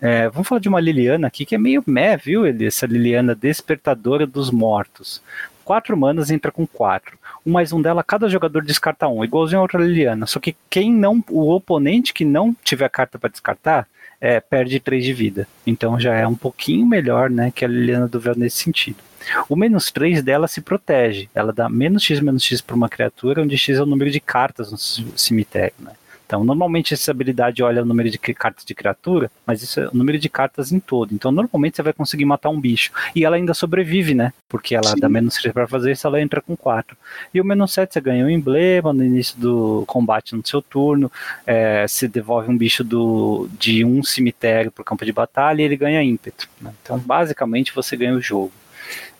[0.00, 2.44] É, vamos falar de uma Liliana aqui que é meio meh, viu?
[2.46, 5.22] Essa Liliana Despertadora dos Mortos.
[5.64, 7.16] Quatro manas entra com quatro.
[7.46, 10.26] Um mais um dela, cada jogador descarta um, igualzinho a outra Liliana.
[10.26, 13.86] Só que quem não, o oponente que não tiver carta para descartar,
[14.20, 15.46] é, perde três de vida.
[15.66, 19.09] Então já é um pouquinho melhor, né, que a Liliana do Véu nesse sentido.
[19.48, 21.28] O menos 3 dela se protege.
[21.34, 24.20] Ela dá menos x menos x para uma criatura, onde x é o número de
[24.20, 25.74] cartas no cemitério.
[25.78, 25.92] Né?
[26.30, 29.90] Então, normalmente essa habilidade olha o número de cartas de criatura, mas isso é o
[29.92, 31.12] número de cartas em todo.
[31.12, 32.92] Então, normalmente você vai conseguir matar um bicho.
[33.16, 34.32] E ela ainda sobrevive, né?
[34.48, 35.00] Porque ela Sim.
[35.00, 36.96] dá menos 3 para fazer isso, ela entra com 4.
[37.34, 41.10] E o menos 7 você ganha um emblema no início do combate no seu turno.
[41.44, 45.64] É, você devolve um bicho do, de um cemitério para o campo de batalha e
[45.64, 46.48] ele ganha ímpeto.
[46.60, 46.72] Né?
[46.80, 48.52] Então, basicamente, você ganha o jogo.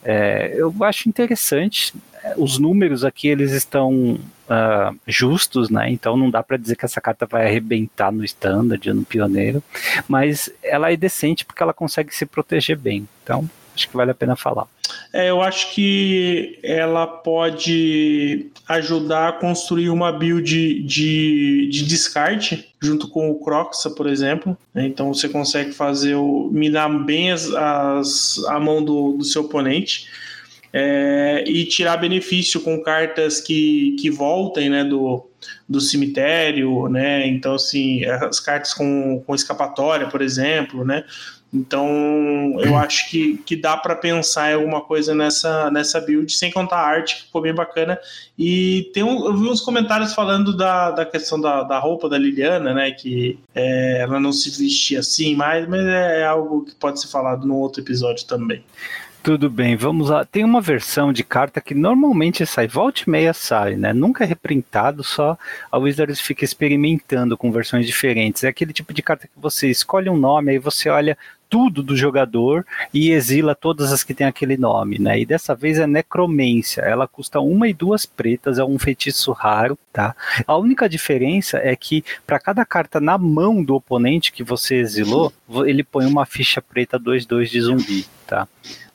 [0.05, 1.95] É, eu acho interessante.
[2.37, 4.19] Os números aqui eles estão
[4.51, 5.91] uh, justos, né?
[5.91, 9.63] Então não dá para dizer que essa carta vai arrebentar no standard, no pioneiro,
[10.09, 13.09] mas ela é decente porque ela consegue se proteger bem.
[13.23, 14.67] Então acho que vale a pena falar.
[15.13, 23.09] É, eu acho que ela pode ajudar a construir uma build de, de descarte junto
[23.09, 24.57] com o Croxa, por exemplo.
[24.75, 30.07] Então você consegue fazer o minar bem as, as, a mão do, do seu oponente
[30.73, 35.30] é, e tirar benefício com cartas que, que voltem né, do,
[35.69, 37.27] do cemitério, né?
[37.27, 41.05] Então, assim, as cartas com, com escapatória, por exemplo, né?
[41.53, 46.51] Então, eu acho que, que dá para pensar em alguma coisa nessa, nessa build, sem
[46.51, 47.99] contar a arte, que ficou bem bacana.
[48.39, 52.17] E tem um, eu vi uns comentários falando da, da questão da, da roupa da
[52.17, 52.93] Liliana, né?
[52.93, 57.45] Que é, ela não se vestia assim mais, mas é algo que pode ser falado
[57.45, 58.65] num outro episódio também.
[59.23, 60.25] Tudo bem, vamos lá.
[60.25, 63.93] Tem uma versão de carta que normalmente sai, volta e meia sai, né?
[63.93, 65.37] Nunca é reprintado, só
[65.71, 68.45] a Wizards fica experimentando com versões diferentes.
[68.45, 71.19] É aquele tipo de carta que você escolhe um nome, aí você olha
[71.51, 72.65] tudo do jogador
[72.95, 75.21] e exila todas as que tem aquele nome, né?
[75.21, 76.81] E dessa vez é necromência.
[76.81, 80.15] Ela custa uma e duas pretas, é um feitiço raro, tá?
[80.47, 85.31] A única diferença é que para cada carta na mão do oponente que você exilou,
[85.67, 88.47] ele põe uma ficha preta 2-2 de zumbi, tá?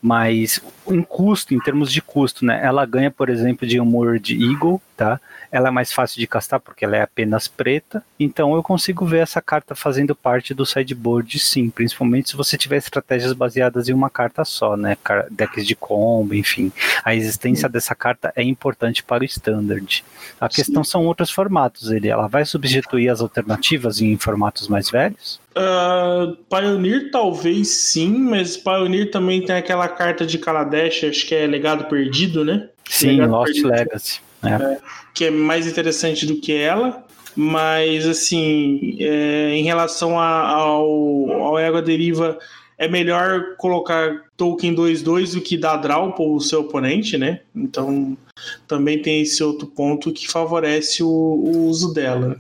[0.02, 2.62] Mas em custo, em termos de custo, né?
[2.64, 5.20] Ela ganha, por exemplo, de Humor de Eagle, tá?
[5.56, 9.20] ela é mais fácil de castar porque ela é apenas preta, então eu consigo ver
[9.20, 14.10] essa carta fazendo parte do sideboard sim, principalmente se você tiver estratégias baseadas em uma
[14.10, 14.98] carta só, né,
[15.32, 16.74] decks de combo, enfim.
[17.06, 20.04] A existência dessa carta é importante para o standard.
[20.42, 20.92] A questão sim.
[20.92, 25.40] são outros formatos, ele, ela vai substituir as alternativas em formatos mais velhos?
[25.58, 31.48] Uh, Pioneer talvez sim, mas Pioneer também tem aquela carta de Kaladesh, acho que é
[31.48, 32.70] legado perdido, né?
[32.90, 33.70] Sim, legado Lost perdido.
[33.70, 34.22] Legacy.
[34.44, 34.50] É.
[34.50, 34.78] É
[35.16, 37.04] que é mais interessante do que ela,
[37.36, 42.38] mas assim, é, em relação a, ao, ao Ego Deriva,
[42.78, 47.40] é melhor colocar token 2-2 do que dar draw para o seu oponente, né?
[47.56, 48.18] Então
[48.68, 52.38] também tem esse outro ponto que favorece o, o uso dela.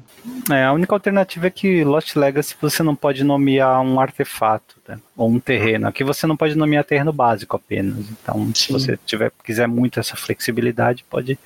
[0.49, 4.99] É, a única alternativa é que Lost Legacy você não pode nomear um artefato né?
[5.15, 5.87] ou um terreno.
[5.87, 8.05] Aqui você não pode nomear terreno básico apenas.
[8.09, 8.53] Então, Sim.
[8.53, 11.37] se você tiver, quiser muito essa flexibilidade, pode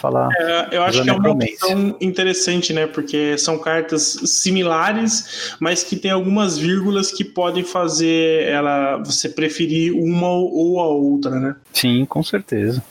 [0.00, 0.28] falar.
[0.36, 2.86] É, eu acho que é uma opção interessante, né?
[2.86, 9.94] Porque são cartas similares, mas que tem algumas vírgulas que podem fazer ela você preferir
[9.94, 11.56] uma ou a outra, né?
[11.72, 12.82] Sim, com certeza.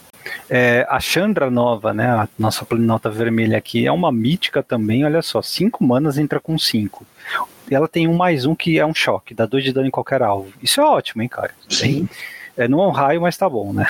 [0.50, 2.08] É, a Chandra nova, né?
[2.08, 6.58] A nossa planalta vermelha aqui é uma mítica também, olha só, 5 manas entra com
[6.58, 7.06] 5.
[7.70, 10.22] Ela tem um mais um que é um choque, dá 2 de dano em qualquer
[10.22, 10.52] alvo.
[10.62, 11.52] Isso é ótimo, hein, cara?
[11.70, 12.08] Sim.
[12.56, 13.86] É, não é um raio, mas tá bom, né?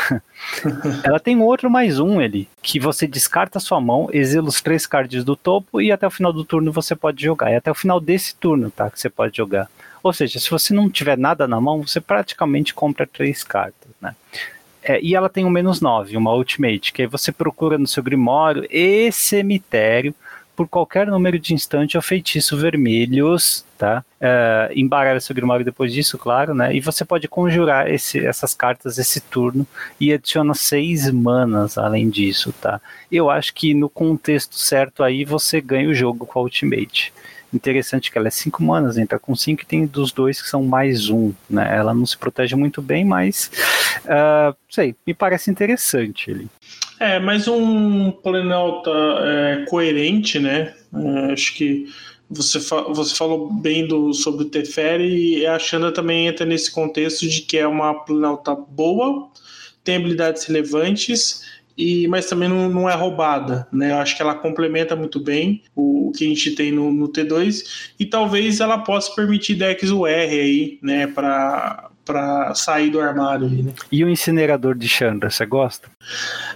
[1.03, 4.85] Ela tem outro mais um, ele, que você descarta a sua mão, exila os três
[4.85, 7.51] cards do topo e até o final do turno você pode jogar.
[7.51, 8.89] É até o final desse turno, tá?
[8.89, 9.69] Que você pode jogar.
[10.01, 14.15] Ou seja, se você não tiver nada na mão, você praticamente compra três cartas, né?
[14.83, 18.03] É, e ela tem um menos 9, uma ultimate, que aí você procura no seu
[18.03, 20.13] grimório e cemitério
[20.55, 24.05] por qualquer número de instante ou feitiço vermelhos, tá?
[24.21, 26.75] É, embaralha seu grimório depois disso, claro, né?
[26.75, 29.65] E você pode conjurar esse, essas cartas esse turno
[29.99, 32.79] e adiciona seis manas além disso, tá?
[33.11, 37.11] Eu acho que no contexto certo aí você ganha o jogo com a ultimate
[37.53, 40.63] interessante que ela é 5 manas, entra com 5 e tem dos dois que são
[40.63, 41.75] mais um, né?
[41.75, 43.51] Ela não se protege muito bem, mas
[44.05, 46.47] uh, sei, me parece interessante ele.
[46.99, 50.73] É, mais um Planalta é, coerente, né?
[50.93, 51.87] É, acho que
[52.29, 56.71] você, fa você falou bem do, sobre o Teferi e a Xanda também entra nesse
[56.71, 59.29] contexto de que é uma Planalta boa,
[59.83, 61.43] tem habilidades relevantes
[61.77, 63.91] e mas também não, não é roubada, né?
[63.91, 67.11] Eu acho que ela complementa muito bem o, o que a gente tem no, no,
[67.11, 71.07] T2 e talvez ela possa permitir decks UR aí, né?
[71.07, 73.47] Para para sair do armário.
[73.47, 73.73] Aí, né?
[73.91, 75.89] E o incinerador de Chandra, você gosta?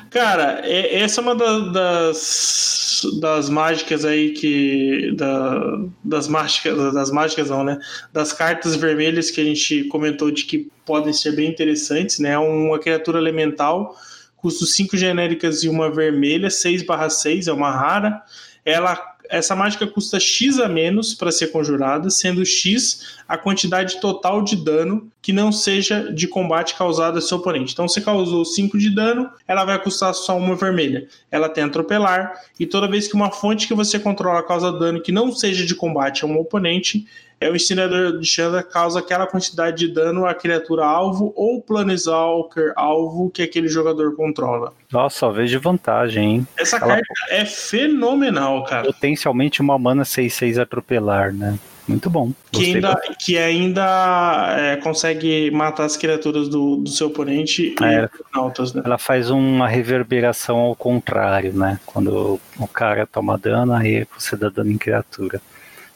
[0.10, 5.14] Cara, é, essa é uma das, das mágicas aí que.
[5.16, 6.94] Da, das mágicas.
[6.94, 7.80] Das mágicas não, né?
[8.12, 12.38] Das cartas vermelhas que a gente comentou de que podem ser bem interessantes, né?
[12.38, 13.96] Uma criatura elemental,
[14.38, 18.22] custo 5 genéricas e uma vermelha, 6/6, é uma rara.
[18.64, 24.42] Ela essa mágica custa X a menos para ser conjurada, sendo X a quantidade total
[24.42, 27.74] de dano que não seja de combate causado a seu oponente.
[27.74, 31.08] Então, você causou 5 de dano, ela vai custar só uma vermelha.
[31.30, 35.12] Ela tem atropelar, e toda vez que uma fonte que você controla causa dano que
[35.12, 37.06] não seja de combate a um oponente,
[37.40, 42.74] é o incinerador de Chandra causa aquela quantidade de dano à criatura alvo ou Planeswalker
[42.76, 44.74] alvo que aquele jogador controla.
[44.92, 46.48] Nossa, só vejo vantagem, hein?
[46.58, 46.88] Essa Ela...
[46.88, 48.86] carta é fenomenal, cara.
[48.86, 51.60] Potencialmente uma mana 6-6 atropelar, né?
[51.88, 52.34] Muito bom.
[52.52, 58.74] Que ainda, que ainda é, consegue matar as criaturas do, do seu oponente é, altas,
[58.74, 58.82] né?
[58.84, 61.80] Ela faz uma reverberação ao contrário, né?
[61.86, 65.42] Quando o cara toma dano, aí você dá dano em criatura.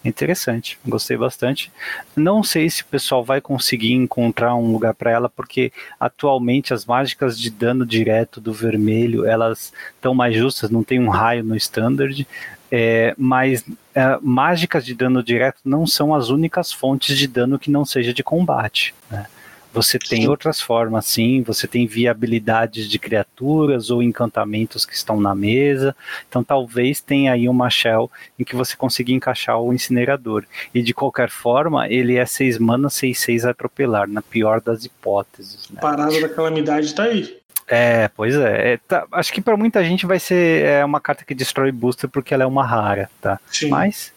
[0.04, 1.72] Interessante, gostei bastante.
[2.16, 6.86] Não sei se o pessoal vai conseguir encontrar um lugar para ela, porque atualmente as
[6.86, 11.56] mágicas de dano direto do vermelho elas estão mais justas, não tem um raio no
[11.56, 12.28] standard,
[12.72, 17.70] é, mas é, mágicas de dano direto não são as únicas fontes de dano que
[17.70, 18.96] não seja de combate.
[19.10, 19.28] Né?
[19.74, 21.42] Você tem outras formas, sim.
[21.44, 25.96] Você tem viabilidades de criaturas ou encantamentos que estão na mesa.
[26.28, 30.46] Então, talvez tenha aí uma shell em que você consiga encaixar o incinerador.
[30.74, 35.70] E de qualquer forma, ele é 6 mana, 6, 6 atropelar, na pior das hipóteses.
[35.70, 35.80] Né?
[35.80, 37.40] Parada da calamidade tá aí.
[37.68, 38.74] É, pois é.
[38.74, 42.10] é tá, acho que para muita gente vai ser é, uma carta que destrói booster
[42.10, 43.40] porque ela é uma rara, tá?
[43.50, 43.70] Sim.
[43.70, 44.12] Mas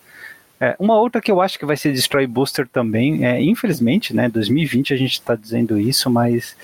[0.64, 4.30] é, uma outra que eu acho que vai ser Destroy Booster também, é, infelizmente, né,
[4.30, 6.56] 2020 a gente está dizendo isso, mas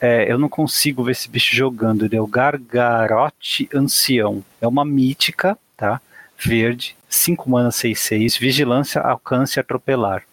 [0.00, 2.04] é, eu não consigo ver esse bicho jogando.
[2.04, 4.42] Ele é o Gargarote Ancião.
[4.60, 6.00] É uma mítica, tá?
[6.36, 10.24] Verde, 5 mana 6-6, vigilância, alcance atropelar.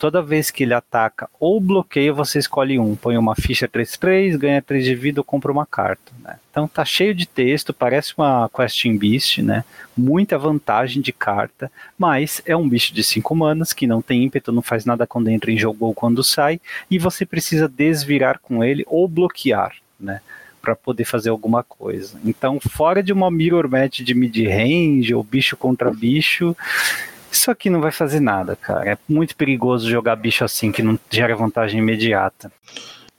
[0.00, 2.96] Toda vez que ele ataca ou bloqueia, você escolhe um.
[2.96, 6.10] Põe uma ficha 3-3, ganha 3 de vida ou compra uma carta.
[6.24, 6.38] Né?
[6.50, 9.62] Então tá cheio de texto, parece uma Question Beast, né?
[9.94, 14.50] Muita vantagem de carta, mas é um bicho de 5 manas que não tem ímpeto,
[14.50, 16.58] não faz nada quando entra em jogo ou quando sai,
[16.90, 20.22] e você precisa desvirar com ele ou bloquear, né?
[20.60, 22.20] para poder fazer alguma coisa.
[22.24, 26.54] Então, fora de uma mirror match de mid-range ou bicho contra bicho,
[27.30, 28.92] isso aqui não vai fazer nada, cara.
[28.92, 32.52] É muito perigoso jogar bicho assim que não gera vantagem imediata.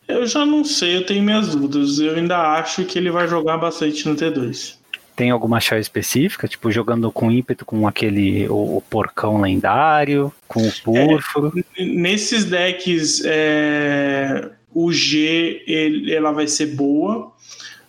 [0.07, 1.99] Eu já não sei, eu tenho minhas dúvidas.
[1.99, 4.75] Eu ainda acho que ele vai jogar bastante no T2.
[5.15, 6.47] Tem alguma chave específica?
[6.47, 8.47] Tipo, jogando com ímpeto com aquele.
[8.49, 11.53] O, o porcão lendário, com o púrpuro?
[11.77, 17.31] É, nesses decks, é, o G ele, ela vai ser boa.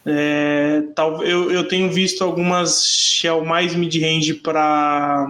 [0.05, 5.29] É, tal, eu, eu tenho visto algumas shell mais mid-range para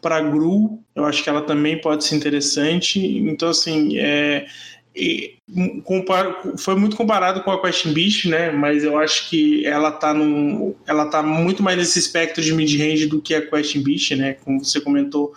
[0.00, 3.00] para Gru, eu acho que ela também pode ser interessante.
[3.00, 4.46] Então, assim, é,
[6.58, 8.50] foi muito comparado com a Question Beast, né?
[8.50, 13.06] Mas eu acho que ela tá num, ela tá muito mais nesse espectro de mid-range
[13.06, 14.34] do que a Question Beast, né?
[14.44, 15.32] Como você comentou,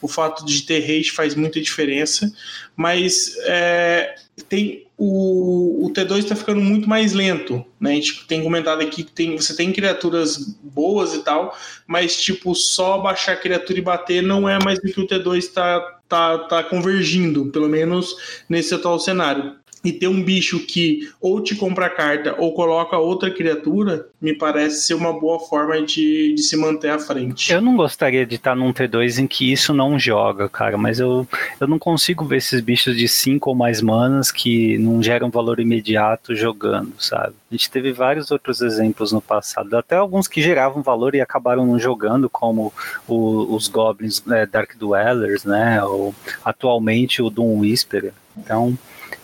[0.00, 2.30] o fato de ter rage faz muita diferença.
[2.76, 4.14] Mas é,
[4.48, 7.92] tem o, o T2 está ficando muito mais lento, né?
[7.92, 12.54] A gente tem comentado aqui que tem, você tem criaturas boas e tal, mas tipo,
[12.54, 16.38] só baixar a criatura e bater não é mais do que o T2 está tá,
[16.38, 21.88] tá convergindo, pelo menos nesse atual cenário e ter um bicho que ou te compra
[21.88, 26.90] carta ou coloca outra criatura, me parece ser uma boa forma de, de se manter
[26.90, 27.52] à frente.
[27.52, 31.26] Eu não gostaria de estar num T2 em que isso não joga, cara, mas eu,
[31.60, 35.60] eu não consigo ver esses bichos de 5 ou mais manas que não geram valor
[35.60, 37.34] imediato jogando, sabe?
[37.50, 41.64] A gente teve vários outros exemplos no passado, até alguns que geravam valor e acabaram
[41.64, 42.72] não jogando, como
[43.06, 45.82] o, os Goblins é, Dark Dwellers, né?
[45.84, 46.14] Ou
[46.44, 48.12] atualmente o Doom Whisperer.
[48.36, 48.76] Então,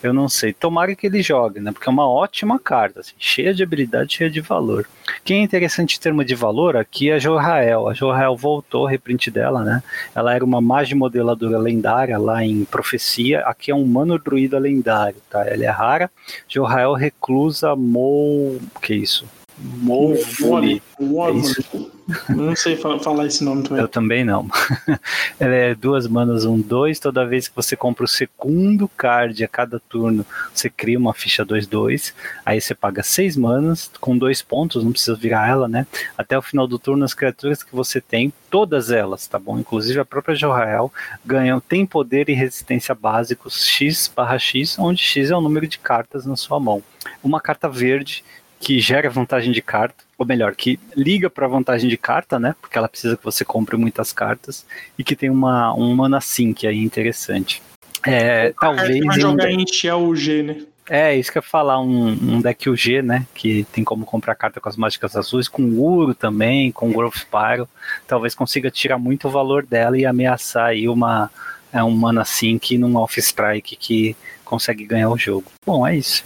[0.03, 0.53] eu não sei.
[0.53, 1.73] Tomara que ele jogue, né?
[1.73, 4.87] Porque é uma ótima carta, assim, cheia de habilidade, cheia de valor.
[5.25, 7.89] Quem é interessante em termos de valor aqui é a Jorrael.
[7.89, 9.83] A Jorrael voltou, reprint dela, né?
[10.15, 13.41] Ela era uma magi modeladora lendária lá em Profecia.
[13.41, 15.47] Aqui é um mano druida lendário, tá?
[15.47, 16.11] Ela é rara.
[16.49, 18.61] Jorrael reclusa Mou.
[18.81, 19.27] que é isso?
[19.63, 20.83] Mowgli.
[20.99, 23.81] É não sei falar esse nome também.
[23.81, 24.49] Eu também não.
[25.39, 26.99] Ela é duas manas, um, dois.
[26.99, 31.47] Toda vez que você compra o segundo card a cada turno, você cria uma ficha
[31.47, 32.13] 2-2.
[32.45, 35.87] Aí você paga seis manas com dois pontos, não precisa virar ela, né?
[36.19, 39.59] Até o final do turno, as criaturas que você tem, todas elas, tá bom?
[39.59, 40.93] Inclusive a própria Jorrael,
[41.25, 45.79] ganham, tem poder e resistência básicos X barra X, onde X é o número de
[45.79, 46.83] cartas na sua mão.
[47.23, 48.25] Uma carta verde
[48.63, 52.55] que gera vantagem de carta, ou melhor, que liga para vantagem de carta, né?
[52.61, 54.65] Porque ela precisa que você compre muitas cartas
[54.97, 57.61] e que tem uma um mana sync aí interessante.
[58.07, 60.63] É, talvez vai jogar em UG, né?
[60.89, 63.27] É, isso que eu ia falar, um, um deck UG, né?
[63.35, 67.69] Que tem como comprar carta com as mágicas azuis, com Uro também, com Growth Pyro.
[68.07, 71.33] Talvez consiga tirar muito o valor dela e ameaçar aí uma,
[71.73, 75.51] é, um mana sync num Off Strike que consegue ganhar o jogo.
[75.67, 76.25] Bom, é isso.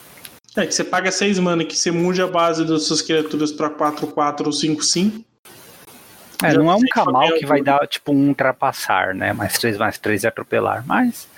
[0.56, 3.68] É que você paga 6 mana, que você mude a base das suas criaturas pra
[3.68, 5.22] 4-4 ou 5-5.
[6.42, 9.32] É, não é um Kamal que vai dar tipo um ultrapassar, né?
[9.32, 10.84] Mais 3, mais 3 e atropelar.
[10.86, 11.28] Mas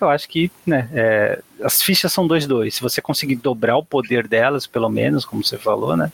[0.00, 2.70] eu acho que né, é, as fichas são 2-2.
[2.70, 6.10] Se você conseguir dobrar o poder delas, pelo menos, como você falou, né?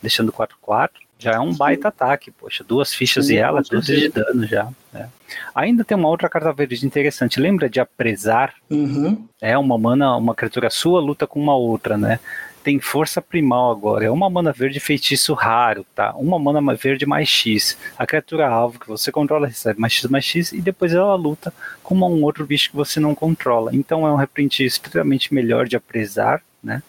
[0.00, 4.08] Deixando 4-4, já é um baita ataque, poxa, duas fichas Sim, e ela, 12 de
[4.08, 4.68] dano já.
[4.92, 5.08] Né?
[5.54, 8.54] Ainda tem uma outra carta verde interessante, lembra de apresar?
[8.70, 9.26] Uhum.
[9.40, 12.20] É uma mana, uma criatura sua luta com uma outra, né?
[12.62, 16.12] Tem força primal agora, é uma mana verde feitiço raro, tá?
[16.16, 17.78] Uma mana verde mais X.
[17.96, 21.54] A criatura alvo que você controla recebe mais X mais X e depois ela luta
[21.82, 23.74] com um outro bicho que você não controla.
[23.74, 26.82] Então é um reprint extremamente melhor de apresar, né?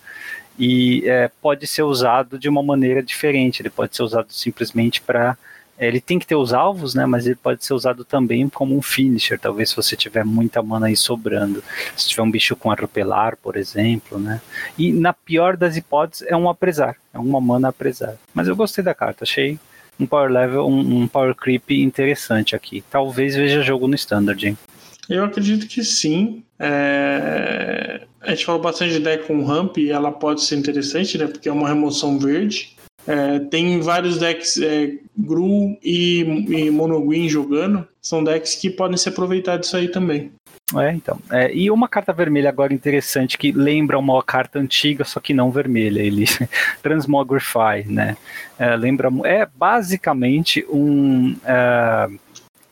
[0.57, 3.61] E é, pode ser usado de uma maneira diferente.
[3.61, 5.37] Ele pode ser usado simplesmente para
[5.77, 7.05] é, ele tem que ter os alvos, né?
[7.05, 10.87] Mas ele pode ser usado também como um finisher, talvez se você tiver muita mana
[10.87, 11.63] aí sobrando.
[11.95, 14.41] Se tiver um bicho com atropelar, por exemplo, né?
[14.77, 18.15] E na pior das hipóteses é um apresar, é uma mana apresar.
[18.33, 19.59] Mas eu gostei da carta, achei
[19.99, 22.83] um power level, um, um power creep interessante aqui.
[22.89, 24.57] Talvez veja jogo no standard, hein?
[25.09, 26.43] Eu acredito que sim.
[26.59, 28.01] É...
[28.21, 31.27] A gente falou bastante de deck com ramp e ela pode ser interessante, né?
[31.27, 32.75] Porque é uma remoção verde.
[33.07, 37.87] É, tem vários decks é, Gru e, e jogando.
[38.01, 40.31] São decks que podem se aproveitar disso aí também.
[40.75, 41.17] É, então.
[41.31, 45.49] É, e uma carta vermelha agora interessante que lembra uma carta antiga, só que não
[45.49, 46.01] vermelha.
[46.01, 46.25] Ele
[46.83, 48.17] Transmogrify, né?
[48.59, 49.09] É, lembra.
[49.23, 51.37] É basicamente um.
[51.45, 52.09] É,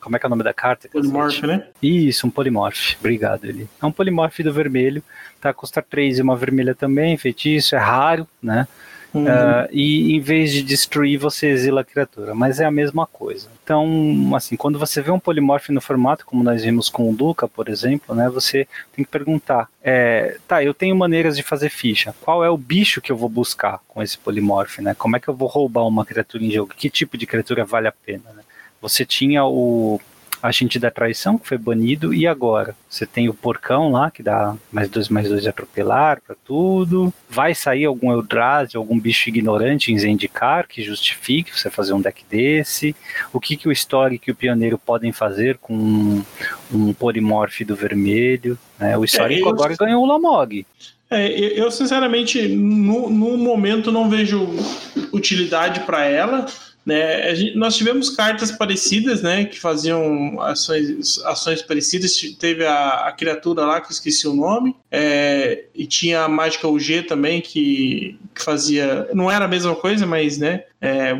[0.05, 0.87] como é que é o nome da carta?
[0.87, 1.65] Polimorph, né?
[1.81, 2.95] Isso, um polimorph.
[2.99, 3.67] Obrigado, ele.
[3.81, 5.01] É um polimorph do vermelho.
[5.41, 8.67] Tá, custa 3 e uma vermelha também, feitiço, é raro, né?
[9.15, 9.23] Uhum.
[9.23, 13.47] Uh, e em vez de destruir, você exila a criatura, mas é a mesma coisa.
[13.63, 17.47] Então, assim, quando você vê um polimorfo no formato, como nós vimos com o Luca,
[17.47, 22.13] por exemplo, né, você tem que perguntar: é, tá, eu tenho maneiras de fazer ficha,
[22.21, 24.93] qual é o bicho que eu vou buscar com esse polimorfo, né?
[24.93, 26.73] Como é que eu vou roubar uma criatura em jogo?
[26.75, 28.43] Que tipo de criatura vale a pena, né?
[28.87, 29.99] Você tinha o
[30.43, 32.75] agente da traição, que foi banido, e agora?
[32.87, 37.11] Você tem o porcão lá, que dá mais dois, mais dois de atropelar para tudo.
[37.27, 42.23] Vai sair algum Eldrazi, algum bicho ignorante em Zendikar que justifique você fazer um deck
[42.29, 42.95] desse.
[43.33, 46.23] O que, que o Story e o Pioneiro podem fazer com um,
[46.71, 48.57] um Polimorph do vermelho?
[48.77, 48.95] Né?
[48.95, 50.63] O Histórico é, agora ganhou o Lamog.
[51.09, 54.47] É, eu, sinceramente, no, no momento, não vejo
[55.11, 56.45] utilidade para ela.
[56.85, 57.33] Né?
[57.33, 62.15] Gente, nós tivemos cartas parecidas, né, que faziam ações, ações parecidas.
[62.39, 66.67] Teve a, a criatura lá, que eu esqueci o nome, é, e tinha a mágica
[66.67, 69.09] UG também, que, que fazia.
[69.13, 71.19] Não era a mesma coisa, mas, né, é,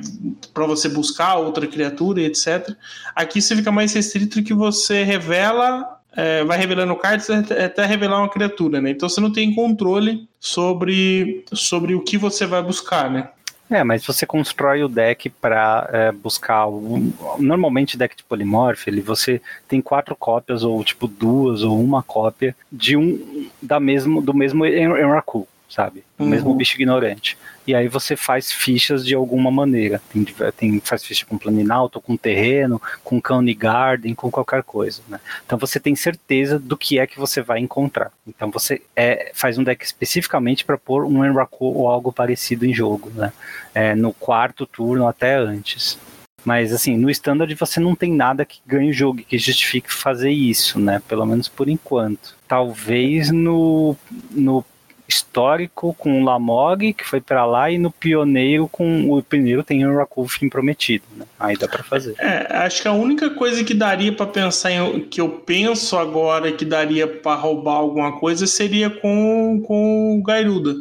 [0.54, 2.76] para você buscar outra criatura e etc.
[3.16, 8.30] Aqui você fica mais restrito que você revela é, vai revelando cartas até revelar uma
[8.30, 8.92] criatura, né?
[8.92, 13.30] Então você não tem controle sobre, sobre o que você vai buscar, né?
[13.70, 16.68] É, mas você constrói o deck para é, buscar.
[16.68, 22.04] Um, normalmente, deck de polimorph, ele, você tem quatro cópias, ou tipo duas, ou uma
[22.04, 26.04] cópia de um da mesmo, do mesmo Enraku, sabe?
[26.18, 26.30] O uhum.
[26.30, 27.38] mesmo bicho ignorante
[27.68, 30.02] e aí você faz fichas de alguma maneira.
[30.12, 35.02] Tem, tem faz ficha com Planinalto, com terreno, com County Garden, com qualquer coisa.
[35.08, 35.20] Né?
[35.46, 38.12] Então você tem certeza do que é que você vai encontrar.
[38.28, 42.74] Então você é, faz um deck especificamente para pôr um Enraku ou algo parecido em
[42.74, 43.34] jogo, né?
[43.74, 45.98] É, no quarto turno até antes.
[46.46, 50.30] Mas assim, no standard você não tem nada que ganhe o jogo, que justifique fazer
[50.30, 51.02] isso, né?
[51.08, 52.36] Pelo menos por enquanto.
[52.48, 53.96] Talvez no,
[54.30, 54.64] no
[55.08, 59.86] histórico com o Lamog, que foi para lá, e no Pioneiro com o Pioneiro tem
[59.86, 61.26] o Rakufin prometido, né?
[61.40, 62.16] Aí dá para fazer.
[62.20, 66.52] É, acho que a única coisa que daria para pensar em que eu penso agora
[66.52, 70.76] que daria para roubar alguma coisa seria com, com o Gairuda.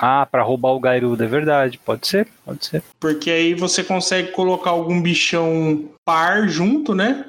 [0.00, 1.80] Ah, para roubar o Gairuda, é verdade.
[1.82, 2.82] Pode ser, pode ser.
[3.00, 7.24] Porque aí você consegue colocar algum bichão par junto, né?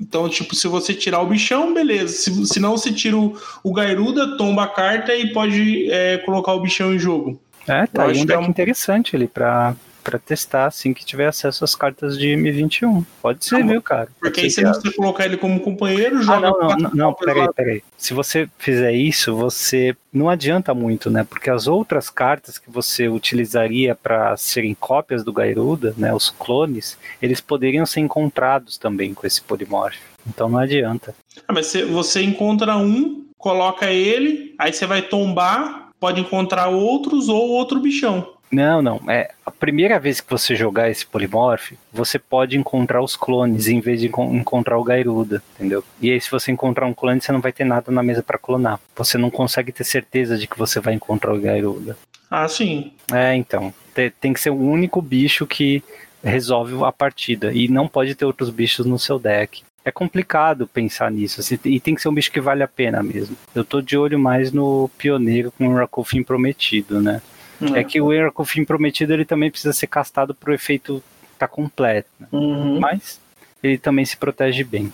[0.00, 2.12] Então, tipo, se você tirar o bichão, beleza.
[2.12, 6.52] Se, se não, você tira o, o Gairuda, tomba a carta e pode é, colocar
[6.52, 7.40] o bichão em jogo.
[7.66, 8.50] É, tá aí um deck é um...
[8.50, 13.04] interessante ali pra, para testar assim que tiver acesso às cartas de M21.
[13.20, 14.08] Pode ser, viu, cara?
[14.20, 16.48] Porque aí você não precisa colocar ele como companheiro, ah, joga.
[16.48, 17.82] Ah, não, não, não, não peraí, peraí.
[17.96, 21.24] Se você fizer isso, você não adianta muito, né?
[21.24, 26.12] Porque as outras cartas que você utilizaria para serem cópias do Gairuda, né?
[26.12, 29.98] Os clones, eles poderiam ser encontrados também com esse polimorfo.
[30.26, 31.14] Então não adianta.
[31.48, 37.48] Ah, mas você encontra um, coloca ele, aí você vai tombar, pode encontrar outros ou
[37.48, 38.34] outro bichão.
[38.52, 39.00] Não, não.
[39.08, 43.80] É a primeira vez que você jogar esse Polymorph, você pode encontrar os clones em
[43.80, 45.82] vez de encontrar o Gairuda, entendeu?
[46.00, 48.38] E aí, se você encontrar um clone, você não vai ter nada na mesa para
[48.38, 48.78] clonar.
[48.94, 51.96] Você não consegue ter certeza de que você vai encontrar o Gairuda.
[52.30, 52.92] Ah, sim.
[53.10, 53.72] É, então.
[54.20, 55.82] Tem que ser o único bicho que
[56.22, 57.52] resolve a partida.
[57.52, 59.62] E não pode ter outros bichos no seu deck.
[59.84, 63.02] É complicado pensar nisso, assim, e tem que ser um bicho que vale a pena
[63.02, 63.36] mesmo.
[63.52, 67.20] Eu tô de olho mais no pioneiro com o Rakufin prometido, né?
[67.74, 67.80] É.
[67.80, 70.54] é que o erro com o fim prometido ele também precisa ser castado para o
[70.54, 71.02] efeito
[71.32, 72.08] estar tá completo.
[72.18, 72.26] Né?
[72.32, 72.80] Uhum.
[72.80, 73.20] Mas
[73.62, 74.92] ele também se protege bem.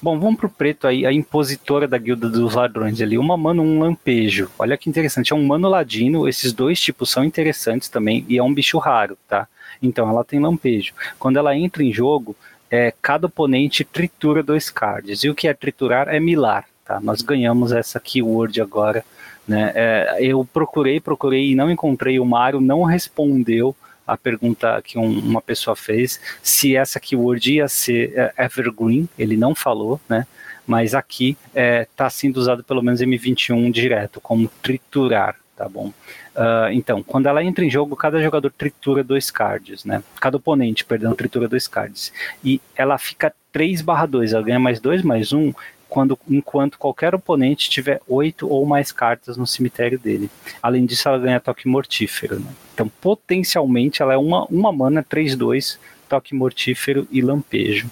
[0.00, 3.80] Bom, vamos pro preto aí, a impositora da Guilda dos Ladrões ali, uma mano, um
[3.80, 4.50] lampejo.
[4.58, 8.42] Olha que interessante, é um mano ladino, esses dois tipos são interessantes também, e é
[8.42, 9.48] um bicho raro, tá?
[9.82, 10.92] Então ela tem lampejo.
[11.18, 12.36] Quando ela entra em jogo,
[12.70, 15.24] é, cada oponente tritura dois cards.
[15.24, 17.00] E o que é triturar é milar, tá?
[17.00, 19.04] Nós ganhamos essa keyword agora
[19.46, 19.72] né?
[19.74, 22.18] É, eu procurei, procurei e não encontrei.
[22.18, 23.74] O Mário não respondeu
[24.06, 29.08] a pergunta que um, uma pessoa fez se essa keyword ia ser é, evergreen.
[29.18, 30.26] Ele não falou, né?
[30.66, 35.92] Mas aqui está é, tá sendo usado pelo menos M21 direto, como triturar, tá bom?
[36.34, 40.02] Uh, então, quando ela entra em jogo, cada jogador tritura dois cards, né?
[40.20, 42.12] Cada oponente, perdão, tritura dois cards.
[42.44, 45.54] E ela fica 3 barra 2, ela ganha mais 2, mais 1, um,
[45.88, 50.30] quando, enquanto qualquer oponente tiver oito ou mais cartas no cemitério dele.
[50.62, 52.40] Além disso, ela ganha toque mortífero.
[52.40, 52.50] Né?
[52.74, 55.78] Então, potencialmente, ela é uma, uma mana 3-2,
[56.08, 57.90] toque mortífero e lampejo.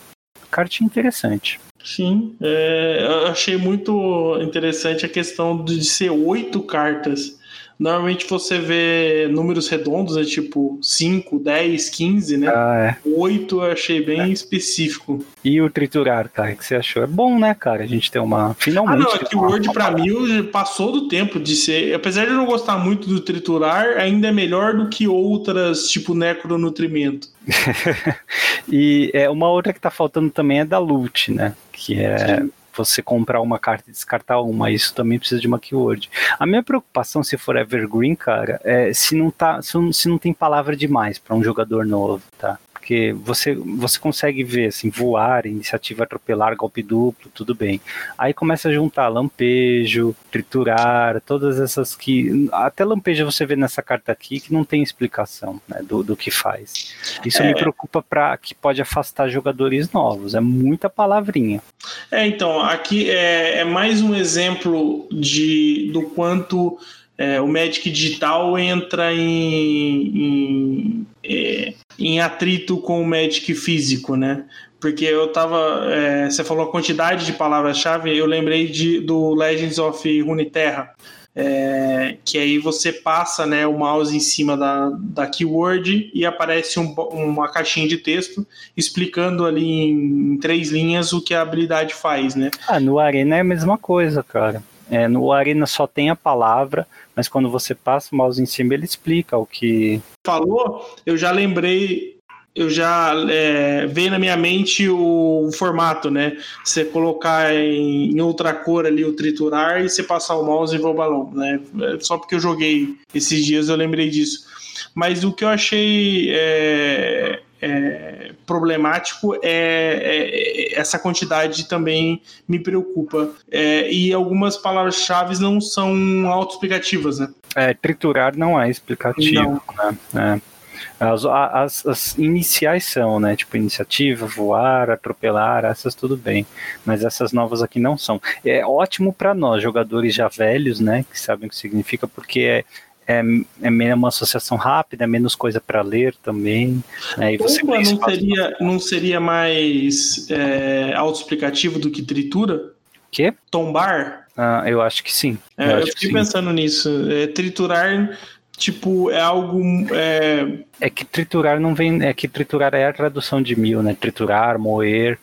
[0.50, 1.60] Cartinha interessante.
[1.84, 7.38] Sim, é, eu achei muito interessante a questão de ser oito cartas
[7.78, 12.48] Normalmente você vê números redondos, é tipo 5, 10, 15, né?
[12.48, 13.08] Ah, é.
[13.08, 14.28] 8 eu achei bem é.
[14.28, 15.24] específico.
[15.44, 17.02] E o triturar, cara, que você achou?
[17.02, 17.82] É bom, né, cara?
[17.82, 18.54] A gente tem uma.
[18.54, 19.02] Finalmente.
[19.02, 21.94] Ah, não, é que o Word pra mim passou do tempo de ser.
[21.94, 26.14] Apesar de eu não gostar muito do triturar, ainda é melhor do que outras, tipo
[26.14, 27.28] necronutrimento.
[28.70, 31.54] e é, uma outra que tá faltando também é da Loot, né?
[31.72, 32.40] Que é.
[32.40, 36.10] Sim você comprar uma carta e descartar uma, isso também precisa de uma keyword.
[36.38, 40.76] A minha preocupação, se for Evergreen, cara, é se não, tá, se não tem palavra
[40.76, 42.58] demais para um jogador novo, tá?
[42.84, 47.80] Porque você, você consegue ver assim, voar, iniciativa atropelar, golpe duplo, tudo bem.
[48.18, 52.46] Aí começa a juntar lampejo, triturar, todas essas que.
[52.52, 56.30] Até lampejo você vê nessa carta aqui que não tem explicação né, do, do que
[56.30, 56.94] faz.
[57.24, 57.46] Isso é.
[57.46, 60.34] me preocupa para que pode afastar jogadores novos.
[60.34, 61.62] É muita palavrinha.
[62.10, 66.78] É, então, aqui é, é mais um exemplo de do quanto
[67.16, 74.44] é, o Magic digital entra em, em, é, em, atrito com o Magic físico, né?
[74.80, 75.86] Porque eu tava.
[75.90, 80.92] É, você falou a quantidade de palavras-chave, eu lembrei de, do Legends of Runeterra.
[81.36, 86.78] É, que aí você passa né, o mouse em cima da, da keyword e aparece
[86.78, 88.46] um, uma caixinha de texto
[88.76, 92.52] explicando ali em, em, três linhas o que a habilidade faz, né?
[92.68, 94.62] Ah, no Arena é a mesma coisa, cara.
[94.90, 98.74] É, no Arena só tem a palavra, mas quando você passa o mouse em cima,
[98.74, 100.00] ele explica o que.
[100.26, 102.16] Falou, eu já lembrei,
[102.54, 106.36] eu já é, veio na minha mente o, o, formato, né?
[106.64, 110.78] Você colocar em, em, outra cor ali o triturar e você passar o mouse e
[110.78, 111.60] voar o balão, né?
[111.82, 114.46] É, só porque eu joguei esses dias eu lembrei disso.
[114.94, 123.30] Mas o que eu achei é, é, problemático é, é, essa quantidade também me preocupa.
[123.50, 127.28] É, e algumas palavras-chave não são autoexplicativas, né?
[127.56, 129.98] É, triturar não é explicativo, não.
[130.12, 130.40] né?
[130.40, 130.54] É.
[130.98, 133.34] As, as, as, iniciais são, né?
[133.36, 136.46] Tipo, iniciativa, voar, atropelar, essas tudo bem.
[136.84, 138.20] Mas essas novas aqui não são.
[138.44, 141.04] É ótimo para nós, jogadores já velhos, né?
[141.10, 142.64] Que sabem o que significa, porque é,
[143.06, 143.22] é,
[143.62, 146.82] é uma associação rápida, é menos coisa para ler também.
[147.16, 152.72] Né, e você não seria, não seria mais é, autoexplicativo do que tritura?
[153.10, 153.32] Quê?
[153.50, 154.26] Tombar?
[154.36, 155.38] Ah, eu acho que sim.
[155.56, 156.90] É, eu, eu fiquei pensando nisso.
[157.10, 158.18] É, triturar
[158.56, 159.60] Tipo, é algo.
[159.92, 160.58] É...
[160.80, 162.04] é que triturar não vem.
[162.04, 163.96] É que triturar é a tradução de mil, né?
[163.98, 165.18] Triturar, moer.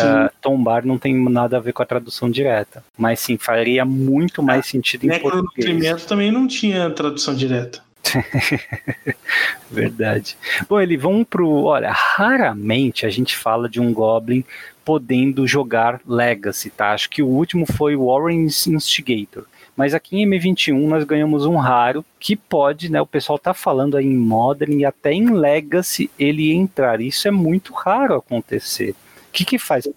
[0.00, 2.84] Uh, tombar não tem nada a ver com a tradução direta.
[2.96, 6.04] Mas sim, faria muito mais sentido em português.
[6.04, 7.82] também não tinha tradução direta.
[9.70, 10.36] Verdade.
[10.68, 11.64] Bom, ele vão pro.
[11.64, 14.44] Olha, raramente a gente fala de um Goblin
[14.84, 16.92] podendo jogar Legacy, tá?
[16.92, 19.44] Acho que o último foi o Warren Instigator.
[19.76, 23.00] Mas aqui em M21 nós ganhamos um raro que pode, né?
[23.00, 27.00] O pessoal tá falando aí em Modern e até em Legacy ele entrar.
[27.00, 28.94] Isso é muito raro acontecer.
[29.32, 29.88] O que que faz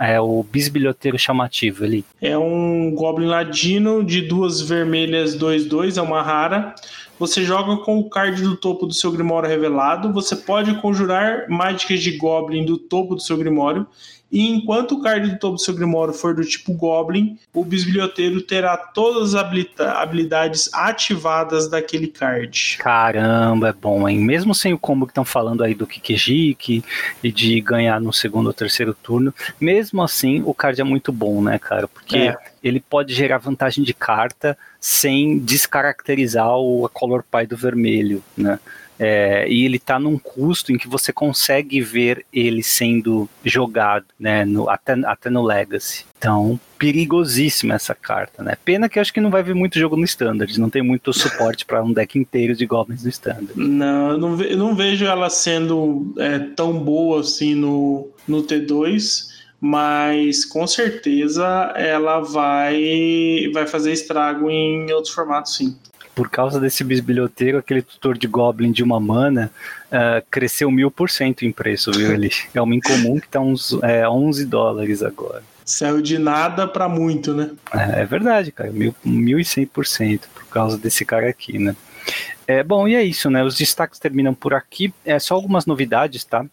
[0.00, 2.04] é o bisbilhoteiro chamativo ali?
[2.20, 6.74] É um Goblin Ladino de duas vermelhas 2-2, é uma rara.
[7.16, 10.12] Você joga com o card do topo do seu Grimório revelado.
[10.12, 13.86] Você pode conjurar mágicas de Goblin do topo do seu Grimório
[14.30, 18.40] e enquanto o card do topo do seu Grimório for do tipo Goblin, o bisbilhoteiro
[18.42, 19.44] terá todas as
[19.80, 22.78] habilidades ativadas daquele card.
[22.78, 24.20] Caramba, é bom, hein?
[24.20, 26.84] Mesmo sem o combo que estão falando aí do Kikijiki
[27.22, 31.42] e de ganhar no segundo ou terceiro turno, mesmo assim o card é muito bom,
[31.42, 31.88] né, cara?
[31.88, 32.36] Porque é.
[32.62, 38.60] ele pode gerar vantagem de carta sem descaracterizar o color pie do vermelho, né?
[39.02, 44.44] É, e ele está num custo em que você consegue ver ele sendo jogado, né,
[44.44, 46.04] no, até, até no Legacy.
[46.18, 48.58] Então, perigosíssima essa carta, né?
[48.62, 51.14] Pena que eu acho que não vai vir muito jogo no Standard, não tem muito
[51.14, 53.52] suporte para um deck inteiro de Goblins no Standard.
[53.56, 59.30] Não, eu não, ve não vejo ela sendo é, tão boa assim no, no T2
[59.62, 61.44] mas com certeza
[61.76, 65.76] ela vai vai fazer estrago em outros formatos sim
[66.14, 69.50] por causa desse bisbilhoteiro, aquele tutor de Goblin de uma mana
[69.86, 72.12] uh, cresceu mil por cento em preço, viu?
[72.14, 75.42] Ele é uma incomum que tá uns é, 11 dólares agora.
[75.64, 77.50] Saiu de nada para muito, né?
[77.72, 81.58] É, é verdade, cara, mil, mil e cem por cento por causa desse cara aqui,
[81.58, 81.76] né?
[82.46, 83.44] É, bom, e é isso, né?
[83.44, 84.92] Os destaques terminam por aqui.
[85.04, 86.44] É só algumas novidades, tá?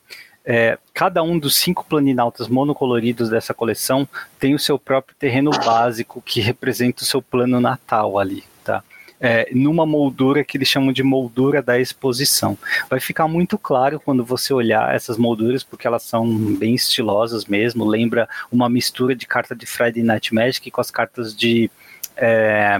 [0.46, 4.08] É, cada um dos cinco planinautas monocoloridos dessa coleção
[4.40, 8.82] tem o seu próprio terreno básico que representa o seu plano natal ali, tá?
[9.20, 12.58] É, numa moldura que eles chamam de moldura da exposição.
[12.90, 17.86] Vai ficar muito claro quando você olhar essas molduras, porque elas são bem estilosas mesmo,
[17.86, 21.70] lembra uma mistura de carta de Friday Night Magic com as cartas de
[22.16, 22.78] é,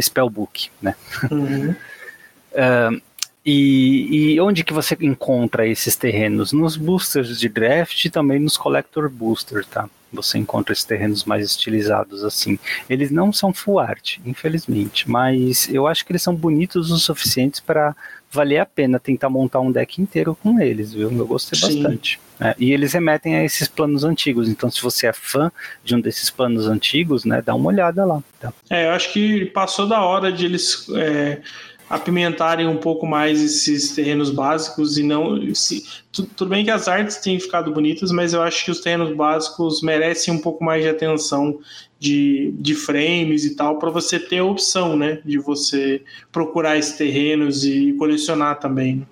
[0.00, 0.94] Spellbook, né?
[1.30, 1.70] Uhum.
[2.54, 3.02] uh,
[3.44, 6.52] e, e, onde que você encontra esses terrenos?
[6.52, 9.88] Nos boosters de draft e também nos collector booster, tá?
[10.12, 12.58] Você encontra esses terrenos mais estilizados assim.
[12.88, 17.60] Eles não são full art, infelizmente, mas eu acho que eles são bonitos o suficientes
[17.60, 17.94] para
[18.30, 21.10] valer a pena tentar montar um deck inteiro com eles, viu?
[21.10, 21.82] Eu gostei Sim.
[21.82, 22.20] bastante.
[22.40, 24.48] É, e eles remetem a esses planos antigos.
[24.48, 25.50] Então, se você é fã
[25.84, 28.22] de um desses planos antigos, né, dá uma olhada lá.
[28.38, 28.52] Tá?
[28.70, 31.42] É, eu acho que passou da hora de eles é,
[31.90, 35.52] apimentarem um pouco mais esses terrenos básicos e não.
[35.52, 39.14] Se, tudo bem que as artes têm ficado bonitas, mas eu acho que os terrenos
[39.16, 41.58] básicos merecem um pouco mais de atenção
[41.98, 45.18] de, de frames e tal, para você ter a opção, né?
[45.24, 46.00] De você
[46.30, 49.04] procurar esses terrenos e colecionar também.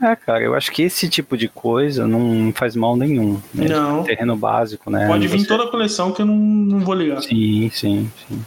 [0.00, 3.40] É, cara, eu acho que esse tipo de coisa não faz mal nenhum.
[3.52, 3.68] Né?
[3.68, 4.04] Não.
[4.04, 5.06] Terreno básico, né?
[5.06, 5.46] Pode vir você...
[5.46, 7.20] toda a coleção que eu não, não vou ligar.
[7.22, 8.42] Sim, sim, sim.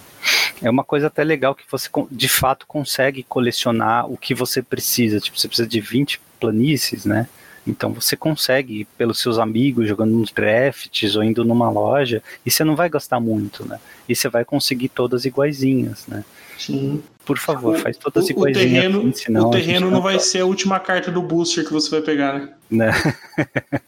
[0.62, 5.20] É uma coisa até legal que você de fato consegue colecionar o que você precisa.
[5.20, 7.28] Tipo, você precisa de 20 planícies, né?
[7.68, 12.64] Então você consegue, pelos seus amigos, jogando nos drafts ou indo numa loja, e você
[12.64, 13.80] não vai gastar muito, né?
[14.08, 16.24] E você vai conseguir todas iguaizinhas, né?
[16.60, 17.02] Sim.
[17.26, 18.68] Por favor, o, faz todas o, iguaizinhas.
[18.68, 21.74] O terreno, assim, senão o terreno não vai ser a última carta do booster que
[21.74, 22.50] você vai pegar, né?
[22.70, 22.92] né?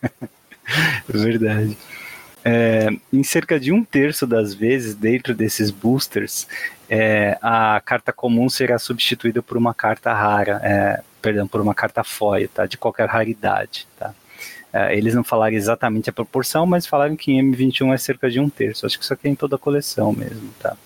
[1.07, 1.77] Verdade.
[2.49, 6.48] É, em cerca de um terço das vezes, dentro desses boosters,
[6.90, 12.06] é, a carta comum será substituída por uma carta rara, é, perdão, por uma carta
[12.06, 12.65] foil, tá?
[12.65, 14.14] De qualquer raridade, tá?
[14.72, 18.40] É, eles não falaram exatamente a proporção, mas falaram que em M21 é cerca de
[18.40, 18.86] um terço.
[18.86, 20.78] Acho que isso aqui é em toda a coleção mesmo, tá?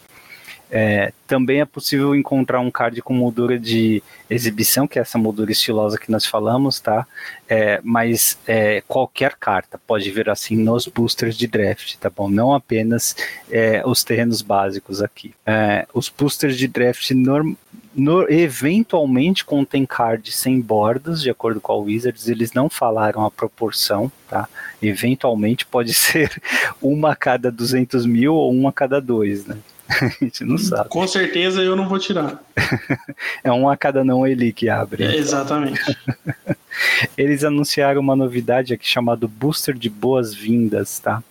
[0.73, 5.52] É, também é possível encontrar um card com moldura de exibição, que é essa moldura
[5.52, 7.06] estilosa que nós falamos, tá?
[7.49, 12.30] É, mas é, qualquer carta pode vir assim nos boosters de draft, tá bom?
[12.30, 13.18] Não apenas
[13.49, 15.34] é, os terrenos básicos aqui.
[15.45, 17.53] É, os boosters de draft norm,
[17.93, 23.31] no, eventualmente contém cards sem bordas, de acordo com a Wizards, eles não falaram a
[23.31, 24.48] proporção, tá?
[24.81, 26.41] Eventualmente pode ser
[26.81, 29.57] uma a cada 200 mil ou uma a cada dois, né?
[30.02, 30.90] a gente não sabe.
[30.90, 32.42] Com certeza eu não vou tirar.
[33.44, 35.04] é um a cada não ele que abre.
[35.04, 35.82] É, exatamente.
[37.18, 41.22] Eles anunciaram uma novidade aqui chamado Booster de Boas-Vindas, tá?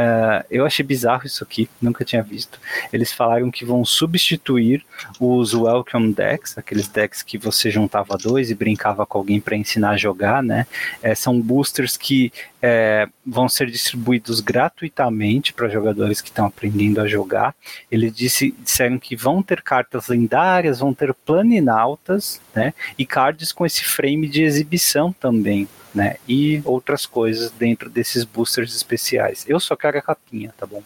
[0.00, 2.58] Uh, eu achei bizarro isso aqui, nunca tinha visto.
[2.90, 4.82] Eles falaram que vão substituir
[5.18, 9.90] os Welcome Decks, aqueles decks que você juntava dois e brincava com alguém para ensinar
[9.90, 10.66] a jogar, né?
[11.02, 12.32] É, são boosters que
[12.62, 17.54] é, vão ser distribuídos gratuitamente para jogadores que estão aprendendo a jogar.
[17.90, 22.72] Eles disse, disseram que vão ter cartas lendárias, vão ter planinautas, né?
[22.96, 26.16] E cards com esse frame de exibição também né?
[26.28, 29.44] E outras coisas dentro desses boosters especiais.
[29.48, 30.82] Eu só quero a capinha, tá bom?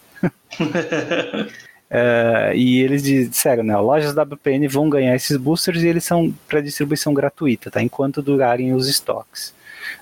[1.91, 6.61] Uh, e eles disseram, né, lojas WPN vão ganhar esses boosters e eles são para
[6.61, 7.83] distribuição gratuita, tá?
[7.83, 9.55] Enquanto durarem os estoques.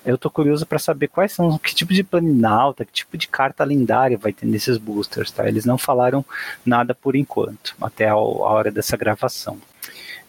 [0.05, 3.65] Eu tô curioso para saber quais são, que tipo de planinalta, que tipo de carta
[3.65, 5.47] lendária vai ter nesses boosters, tá?
[5.49, 6.25] Eles não falaram
[6.65, 9.59] nada por enquanto, até a, a hora dessa gravação.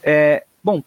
[0.02, 0.82] É, Bom,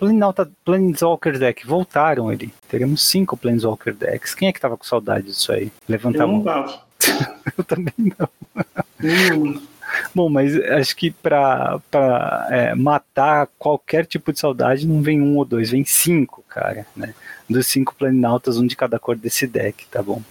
[0.65, 2.53] Planeswalker Deck voltaram ele.
[2.69, 4.35] Teremos cinco Planeswalker Decks.
[4.35, 5.71] Quem é que tava com saudade disso aí?
[5.87, 6.43] Levanta a mão.
[6.47, 6.87] Eu
[7.59, 8.29] Eu também não.
[9.03, 9.61] Hum.
[10.15, 11.81] Bom, mas acho que para
[12.51, 17.15] é, matar qualquer tipo de saudade não vem um ou dois, vem cinco, cara, né?
[17.49, 20.23] Dos cinco Planinautas, um de cada cor desse deck, tá bom?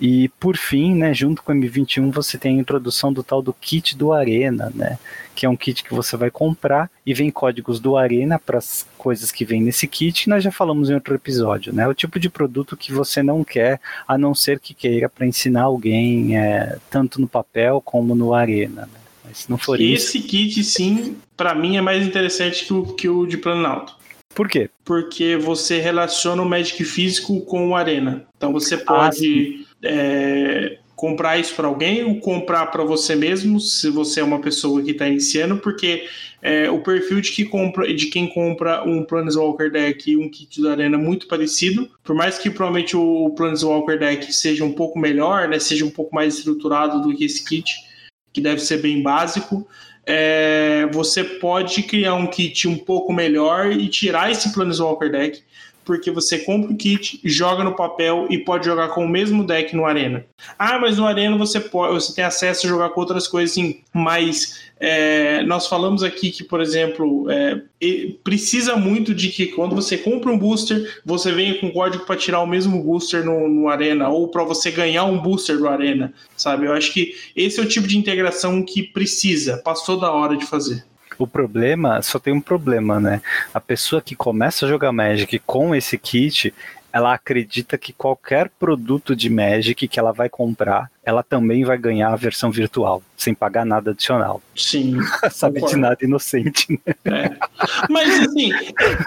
[0.00, 3.52] E por fim, né, junto com o M21, você tem a introdução do tal do
[3.52, 4.98] kit do Arena, né?
[5.34, 8.86] Que é um kit que você vai comprar e vem códigos do Arena para as
[8.98, 10.28] coisas que vem nesse kit.
[10.28, 11.86] Nós já falamos em outro episódio, né?
[11.86, 15.62] O tipo de produto que você não quer, a não ser que queira para ensinar
[15.62, 18.82] alguém, é, tanto no papel como no Arena.
[18.82, 19.00] Né?
[19.24, 20.28] Mas se não for Esse isso...
[20.28, 23.96] kit, sim, para mim é mais interessante que o, que o de Planalto.
[24.34, 24.68] Por quê?
[24.84, 28.26] Porque você relaciona o Magic físico com o Arena.
[28.36, 29.60] Então você ah, pode.
[29.60, 34.40] Ah, é, comprar isso para alguém ou comprar para você mesmo, se você é uma
[34.40, 36.06] pessoa que está iniciando, porque
[36.40, 40.62] é, o perfil de, que compra, de quem compra um Planeswalker Deck e um kit
[40.62, 44.98] da Arena é muito parecido, por mais que provavelmente o Planeswalker Deck seja um pouco
[44.98, 47.74] melhor, né, seja um pouco mais estruturado do que esse kit,
[48.32, 49.66] que deve ser bem básico,
[50.06, 55.42] é, você pode criar um kit um pouco melhor e tirar esse Planeswalker Deck
[55.84, 59.74] porque você compra o kit, joga no papel e pode jogar com o mesmo deck
[59.74, 60.24] no Arena.
[60.58, 63.80] Ah, mas no Arena você pode, você tem acesso a jogar com outras coisas assim,
[63.92, 67.60] mas é, nós falamos aqui que, por exemplo, é,
[68.22, 72.40] precisa muito de que quando você compra um booster, você venha com código para tirar
[72.40, 76.66] o mesmo booster no, no Arena, ou para você ganhar um booster do Arena, sabe?
[76.66, 80.44] Eu acho que esse é o tipo de integração que precisa, passou da hora de
[80.44, 80.84] fazer.
[81.18, 83.22] O problema, só tem um problema, né?
[83.52, 86.52] A pessoa que começa a jogar Magic com esse kit,
[86.94, 92.12] ela acredita que qualquer produto de Magic que ela vai comprar, ela também vai ganhar
[92.12, 94.40] a versão virtual, sem pagar nada adicional.
[94.54, 94.98] Sim.
[95.28, 95.74] Sabe concordo.
[95.74, 96.94] de nada inocente, né?
[97.04, 97.36] É.
[97.90, 98.52] Mas, assim,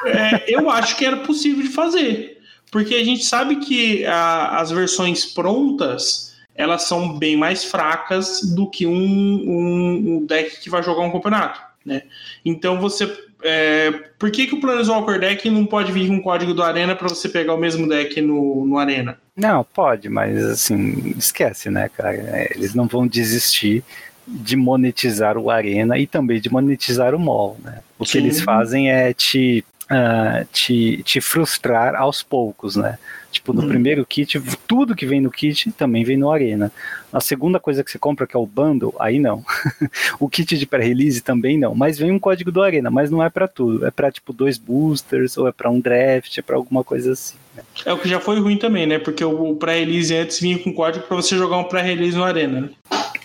[0.05, 2.41] é, eu acho que era possível de fazer.
[2.69, 8.69] Porque a gente sabe que a, as versões prontas, elas são bem mais fracas do
[8.69, 11.66] que um, um, um deck que vai jogar um campeonato.
[11.87, 12.03] Né?
[12.43, 13.25] Então você.
[13.43, 16.95] É, por que, que o Planeswalker Deck não pode vir com um código do Arena
[16.95, 19.17] para você pegar o mesmo deck no, no Arena?
[19.35, 22.47] Não, pode, mas assim, esquece, né, cara?
[22.53, 23.83] Eles não vão desistir
[24.27, 27.79] de monetizar o Arena e também de monetizar o MOL, né?
[27.97, 28.11] O Sim.
[28.11, 32.97] que eles fazem é te, uh, te, te frustrar aos poucos, né?
[33.31, 33.67] Tipo, no uhum.
[33.67, 36.71] primeiro kit, tudo que vem no kit também vem no Arena.
[37.11, 39.43] A segunda coisa que você compra, que é o bundle, aí não.
[40.19, 41.75] o kit de pré-release também não.
[41.75, 43.85] Mas vem um código do Arena, mas não é para tudo.
[43.85, 47.37] É para tipo dois boosters, ou é para um draft, é para alguma coisa assim.
[47.55, 47.63] Né?
[47.85, 48.97] É o que já foi ruim também, né?
[48.97, 52.69] Porque o pré-release antes vinha com código para você jogar um pré-release no Arena, né?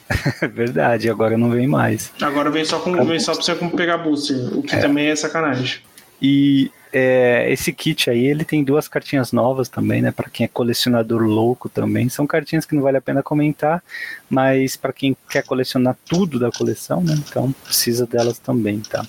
[0.53, 2.13] Verdade, agora não vem mais.
[2.21, 4.81] Agora vem só, com, vem só pra você pegar booster, o que é.
[4.81, 5.81] também é sacanagem.
[6.23, 10.13] E é, esse kit aí, ele tem duas cartinhas novas também, né?
[10.13, 12.09] Para quem é colecionador louco também.
[12.09, 13.83] São cartinhas que não vale a pena comentar,
[14.31, 17.15] mas para quem quer colecionar tudo da coleção, né?
[17.27, 19.05] Então precisa delas também, tá?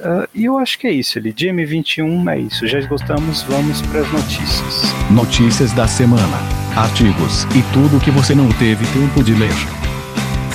[0.00, 1.32] Uh, e eu acho que é isso, ele.
[1.32, 2.66] GM21 é isso.
[2.66, 4.82] Já gostamos, vamos para as notícias.
[5.10, 6.38] Notícias da semana,
[6.74, 9.54] artigos e tudo que você não teve tempo de ler.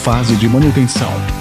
[0.03, 1.36] Fase de manutenção.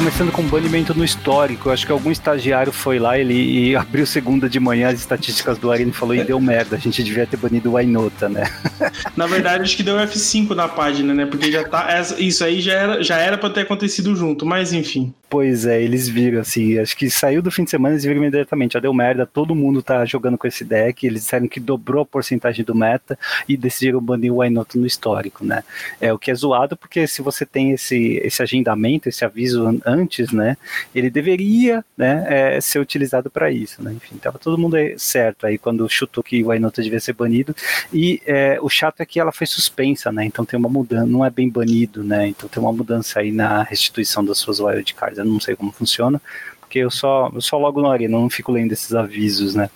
[0.00, 4.06] Começando com banimento no histórico, eu acho que algum estagiário foi lá ele, e abriu
[4.06, 7.26] segunda de manhã as estatísticas do Arena e falou: e deu merda, a gente devia
[7.26, 8.50] ter banido o Ainota, né?
[9.14, 11.26] Na verdade, acho que deu F5 na página, né?
[11.26, 11.86] Porque já tá.
[12.18, 15.12] Isso aí já era, já era pra ter acontecido junto, mas enfim.
[15.30, 18.72] Pois é, eles viram assim, acho que saiu do fim de semana, eles viram imediatamente,
[18.72, 22.04] já deu merda, todo mundo tá jogando com esse deck, eles disseram que dobrou a
[22.04, 23.16] porcentagem do meta
[23.48, 25.62] e decidiram banir o Ainota no histórico, né?
[26.00, 30.32] É o que é zoado, porque se você tem esse, esse agendamento, esse aviso antes,
[30.32, 30.56] né,
[30.92, 33.80] ele deveria né, é, ser utilizado para isso.
[33.80, 33.92] Né?
[33.92, 37.54] Enfim, estava todo mundo certo aí quando chutou que o Ainota devia ser banido.
[37.92, 40.24] E é, o chato é que ela foi suspensa, né?
[40.24, 42.26] Então tem uma mudança, não é bem banido, né?
[42.26, 45.19] Então tem uma mudança aí na restituição das suas wildcards.
[45.20, 46.20] Eu não sei como funciona,
[46.60, 49.70] porque eu só, eu só logo na arena, não fico lendo esses avisos, né?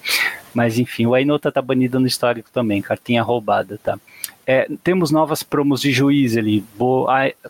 [0.54, 3.98] Mas enfim, o Ainota tá banido no histórico também, cartinha roubada, tá?
[4.46, 6.62] É, temos novas promos de juiz ali.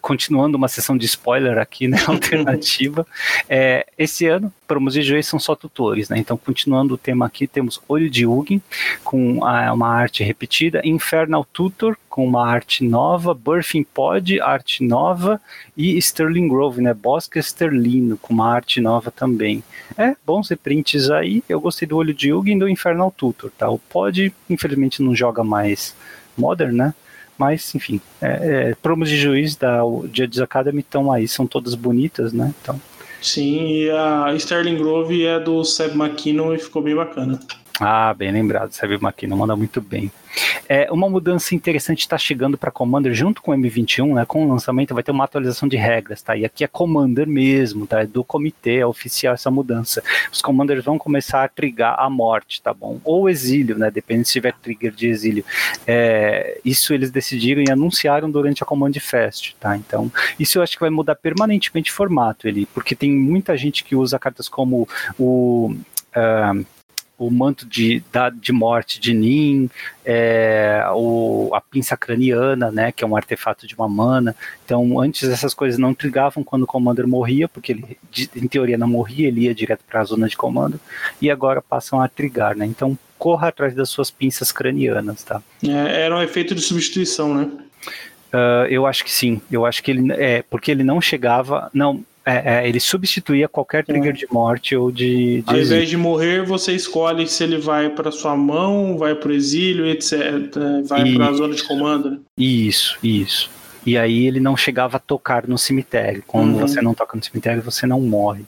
[0.01, 1.99] Continuando uma sessão de spoiler aqui, né?
[2.07, 3.07] Alternativa.
[3.49, 6.19] É, esse ano, promos de juiz são só tutores, né?
[6.19, 8.63] Então, continuando o tema aqui, temos Olho de Ugin,
[9.03, 15.41] com uma arte repetida, Infernal Tutor, com uma arte nova, Birthing Pod, arte nova,
[15.77, 16.95] e Sterling Grove, né?
[16.95, 19.65] Bosque Esterlino, com uma arte nova também.
[19.99, 21.43] É, bons reprints aí.
[21.49, 23.69] Eu gostei do Olho de Ugin e do Infernal Tutor, tá?
[23.69, 25.95] O Pod, infelizmente, não joga mais
[26.37, 26.95] Modern, né?
[27.37, 29.81] Mas, enfim, é, é, promos de juiz da
[30.13, 32.55] Judges Academy estão aí, são todas bonitas, né?
[32.63, 32.81] Então.
[33.21, 37.41] Sim, e a Sterling Grove é do Seb McKinnon e ficou bem bacana.
[37.81, 40.11] Ah, bem lembrado, Seb McKinnon manda muito bem.
[40.69, 44.25] É, uma mudança interessante está chegando para Commander junto com o M21, né?
[44.25, 46.37] Com o lançamento vai ter uma atualização de regras, tá?
[46.37, 48.03] E aqui é Commander mesmo, tá?
[48.03, 50.03] É do comitê, é oficial essa mudança.
[50.33, 53.01] Os Commanders vão começar a trigar a morte, tá bom?
[53.05, 53.91] Ou exílio, né?
[53.91, 55.45] Depende se tiver trigger de exílio.
[55.85, 59.77] É, isso eles decidiram e anunciaram durante a Command Fest, tá?
[59.77, 63.83] Então, isso eu acho que vai mudar permanentemente o formato, ele, porque tem muita gente
[63.83, 64.89] que usa cartas como
[65.19, 65.75] o
[66.17, 66.65] Uh,
[67.19, 69.71] o manto de, da, de morte de Nin,
[70.05, 74.35] é, o, a pinça craniana, né, que é um artefato de uma mana.
[74.65, 77.99] Então, antes essas coisas não trigavam quando o Commander morria, porque ele,
[78.35, 80.81] em teoria, não morria, ele ia direto para a zona de comando,
[81.21, 82.67] e agora passam a trigar, né?
[82.67, 85.41] Então, corra atrás das suas pinças cranianas, tá?
[85.63, 87.51] É, era um efeito de substituição, né?
[88.35, 89.41] Uh, eu acho que sim.
[89.49, 91.71] Eu acho que ele é porque ele não chegava.
[91.73, 94.17] Não, é, é, ele substituía qualquer trigger é.
[94.17, 98.11] de morte ou de, de Ao invés de morrer, você escolhe se ele vai para
[98.11, 100.13] sua mão, vai para o exílio, etc.
[100.87, 102.11] Vai para a zona de comando.
[102.13, 102.19] Né?
[102.39, 103.51] Isso, isso.
[103.85, 106.25] E aí ele não chegava a tocar no cemitério.
[106.27, 106.61] Quando uhum.
[106.61, 108.45] você não toca no cemitério, você não morre.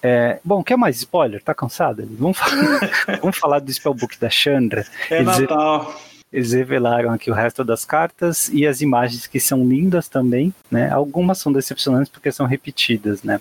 [0.00, 1.42] É, bom, quer mais spoiler?
[1.42, 2.08] Tá cansado?
[2.18, 4.86] Vamos falar, vamos falar do spellbook da Chandra.
[5.10, 5.86] É Natal.
[5.86, 10.54] Dizer eles revelaram aqui o resto das cartas e as imagens que são lindas também,
[10.70, 10.90] né?
[10.90, 13.40] Algumas são decepcionantes porque são repetidas, né?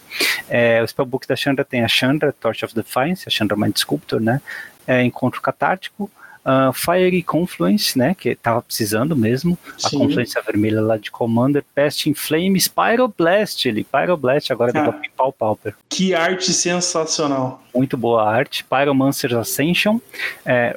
[0.50, 4.20] É, o spellbook da Chandra tem a Chandra, Torch of Defiance, a Chandra Mind Sculptor,
[4.20, 4.42] né?
[4.86, 6.12] É, encontro catártico,
[6.44, 9.86] Uh, Fiery Confluence, né, que tava precisando mesmo, Sim.
[9.86, 15.00] a Confluência Vermelha lá de Commander, Pest in Flames, Pyroblast, ele, Pyroblast agora Cara, deu
[15.16, 15.76] pra Pauper.
[15.88, 17.62] Que arte sensacional.
[17.74, 20.00] Muito boa arte, Pyromancer's Ascension,
[20.46, 20.76] é,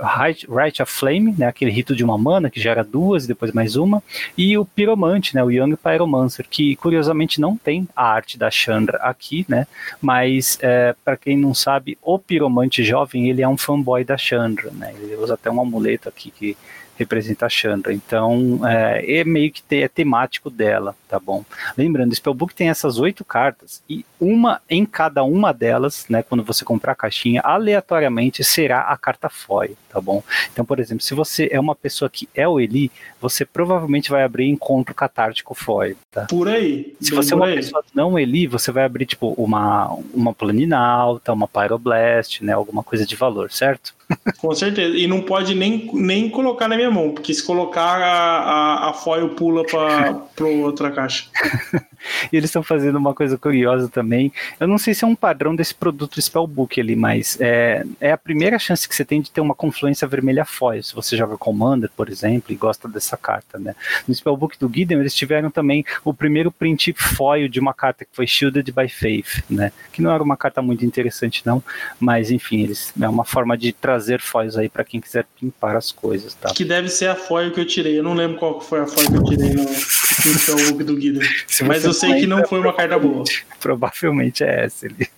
[0.49, 3.75] Right of Flame, né, aquele rito de uma mana que gera duas e depois mais
[3.75, 4.03] uma,
[4.39, 8.99] e o Piromante, né, o Young Pyromancer, que curiosamente não tem a arte da Chandra
[8.99, 9.67] aqui, né,
[10.01, 14.71] mas é, para quem não sabe, o Piromante jovem, ele é um fanboy da Chandra,
[14.73, 16.57] né, ele usa até um amuleto aqui que
[16.97, 17.93] representa a Chandra.
[17.93, 21.45] Então, é, é meio que te, é temático dela, tá bom?
[21.77, 26.43] Lembrando, o Spellbook tem essas oito cartas e uma em cada uma delas, né, quando
[26.43, 30.23] você comprar a caixinha, aleatoriamente será a carta foil, tá bom?
[30.53, 32.91] Então, por exemplo, se você é uma pessoa que é o Eli,
[33.21, 36.27] você provavelmente vai abrir encontro catártico foil, tá?
[36.27, 36.95] Por aí.
[37.01, 37.57] Se você é uma aí.
[37.57, 42.83] pessoa não Eli, você vai abrir, tipo, uma, uma planina alta, uma Pyroblast, né, alguma
[42.83, 43.95] coisa de valor, certo?
[44.39, 44.97] Com certeza.
[44.97, 48.93] E não pode nem, nem colocar na minha mão, porque se colocar a, a, a
[48.93, 51.27] foil pula para outra caixa.
[52.33, 54.33] e eles estão fazendo uma coisa curiosa também.
[54.61, 58.19] Eu não sei se é um padrão desse produto Spellbook ali, mas é, é a
[58.19, 60.83] primeira chance que você tem de ter uma confluência vermelha foil.
[60.83, 63.75] Se você joga Commander, por exemplo, e gosta dessa carta, né?
[64.07, 68.15] No Spellbook do Gideon, eles tiveram também o primeiro print foil de uma carta que
[68.15, 69.73] foi Shielded by Faith, né?
[69.93, 71.63] Que não era uma carta muito interessante, não,
[71.99, 75.91] mas enfim, eles é uma forma de trazer foils aí para quem quiser pimpar as
[75.93, 76.53] coisas, tá?
[76.53, 77.99] Que deve ser a foil que eu tirei.
[77.99, 81.23] Eu não lembro qual foi a foil que eu tirei no, no Spellbook do Gideon.
[81.67, 83.25] Mas eu sei que não foi uma carta boa.
[83.61, 85.09] Provavelmente é essa ali.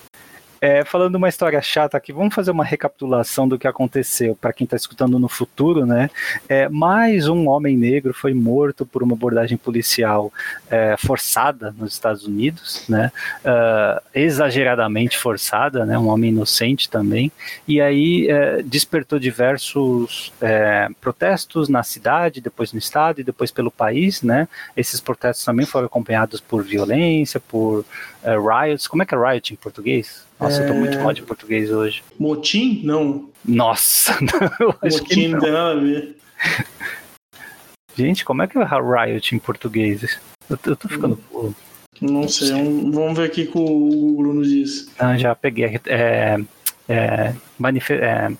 [0.62, 4.64] É, falando uma história chata aqui, vamos fazer uma recapitulação do que aconteceu para quem
[4.64, 6.09] está escutando no futuro, né?
[6.48, 10.32] É, mais um homem negro foi morto por uma abordagem policial
[10.70, 13.10] é, forçada nos Estados Unidos, né?
[13.44, 15.98] Uh, exageradamente forçada, né?
[15.98, 17.32] Um homem inocente também.
[17.66, 23.72] E aí é, despertou diversos é, protestos na cidade, depois no estado e depois pelo
[23.72, 24.47] país, né?
[24.76, 27.84] Esses protestos também foram acompanhados por violência, por
[28.22, 28.86] é, riots.
[28.86, 30.24] Como é que é riot em português?
[30.38, 30.64] Nossa, é...
[30.64, 31.02] eu tô muito é.
[31.02, 32.02] mal de português hoje.
[32.18, 32.82] Motim?
[32.84, 33.28] Não.
[33.44, 35.40] Nossa, não, Motim não.
[35.40, 36.16] tem nada a ver.
[37.96, 40.18] Gente, como é que é riot em português?
[40.48, 41.52] Eu, eu tô ficando hum.
[42.00, 44.90] Não sei, um, vamos ver aqui o que o Bruno diz.
[44.98, 45.80] Ah, já peguei.
[45.86, 46.36] É,
[46.88, 47.34] é,
[47.90, 48.32] é,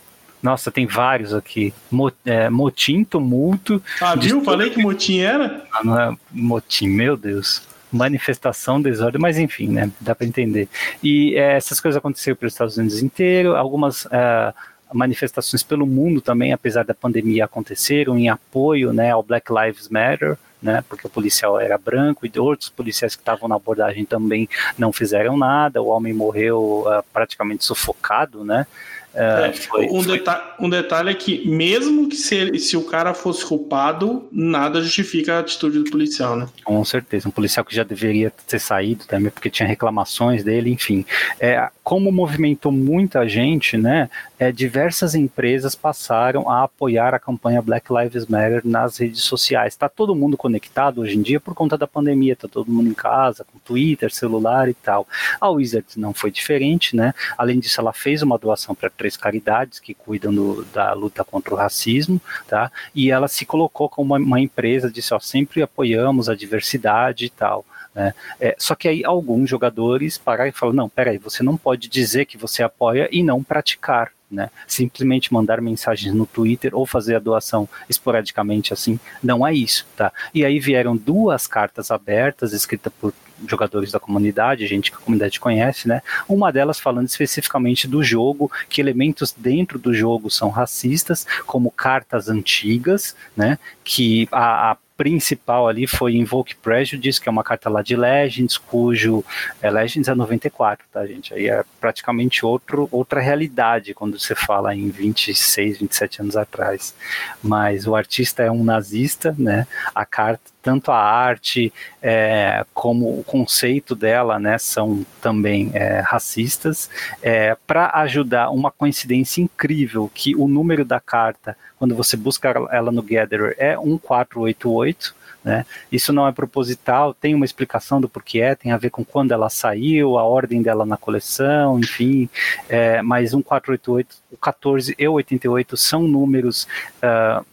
[0.43, 1.73] nossa, tem vários aqui.
[1.89, 3.81] Mo, é, motim, tumulto.
[4.01, 4.43] Ah, viu?
[4.43, 5.65] Falei que motim era?
[5.73, 7.63] Ah, não é motim, meu Deus
[7.93, 10.69] manifestação, desordem, mas enfim, né, dá para entender.
[11.03, 14.53] E é, essas coisas aconteceram pelos Estados Unidos inteiro, algumas é,
[14.93, 20.37] manifestações pelo mundo também, apesar da pandemia, aconteceram em apoio né, ao Black Lives Matter,
[20.63, 24.49] né, porque o policial era branco e outros policiais que estavam na abordagem também
[24.79, 28.67] não fizeram nada, o homem morreu uh, praticamente sufocado, né,
[29.15, 30.19] é, é, foi, um, foi...
[30.19, 34.81] Deta um, detalhe é que, mesmo que se, ele, se o cara fosse culpado, nada
[34.81, 36.49] justifica a atitude do policial, né?
[36.65, 37.29] Com certeza.
[37.29, 41.05] Um policial que já deveria ter saído também, porque tinha reclamações dele, enfim.
[41.39, 44.09] É, como movimentou muita gente, né?
[44.39, 49.75] É, diversas empresas passaram a apoiar a campanha Black Lives Matter nas redes sociais.
[49.75, 52.95] Está todo mundo conectado hoje em dia por conta da pandemia, está todo mundo em
[52.95, 55.07] casa, com Twitter, celular e tal.
[55.41, 57.15] A Wizards não foi diferente, né?
[57.37, 61.53] Além disso, ela fez uma doação para três caridades que cuidam do, da luta contra
[61.53, 62.71] o racismo, tá?
[62.95, 67.31] E ela se colocou como uma, uma empresa, disse, ó, sempre apoiamos a diversidade e
[67.31, 67.67] tal.
[67.93, 68.15] Né?
[68.41, 72.27] É, só que aí alguns jogadores pararam e falaram, não, peraí, você não pode dizer
[72.27, 74.13] que você apoia e não praticar.
[74.31, 74.49] Né?
[74.69, 80.11] Simplesmente mandar mensagens no Twitter ou fazer a doação esporadicamente assim, não é isso, tá?
[80.33, 83.13] E aí vieram duas cartas abertas escritas por
[83.47, 86.03] jogadores da comunidade, gente que a comunidade conhece, né?
[86.29, 92.29] Uma delas falando especificamente do jogo, que elementos dentro do jogo são racistas, como cartas
[92.29, 93.59] antigas, né?
[93.85, 98.57] Que a, a principal ali foi Invoke Prejudice, que é uma carta lá de Legends,
[98.57, 99.25] cujo
[99.61, 101.35] é, Legends é 94, tá, gente?
[101.35, 106.95] Aí é praticamente outro, outra realidade quando você fala em 26, 27 anos atrás.
[107.43, 109.67] Mas o artista é um nazista, né?
[109.93, 116.89] A carta tanto a arte é, como o conceito dela né, são também é, racistas,
[117.23, 122.93] é, para ajudar uma coincidência incrível que o número da carta, quando você busca ela
[122.93, 125.15] no Gatherer, é 1488,
[125.45, 125.67] né?
[125.91, 129.33] Isso não é proposital, tem uma explicação do porquê é, tem a ver com quando
[129.33, 132.29] ela saiu, a ordem dela na coleção, enfim,
[132.69, 136.69] é, mas 1488, o 14 e o 88 são números
[137.03, 137.45] uh,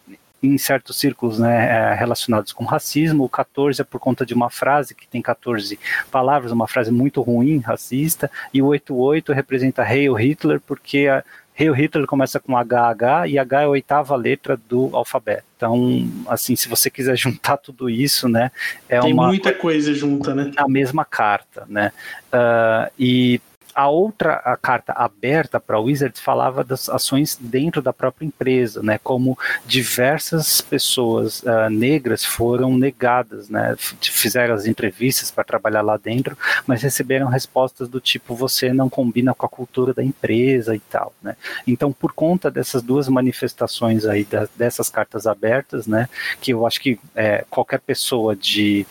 [0.42, 4.50] em certos círculos né, é, relacionados com racismo, o 14 é por conta de uma
[4.50, 5.80] frase que tem 14
[6.12, 11.24] palavras, uma frase muito ruim, racista, e o 88 representa Heil Hitler, porque a,
[11.60, 15.44] Heil Hitler começa com HH e H é a oitava letra do alfabeto.
[15.58, 18.50] Então, assim, se você quiser juntar tudo isso, né,
[18.88, 20.52] é Tem uma muita coisa junta, né?
[20.56, 21.92] Na mesma carta, né?
[22.34, 23.42] Uh, e
[23.80, 29.00] a outra a carta aberta para Wizards falava das ações dentro da própria empresa, né,
[29.02, 36.38] como diversas pessoas uh, negras foram negadas, né, fizeram as entrevistas para trabalhar lá dentro,
[36.68, 41.14] mas receberam respostas do tipo você não combina com a cultura da empresa e tal,
[41.24, 41.38] né.
[41.66, 46.10] Então, por conta dessas duas manifestações aí da, dessas cartas abertas, né,
[46.42, 48.86] que eu acho que é, qualquer pessoa de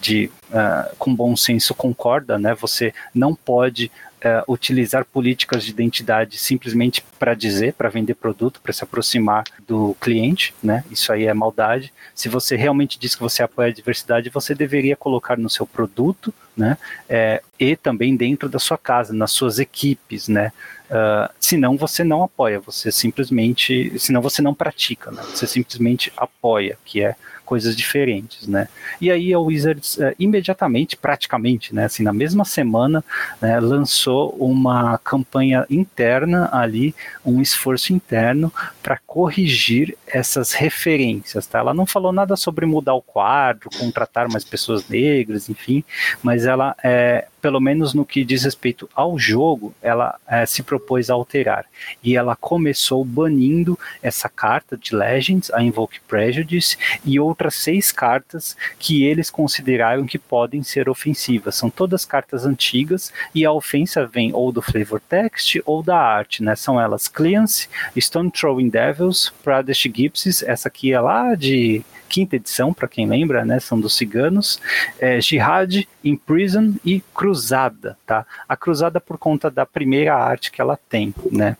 [0.00, 2.54] de uh, com bom senso concorda, né?
[2.54, 3.90] Você não pode
[4.24, 9.96] uh, utilizar políticas de identidade simplesmente para dizer, para vender produto, para se aproximar do
[10.00, 10.84] cliente, né?
[10.90, 11.92] Isso aí é maldade.
[12.14, 16.32] Se você realmente diz que você apoia a diversidade, você deveria colocar no seu produto,
[16.56, 16.76] né?
[17.08, 20.52] É, e também dentro da sua casa, nas suas equipes, né?
[20.90, 25.22] Uh, senão você não apoia, você simplesmente, senão você não pratica, né?
[25.22, 27.14] Você simplesmente apoia, que é
[27.50, 28.68] coisas diferentes, né?
[29.00, 33.04] E aí a Wizards uh, imediatamente, praticamente, né, assim, na mesma semana,
[33.42, 36.94] né, lançou uma campanha interna ali,
[37.26, 41.58] um esforço interno para corrigir essas referências, tá?
[41.58, 45.82] Ela não falou nada sobre mudar o quadro, contratar mais pessoas negras, enfim,
[46.22, 51.10] mas ela é, pelo menos no que diz respeito ao jogo, ela é, se propôs
[51.10, 51.66] a alterar.
[52.02, 58.56] E ela começou banindo essa carta de Legends, a Invoke Prejudice, e outras seis cartas
[58.78, 61.54] que eles consideraram que podem ser ofensivas.
[61.54, 66.42] São todas cartas antigas e a ofensa vem ou do flavor text ou da arte,
[66.42, 66.54] né?
[66.54, 67.68] São elas Cleance,
[67.98, 73.44] Stone Throwing Devils, Pradesh Gypsies, essa aqui é lá de quinta edição, para quem lembra,
[73.44, 73.60] né?
[73.60, 74.60] São dos ciganos.
[74.98, 78.26] É, Jihad, Imprison e Cruzada, tá?
[78.48, 81.56] A Cruzada por conta da primeira arte que ela tem, né?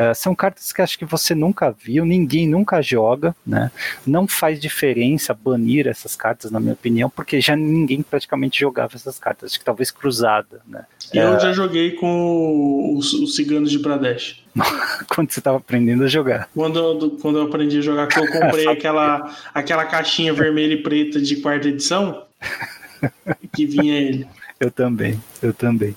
[0.00, 3.70] Uh, são cartas que acho que você nunca viu, ninguém nunca joga, né?
[4.06, 9.18] Não faz diferença banir essas cartas, na minha opinião, porque já ninguém praticamente jogava essas
[9.18, 9.50] cartas.
[9.50, 10.86] Acho que talvez cruzada, né?
[11.12, 14.42] Eu uh, já joguei com os, os ciganos de Pradesh.
[15.14, 16.48] quando você estava aprendendo a jogar?
[16.54, 21.36] Quando, quando eu aprendi a jogar, eu comprei aquela, aquela caixinha vermelha e preta de
[21.36, 22.24] quarta edição,
[23.54, 24.26] que vinha ele.
[24.58, 25.94] Eu também, eu também.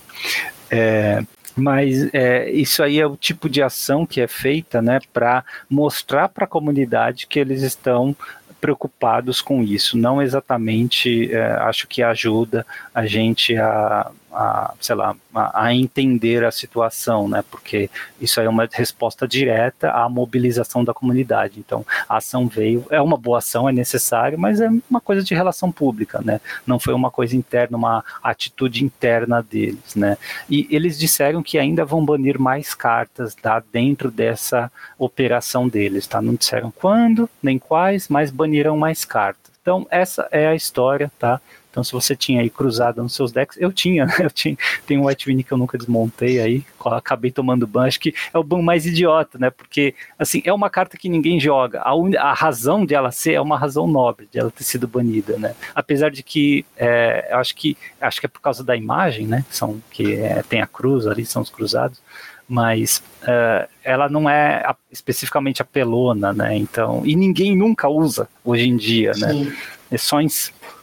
[0.69, 1.23] É,
[1.55, 6.29] mas é, isso aí é o tipo de ação que é feita né, para mostrar
[6.29, 8.15] para a comunidade que eles estão
[8.59, 9.97] preocupados com isso.
[9.97, 16.43] Não exatamente é, acho que ajuda a gente a, a sei lá, a, a, entender
[16.43, 17.43] a situação, né?
[17.49, 17.89] Porque
[18.19, 21.59] isso aí é uma resposta direta à mobilização da comunidade.
[21.59, 25.33] Então, a ação veio, é uma boa ação, é necessário, mas é uma coisa de
[25.33, 26.41] relação pública, né?
[26.65, 30.17] Não foi uma coisa interna, uma atitude interna deles, né?
[30.49, 36.21] E eles disseram que ainda vão banir mais cartas tá, dentro dessa operação deles, tá?
[36.21, 39.53] Não disseram quando, nem quais, mas baniram mais cartas.
[39.61, 41.39] Então, essa é a história, tá?
[41.73, 44.55] Então, se você tinha aí cruzada nos seus decks, eu tinha, eu tinha,
[44.85, 48.37] tem um White Vini que eu nunca desmontei aí, acabei tomando ban, acho que é
[48.37, 49.49] o ban mais idiota, né?
[49.49, 51.81] Porque, assim, é uma carta que ninguém joga.
[51.81, 52.11] A, un...
[52.15, 55.55] a razão de ela ser é uma razão nobre, de ela ter sido banida, né?
[55.73, 59.43] Apesar de que, é, eu acho que, acho que é por causa da imagem, né?
[59.49, 61.99] São, que é, tem a cruz ali, são os cruzados
[62.45, 66.55] mas uh, ela não é especificamente apelona, né?
[66.55, 69.51] Então, e ninguém nunca usa hoje em dia, né?
[69.93, 70.27] É só em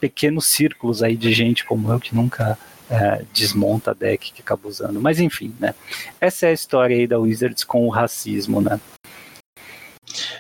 [0.01, 2.57] pequenos círculos aí de gente como eu que nunca
[2.89, 5.01] é, desmonta deck que acaba usando.
[5.01, 5.75] Mas enfim, né?
[6.21, 8.81] Essa é a história aí da Wizards com o racismo, né?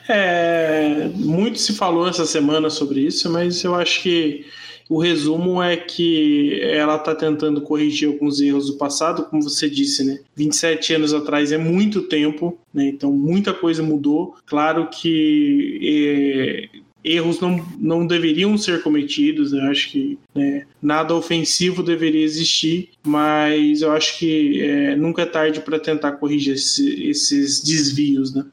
[0.08, 4.46] É, muito se falou essa semana sobre isso, mas eu acho que
[4.88, 10.04] o resumo é que ela está tentando corrigir alguns erros do passado, como você disse,
[10.04, 10.18] né?
[10.34, 12.88] 27 anos atrás é muito tempo, né?
[12.88, 14.34] Então muita coisa mudou.
[14.44, 21.82] Claro que é, erros não, não deveriam ser cometidos, eu acho que né, nada ofensivo
[21.82, 27.62] deveria existir, mas eu acho que é, nunca é tarde para tentar corrigir esse, esses
[27.62, 28.44] desvios, né?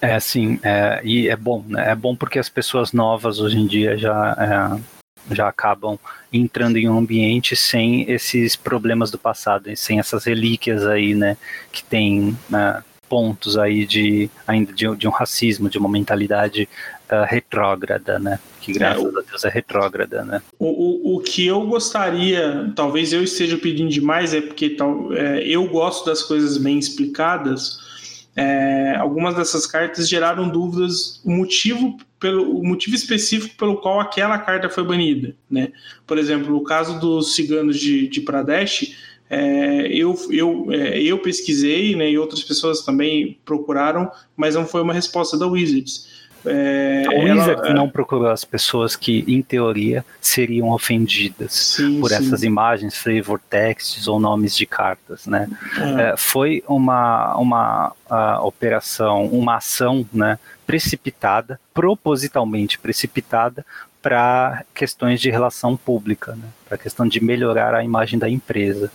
[0.00, 1.90] É, sim, é, e é bom, né?
[1.90, 5.98] É bom porque as pessoas novas hoje em dia já é, já acabam
[6.32, 11.36] entrando em um ambiente sem esses problemas do passado, sem essas relíquias aí, né,
[11.72, 16.68] que tem né, pontos aí de ainda de, de, um racismo, de uma mentalidade
[17.10, 20.40] uh, retrógrada, né, que graças é, a Deus é retrógrada, né.
[20.56, 25.42] O, o, o que eu gostaria, talvez eu esteja pedindo demais, é porque tal, é,
[25.42, 27.90] eu gosto das coisas bem explicadas.
[28.36, 34.38] É, algumas dessas cartas geraram dúvidas, o motivo pelo o motivo específico pelo qual aquela
[34.38, 35.72] carta foi banida, né?
[36.06, 38.94] Por exemplo, o caso dos ciganos de, de Pradesh,
[39.30, 44.82] é, eu, eu, é, eu pesquisei, né, e outras pessoas também procuraram, mas não foi
[44.82, 46.10] uma resposta da Wizards.
[46.44, 52.08] É, a Wizard ela, não procurou as pessoas que, em teoria, seriam ofendidas sim, por
[52.08, 52.16] sim.
[52.16, 55.48] essas imagens, flavor texts ou nomes de cartas, né?
[55.78, 56.02] É.
[56.02, 57.92] É, foi uma, uma
[58.42, 63.64] operação, uma ação, né, precipitada, propositalmente precipitada,
[64.02, 66.48] para questões de relação pública, né?
[66.66, 68.90] para a questão de melhorar a imagem da empresa.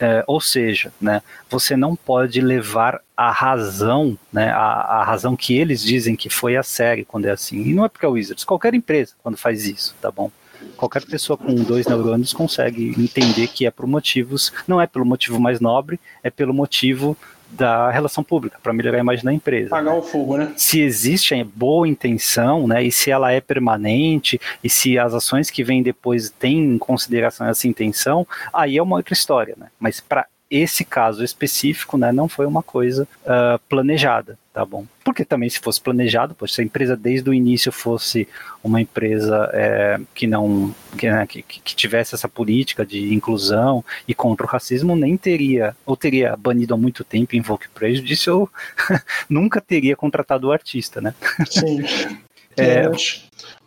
[0.00, 1.20] É, ou seja, né,
[1.50, 6.56] você não pode levar a razão, né, a, a, razão que eles dizem que foi
[6.56, 7.60] a série quando é assim.
[7.62, 10.30] E não é porque é o Wizards, qualquer empresa quando faz isso, tá bom?
[10.76, 15.40] Qualquer pessoa com dois neurônios consegue entender que é por motivos, não é pelo motivo
[15.40, 17.16] mais nobre, é pelo motivo
[17.50, 19.70] da relação pública, para melhorar a imagem da empresa.
[19.70, 19.98] Pagar né?
[19.98, 20.52] o fogo, né?
[20.56, 25.64] Se existe boa intenção, né, e se ela é permanente, e se as ações que
[25.64, 29.68] vêm depois têm em consideração essa intenção, aí é uma outra história, né?
[29.78, 34.84] Mas para esse caso específico, né, não foi uma coisa uh, planejada, tá bom?
[35.04, 38.26] Porque também se fosse planejado, pois se a empresa desde o início fosse
[38.62, 44.12] uma empresa é, que não que, né, que, que, tivesse essa política de inclusão e
[44.16, 48.50] contra o racismo, nem teria, ou teria banido há muito tempo Invoke Prejudice, ou
[49.30, 51.14] nunca teria contratado o artista, né?
[51.48, 51.82] Sim.
[52.60, 52.90] É,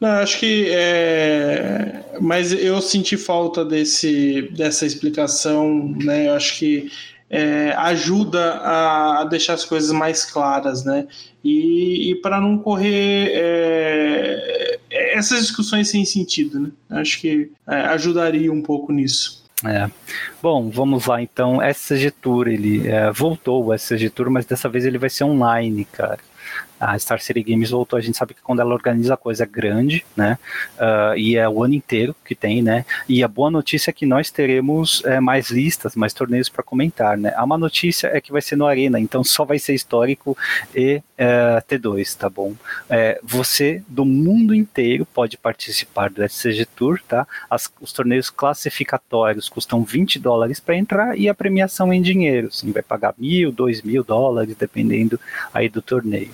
[0.01, 6.27] não, acho que é, mas eu senti falta desse dessa explicação, né?
[6.27, 6.91] Eu acho que
[7.31, 11.07] é, ajuda a, a, deixar as coisas mais claras, né?
[11.41, 14.79] E, e para não correr é,
[15.13, 16.71] essas discussões sem sentido, né?
[16.89, 19.41] Acho que é, ajudaria um pouco nisso.
[19.63, 19.89] É.
[20.41, 21.61] Bom, vamos lá então.
[21.61, 25.85] SG Tour, ele é, voltou o SG Tour, mas dessa vez ele vai ser online,
[25.85, 26.19] cara
[26.81, 29.45] a Star City Games voltou, a gente sabe que quando ela organiza a coisa é
[29.45, 30.39] grande, né?
[30.77, 32.85] Uh, e é o ano inteiro que tem, né?
[33.07, 37.17] E a boa notícia é que nós teremos é, mais listas, mais torneios para comentar,
[37.17, 37.33] né?
[37.35, 40.35] A má notícia é que vai ser no Arena, então só vai ser histórico
[40.75, 42.55] e é, T2, tá bom?
[42.89, 47.27] É, você do mundo inteiro pode participar do SCG Tour, tá?
[47.47, 52.71] As, os torneios classificatórios custam 20 dólares para entrar e a premiação em dinheiro, sim,
[52.71, 55.19] vai pagar mil, dois mil dólares, dependendo
[55.53, 56.31] aí do torneio.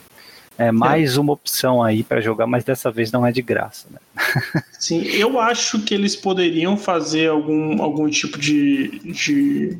[0.58, 1.20] É mais é.
[1.20, 3.88] uma opção aí para jogar, mas dessa vez não é de graça.
[3.92, 4.00] Né?
[4.80, 9.78] Sim, eu acho que eles poderiam fazer algum, algum tipo de, de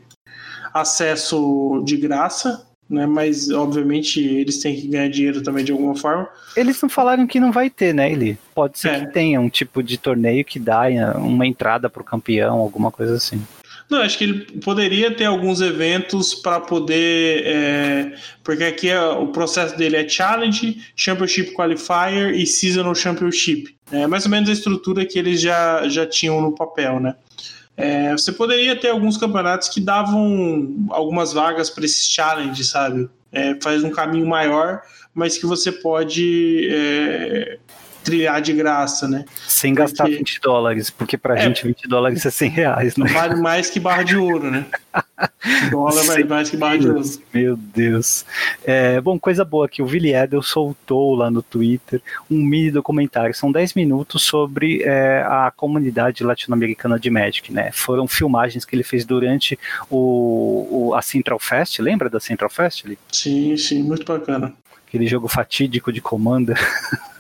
[0.74, 3.06] acesso de graça, né?
[3.06, 6.28] Mas obviamente eles têm que ganhar dinheiro também de alguma forma.
[6.56, 8.38] Eles não falaram que não vai ter, né, Eli?
[8.56, 9.00] Pode ser é.
[9.00, 12.92] que tenha um tipo de torneio que dá é, uma entrada para o campeão, alguma
[12.92, 13.42] coisa assim.
[13.90, 17.44] Não, acho que ele poderia ter alguns eventos para poder.
[17.46, 23.76] É, porque aqui é, o processo dele é Challenge, Championship Qualifier e Seasonal Championship.
[23.92, 27.16] É mais ou menos a estrutura que eles já, já tinham no papel, né?
[27.78, 33.08] É, você poderia ter alguns campeonatos que davam algumas vagas para esses challenges, sabe?
[33.32, 34.82] É, faz um caminho maior,
[35.14, 37.60] mas que você pode é,
[38.08, 39.26] trilhar de graça, né?
[39.48, 40.18] Sem gastar porque...
[40.20, 43.10] 20 dólares, porque pra é, gente 20 dólares é 100 reais, né?
[43.12, 44.66] Vale mais que barra de ouro, né?
[45.70, 47.02] dólar vale mais que barra de ouro.
[47.34, 48.26] Meu Deus.
[48.64, 52.02] É, bom, coisa boa que o Willi Edel soltou lá no Twitter
[52.32, 57.72] um mini documentário, são 10 minutos sobre é, a comunidade latino-americana de Magic, né?
[57.74, 59.60] Foram filmagens que ele fez durante
[59.90, 62.86] o, o, a Central Fest, lembra da Central Fest?
[62.86, 62.98] Ali?
[63.12, 64.54] Sim, sim, muito bacana.
[64.88, 66.58] Aquele jogo fatídico de Commander.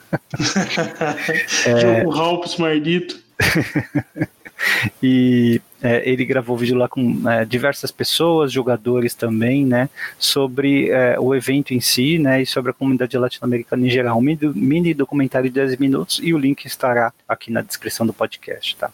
[1.65, 1.79] é...
[1.79, 3.19] Jogo Halps maldito.
[5.01, 11.19] e é, ele gravou vídeo lá com é, diversas pessoas, jogadores também, né, sobre é,
[11.19, 14.17] o evento em si, né, e sobre a comunidade latino-americana em geral.
[14.17, 18.13] Um mini, mini documentário de 10 minutos e o link estará aqui na descrição do
[18.13, 18.89] podcast, tá?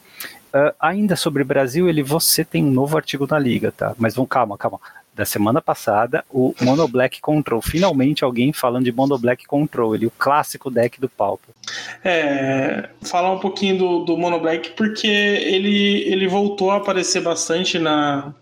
[0.53, 3.95] Uh, ainda sobre Brasil, ele você tem um novo artigo na liga, tá?
[3.97, 4.79] Mas vamos calma, calma
[5.15, 7.61] da semana passada, o Mono Black Control.
[7.61, 11.53] Finalmente alguém falando de Mono Black Control, ele, o clássico deck do Pauper.
[12.03, 17.77] É, falar um pouquinho do, do Mono Black, porque ele, ele voltou a aparecer bastante
[17.77, 18.33] na,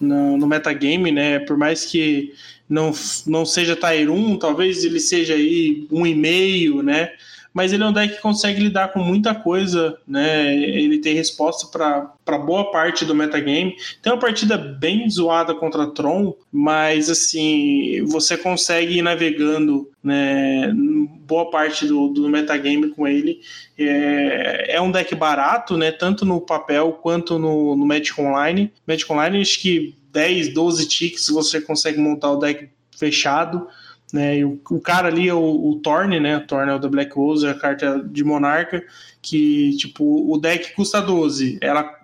[0.00, 1.38] na, no metagame, né?
[1.38, 2.32] Por mais que
[2.68, 2.92] não,
[3.26, 7.12] não seja Tier 1, talvez ele seja aí um e meio, né?
[7.58, 10.54] Mas ele é um deck que consegue lidar com muita coisa, né?
[10.54, 13.74] Ele tem resposta para boa parte do metagame.
[14.00, 20.72] Tem uma partida bem zoada contra Tron, mas assim, você consegue ir navegando, né?
[21.26, 23.40] Boa parte do, do metagame com ele.
[23.76, 25.90] É, é um deck barato, né?
[25.90, 28.72] Tanto no papel quanto no, no Magic Online.
[28.86, 33.66] Magic Online, acho que 10, 12 ticks você consegue montar o deck fechado.
[34.12, 34.38] Né?
[34.38, 36.36] E o, o cara ali é o, o Thorn, né?
[36.38, 38.82] O Thorn é o da Black Rose, é a carta de Monarca,
[39.20, 41.94] que tipo, o deck custa 12, ela,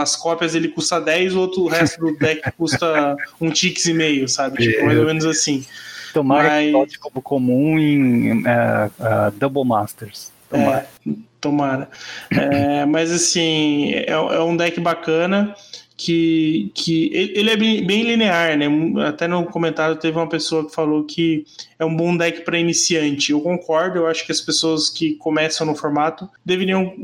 [0.00, 3.94] as cópias ele custa 10, o outro o resto do deck custa um tix e
[3.94, 4.58] meio, sabe?
[4.58, 5.64] Tipo, mais ou menos assim.
[6.12, 6.92] Tomara Mas...
[6.92, 10.32] que como comum em uh, uh, Double Masters.
[10.48, 10.86] Tomara.
[11.06, 11.10] É,
[11.40, 11.88] tomara.
[12.30, 15.54] É, mas assim, é, é um deck bacana
[15.96, 18.66] que, que ele é bem, bem, linear, né?
[19.06, 21.46] Até no comentário teve uma pessoa que falou que
[21.78, 23.32] é um bom deck para iniciante.
[23.32, 26.94] Eu concordo, eu acho que as pessoas que começam no formato deveriam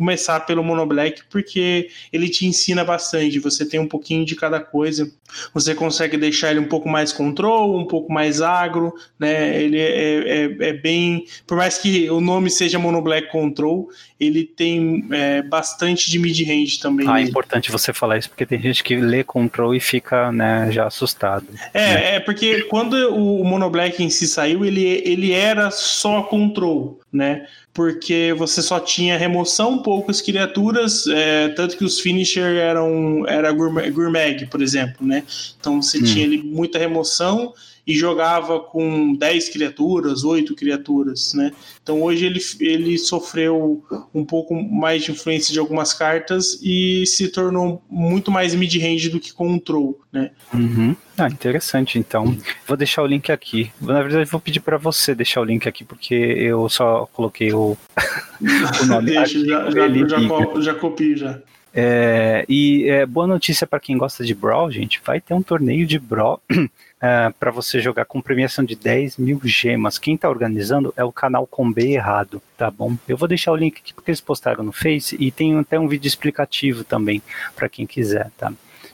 [0.00, 3.38] começar pelo Mono Black porque ele te ensina bastante.
[3.38, 5.12] Você tem um pouquinho de cada coisa.
[5.52, 9.62] Você consegue deixar ele um pouco mais control, um pouco mais agro, né?
[9.62, 11.26] Ele é, é, é bem.
[11.46, 16.78] Por mais que o nome seja Mono Black Control, ele tem é, bastante de mid-range
[16.78, 17.06] também.
[17.08, 20.68] Ah, é importante você falar isso porque tem gente que lê control e fica né,
[20.70, 21.46] já assustado.
[21.72, 22.14] É, né?
[22.16, 27.46] é porque quando o Mono Black em si saiu, ele, ele era só control, né?
[27.72, 34.46] porque você só tinha remoção, poucas criaturas, é, tanto que os finisher eram era gourmet,
[34.50, 35.22] por exemplo, né?
[35.58, 36.02] Então você hum.
[36.02, 37.54] tinha ali muita remoção
[37.86, 41.52] e jogava com 10 criaturas, 8 criaturas, né?
[41.82, 43.82] Então hoje ele, ele sofreu
[44.14, 49.20] um pouco mais de influência de algumas cartas e se tornou muito mais mid-range do
[49.20, 50.30] que control, né?
[50.52, 50.94] Uhum.
[51.18, 51.98] Ah, interessante.
[51.98, 52.36] Então,
[52.66, 53.70] vou deixar o link aqui.
[53.80, 57.76] Na verdade, vou pedir para você deixar o link aqui, porque eu só coloquei o,
[58.82, 59.10] o nome.
[59.12, 61.40] Deixa, já, já, já, já copio já.
[61.72, 65.00] É, e é, boa notícia para quem gosta de Brawl, gente.
[65.04, 66.42] Vai ter um torneio de Brawl
[67.00, 69.98] é, para você jogar com premiação de 10 mil gemas.
[69.98, 72.96] Quem está organizando é o canal Com B Errado, tá bom?
[73.08, 75.88] Eu vou deixar o link aqui porque eles postaram no Face e tem até um
[75.88, 77.22] vídeo explicativo também
[77.54, 78.52] para quem quiser, tá?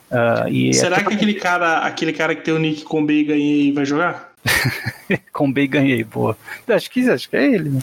[0.09, 3.73] Uh, Será que aquele cara, aquele cara que tem o nick Com B e ganhei
[3.73, 4.32] vai jogar?
[5.32, 6.36] com B e ganhei, boa.
[6.69, 7.81] Acho que, acho que é ele, né?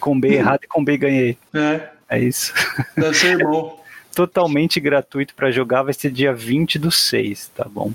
[0.00, 1.38] Com B errado e com B ganhei.
[1.54, 1.88] É.
[2.08, 2.52] É isso.
[2.96, 3.83] Deve ser bom.
[4.14, 7.92] Totalmente gratuito para jogar, vai ser dia 20 do 6, tá bom?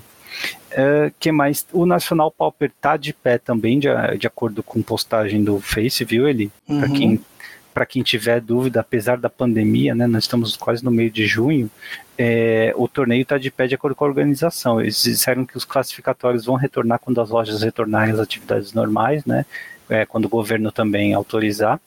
[0.72, 1.66] Uh, que mais?
[1.72, 3.88] O Nacional Pauper tá de pé também, de,
[4.18, 6.50] de acordo com postagem do Face, viu, ele?
[6.68, 6.78] Uhum.
[6.78, 7.20] Para quem,
[7.74, 11.68] pra quem tiver dúvida, apesar da pandemia, né, nós estamos quase no meio de junho,
[12.16, 14.80] é, o torneio está de pé de acordo com a organização.
[14.80, 19.44] Eles disseram que os classificatórios vão retornar quando as lojas retornarem às atividades normais, né?
[19.90, 21.80] é, quando o governo também autorizar.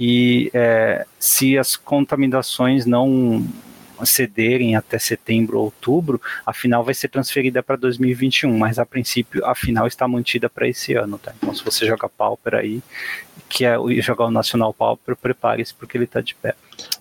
[0.00, 3.46] E é, se as contaminações não
[4.04, 9.44] cederem até setembro ou outubro, a final vai ser transferida para 2021, mas a princípio
[9.44, 11.32] a final está mantida para esse ano, tá?
[11.36, 12.82] Então se você joga Pauper aí,
[13.48, 16.54] que é jogar o Nacional Pauper, prepare-se porque ele está de pé.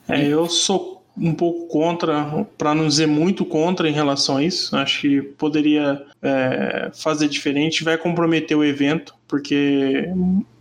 [0.07, 4.75] É, eu sou um pouco contra, para não dizer muito contra em relação a isso.
[4.75, 10.09] Acho que poderia é, fazer diferente, vai comprometer o evento, porque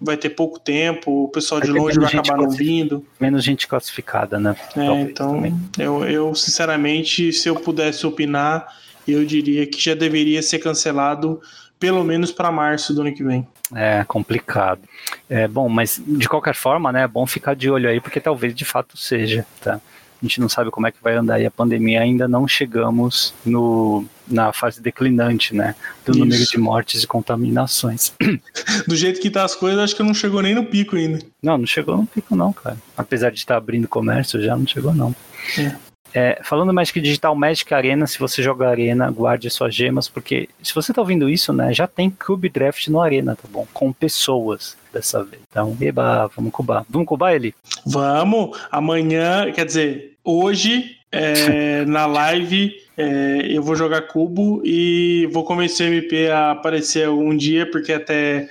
[0.01, 3.05] vai ter pouco tempo, o pessoal de longe vai acabar não vindo.
[3.19, 4.55] Menos gente classificada, né?
[4.77, 5.43] É, então,
[5.77, 8.69] eu, eu sinceramente, se eu pudesse opinar,
[9.09, 11.41] eu diria que já deveria ser cancelado
[11.81, 13.45] pelo menos para março do ano que vem.
[13.75, 14.83] É complicado.
[15.29, 18.55] É bom, mas de qualquer forma, né, é bom ficar de olho aí, porque talvez
[18.55, 19.81] de fato seja, tá?
[20.21, 23.33] A gente não sabe como é que vai andar e a pandemia ainda não chegamos
[23.45, 25.75] no, na fase declinante, né?
[26.05, 26.21] Do Isso.
[26.21, 28.13] número de mortes e contaminações.
[28.87, 31.19] Do jeito que tá as coisas, acho que não chegou nem no pico ainda.
[31.43, 32.77] Não, não chegou no pico não, cara.
[32.97, 35.15] Apesar de estar abrindo comércio, já não chegou não.
[35.59, 35.91] É.
[36.13, 40.75] É, falando Magic Digital Magic Arena, se você joga Arena, guarde suas gemas, porque se
[40.75, 43.67] você tá ouvindo isso, né, já tem Cube Draft no Arena, tá bom?
[43.73, 45.41] Com pessoas dessa vez.
[45.49, 46.85] Então, eba, vamos cubar.
[46.89, 47.55] Vamos cubar ele?
[47.87, 48.59] Vamos!
[48.71, 55.91] Amanhã, quer dizer, hoje, é, na live, é, eu vou jogar cubo e vou convencer
[55.91, 58.49] o MP a aparecer um dia, porque até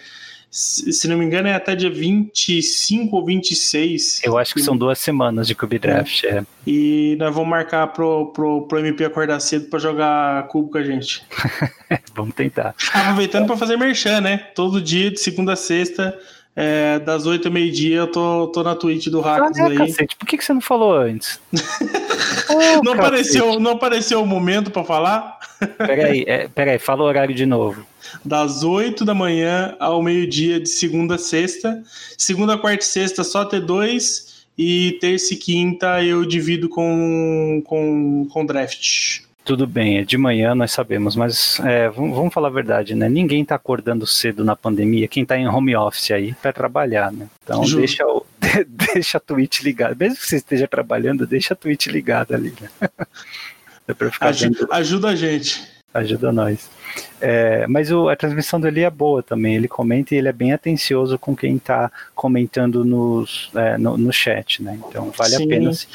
[0.51, 4.21] se não me engano, é até dia 25 ou 26.
[4.23, 6.39] Eu acho que são duas semanas de Cube Draft, é.
[6.39, 6.43] é.
[6.65, 10.83] E nós vamos marcar pro, pro, pro MP acordar cedo para jogar cubo com a
[10.83, 11.23] gente.
[12.15, 12.73] vamos tentar.
[12.93, 14.37] Aproveitando para fazer merchan, né?
[14.55, 16.17] Todo dia, de segunda a sexta,
[16.59, 19.77] é, das 8 ao meio-dia, eu tô, tô na Twitch do Hackers ah, é, aí.
[19.77, 21.39] Cacete, por que, que você não falou antes?
[22.49, 25.39] oh, não, apareceu, não apareceu o momento para falar?
[25.77, 27.85] Peraí, é, peraí, fala o horário de novo
[28.25, 31.83] das 8 da manhã ao meio-dia de segunda a sexta.
[32.17, 38.45] Segunda, quarta e sexta só T2 e terça e quinta eu divido com, com, com
[38.45, 39.21] draft.
[39.49, 43.09] Tudo bem, é de manhã nós sabemos, mas é, vamos, falar a verdade, né?
[43.09, 47.27] Ninguém está acordando cedo na pandemia, quem está em home office aí para trabalhar, né?
[47.43, 48.23] Então deixa, o,
[48.93, 49.95] deixa a Twitch ligada.
[49.99, 52.69] Mesmo que você esteja trabalhando, deixa a Twitch ligada ali, né?
[54.21, 55.67] ajuda, ajuda a gente.
[55.91, 56.69] Ajuda nós.
[57.19, 59.55] É, mas o, a transmissão dele é boa também.
[59.55, 64.13] Ele comenta e ele é bem atencioso com quem está comentando nos, é, no, no,
[64.13, 64.79] chat, né?
[64.87, 65.45] Então vale Sim.
[65.45, 65.69] a pena.
[65.71, 65.87] Assim,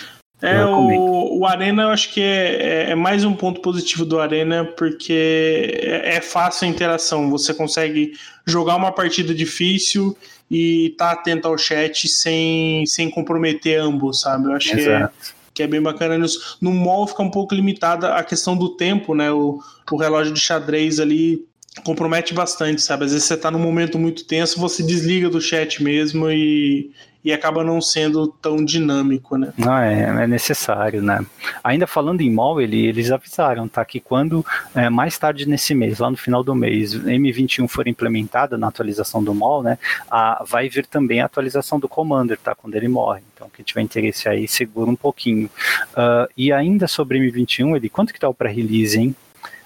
[0.45, 4.21] é, o, o, Arena eu acho que é, é, é, mais um ponto positivo do
[4.21, 7.31] Arena, porque é, é, fácil a interação.
[7.31, 8.13] Você consegue
[8.45, 10.17] jogar uma partida difícil
[10.51, 14.47] e estar tá atento ao chat sem, sem comprometer ambos, sabe?
[14.47, 15.15] Eu acho Exato.
[15.19, 16.27] que é que é bem bacana.
[16.61, 19.31] No mall fica um pouco limitada a questão do tempo, né?
[19.31, 19.61] O,
[19.91, 21.47] o relógio de xadrez ali
[21.83, 23.05] compromete bastante, sabe?
[23.05, 26.93] Às vezes você tá num momento muito tenso, você desliga do chat mesmo e,
[27.25, 29.53] e acaba não sendo tão dinâmico, né?
[29.57, 31.25] Não, é, é necessário, né?
[31.65, 33.85] Ainda falando em mall, ele, eles avisaram, tá?
[33.85, 34.45] Que quando
[34.75, 39.25] é, mais tarde nesse mês, lá no final do mês, M21 for implementada na atualização
[39.25, 39.79] do mall, né?
[40.11, 42.55] A, vai vir também a atualização do Commander, tá?
[42.55, 43.23] Quando ele morre.
[43.35, 45.51] Então, quem tiver interesse aí, segura um pouquinho.
[45.93, 49.17] Uh, e ainda sobre M21, ele, quanto que tá o pré-release, hein?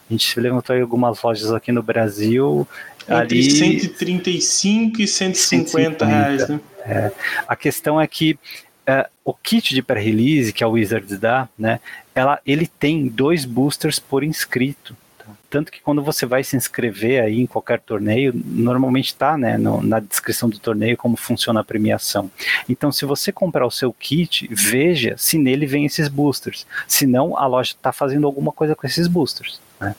[0.08, 2.66] A gente levantou aí algumas lojas aqui no Brasil.
[3.02, 3.50] Entre ali...
[3.50, 6.60] 135 e 150, 150 reais, né?
[6.80, 7.12] É,
[7.46, 8.38] a questão é que
[8.86, 11.78] é, o kit de pré-release que a Wizards dá, né,
[12.14, 14.96] ela, ele tem dois boosters por inscrito.
[15.18, 15.26] Tá?
[15.50, 19.82] Tanto que quando você vai se inscrever aí em qualquer torneio, normalmente está né, no,
[19.82, 22.30] na descrição do torneio como funciona a premiação.
[22.66, 26.66] Então, se você comprar o seu kit, veja se nele vem esses boosters.
[26.86, 29.60] Senão, a loja está fazendo alguma coisa com esses boosters.
[29.80, 29.94] Né?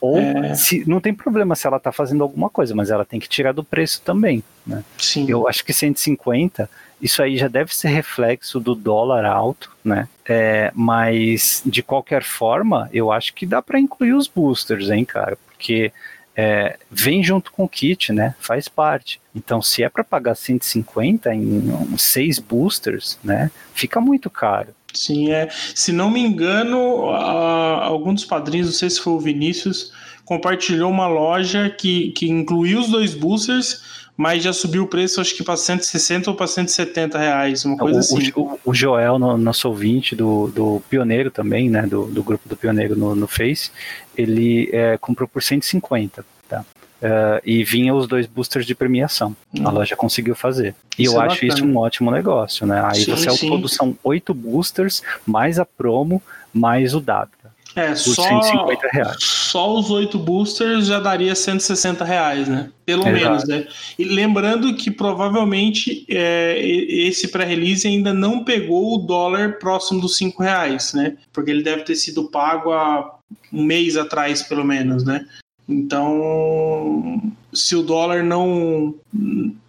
[0.00, 0.54] Ou é...
[0.54, 3.52] se não tem problema se ela está fazendo alguma coisa, mas ela tem que tirar
[3.52, 4.42] do preço também.
[4.66, 4.84] Né?
[4.98, 5.26] Sim.
[5.28, 6.68] Eu acho que 150,
[7.00, 10.08] isso aí já deve ser reflexo do dólar alto, né?
[10.26, 15.36] É, mas de qualquer forma, eu acho que dá para incluir os boosters, hein, cara?
[15.46, 15.92] Porque
[16.36, 18.34] é, vem junto com o kit, né?
[18.38, 19.20] Faz parte.
[19.34, 23.50] Então, se é para pagar 150 em um, seis boosters, né?
[23.72, 24.68] Fica muito caro.
[24.94, 25.48] Sim, é.
[25.74, 29.92] Se não me engano, a, algum dos padrinhos, não sei se foi o Vinícius,
[30.24, 33.82] compartilhou uma loja que, que incluiu os dois boosters,
[34.16, 37.96] mas já subiu o preço, acho que para 160 ou para 170 reais, uma coisa
[37.96, 38.32] o, assim.
[38.36, 42.56] O, o Joel, no, nosso ouvinte do, do Pioneiro também, né, do, do grupo do
[42.56, 43.70] Pioneiro no, no Face,
[44.16, 46.64] ele é, comprou por 150, tá?
[47.04, 49.36] Uh, e vinha os dois boosters de premiação.
[49.54, 49.68] Hum.
[49.68, 50.74] A loja conseguiu fazer.
[50.98, 51.52] E isso eu é acho bacana.
[51.52, 52.82] isso um ótimo negócio, né?
[52.82, 56.22] Aí sim, você ao todo são oito boosters, mais a promo,
[56.52, 57.44] mais o W.
[57.76, 59.16] É, só, 150 reais.
[59.20, 62.70] só os oito boosters já daria 160 reais, né?
[62.86, 63.14] Pelo Exato.
[63.14, 63.66] menos, né?
[63.98, 70.42] E lembrando que provavelmente é, esse pré-release ainda não pegou o dólar próximo dos 5
[70.42, 71.16] reais, né?
[71.32, 73.18] Porque ele deve ter sido pago há
[73.52, 75.26] um mês atrás, pelo menos, né?
[75.68, 77.22] Então,
[77.52, 78.94] se o dólar não,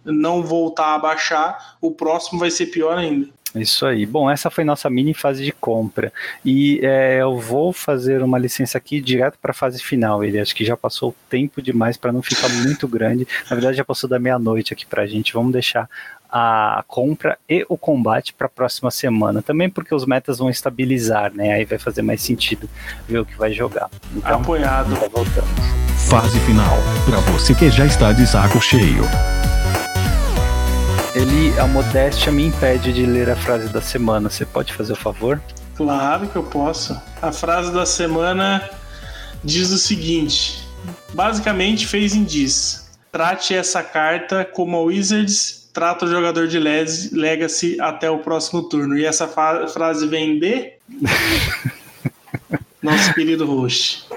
[0.04, 3.28] não voltar a baixar, o próximo vai ser pior ainda.
[3.54, 4.04] Isso aí.
[4.04, 6.12] Bom, essa foi nossa mini fase de compra.
[6.44, 10.22] E é, eu vou fazer uma licença aqui direto para a fase final.
[10.22, 13.26] Ele acho que já passou tempo demais para não ficar muito grande.
[13.48, 15.32] Na verdade, já passou da meia-noite aqui para a gente.
[15.32, 15.88] Vamos deixar
[16.30, 19.42] a compra e o combate para a próxima semana.
[19.42, 21.54] Também porque os metas vão estabilizar, né?
[21.54, 22.68] Aí vai fazer mais sentido
[23.08, 23.90] ver o que vai jogar.
[24.14, 24.94] Então, Apoiado.
[24.96, 25.46] Tá voltando.
[26.08, 26.76] Fase final.
[27.04, 29.04] Para você que já está de saco cheio.
[31.14, 34.28] Ele, a modéstia me impede de ler a frase da semana.
[34.28, 35.40] Você pode fazer o favor?
[35.74, 37.00] Claro que eu posso.
[37.22, 38.68] A frase da semana
[39.42, 40.66] diz o seguinte:
[41.14, 42.90] basicamente fez em diz.
[43.10, 48.96] Trate essa carta como a Wizards trata o jogador de Legacy até o próximo turno.
[48.96, 50.72] E essa frase vem de
[52.82, 54.08] nosso querido host.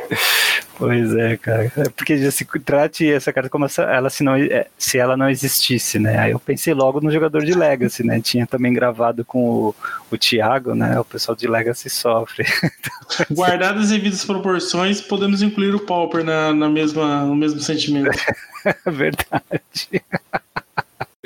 [0.77, 1.69] Pois é, cara.
[1.76, 5.18] É porque já se trate essa carta como se ela, se, não, é, se ela
[5.18, 6.18] não existisse, né?
[6.18, 8.22] Aí eu pensei logo no jogador de Legacy, né?
[8.22, 9.76] Tinha também gravado com o,
[10.10, 10.98] o Thiago, né?
[10.98, 12.45] O pessoal de Legacy sofre.
[13.30, 18.18] Guardadas as devidas proporções, podemos incluir o Pauper na, na mesma, no mesmo sentimento.
[18.88, 20.02] Verdade.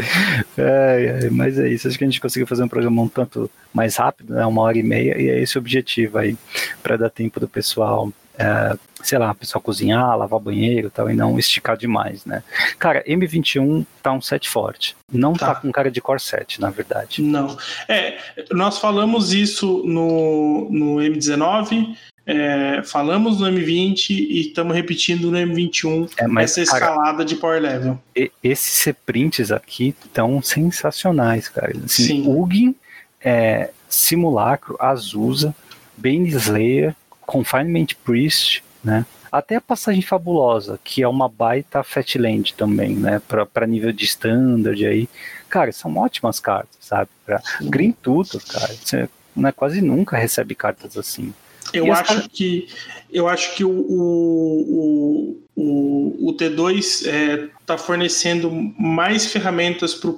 [0.55, 3.49] É, é, mas é isso, acho que a gente conseguiu fazer um programa um tanto
[3.73, 6.37] mais rápido, né, uma hora e meia, e é esse o objetivo aí,
[6.83, 11.13] para dar tempo do pessoal é, sei lá, pessoal cozinhar, lavar banheiro e tal, e
[11.13, 12.43] não esticar demais, né?
[12.79, 14.95] Cara, M21 tá um set forte.
[15.11, 17.21] Não tá, tá com cara de core set, na verdade.
[17.21, 17.55] Não.
[17.87, 18.17] É,
[18.51, 26.09] nós falamos isso no, no M19, é, falamos no M20 e estamos repetindo no M21
[26.17, 27.99] é, essa escalada cara, de power level.
[28.41, 31.73] esses seprints aqui estão sensacionais, cara.
[31.83, 32.27] Assim, Sim.
[32.27, 32.75] Ugin,
[33.21, 35.53] é, Simulacro, Azusa,
[35.97, 36.95] Bane Slayer,
[37.25, 39.05] Confinement Priest, né?
[39.31, 43.19] Até a Passagem Fabulosa, que é uma baita Fatland também, né?
[43.51, 45.09] Para nível de standard aí.
[45.49, 47.09] Cara, são ótimas cartas, sabe?
[47.25, 48.73] Pra Green Tutor, cara.
[48.73, 51.33] Você né, quase nunca recebe cartas assim.
[51.71, 52.67] Eu acho que
[53.11, 60.09] eu acho que o, o, o, o T2 está é, tá fornecendo mais ferramentas para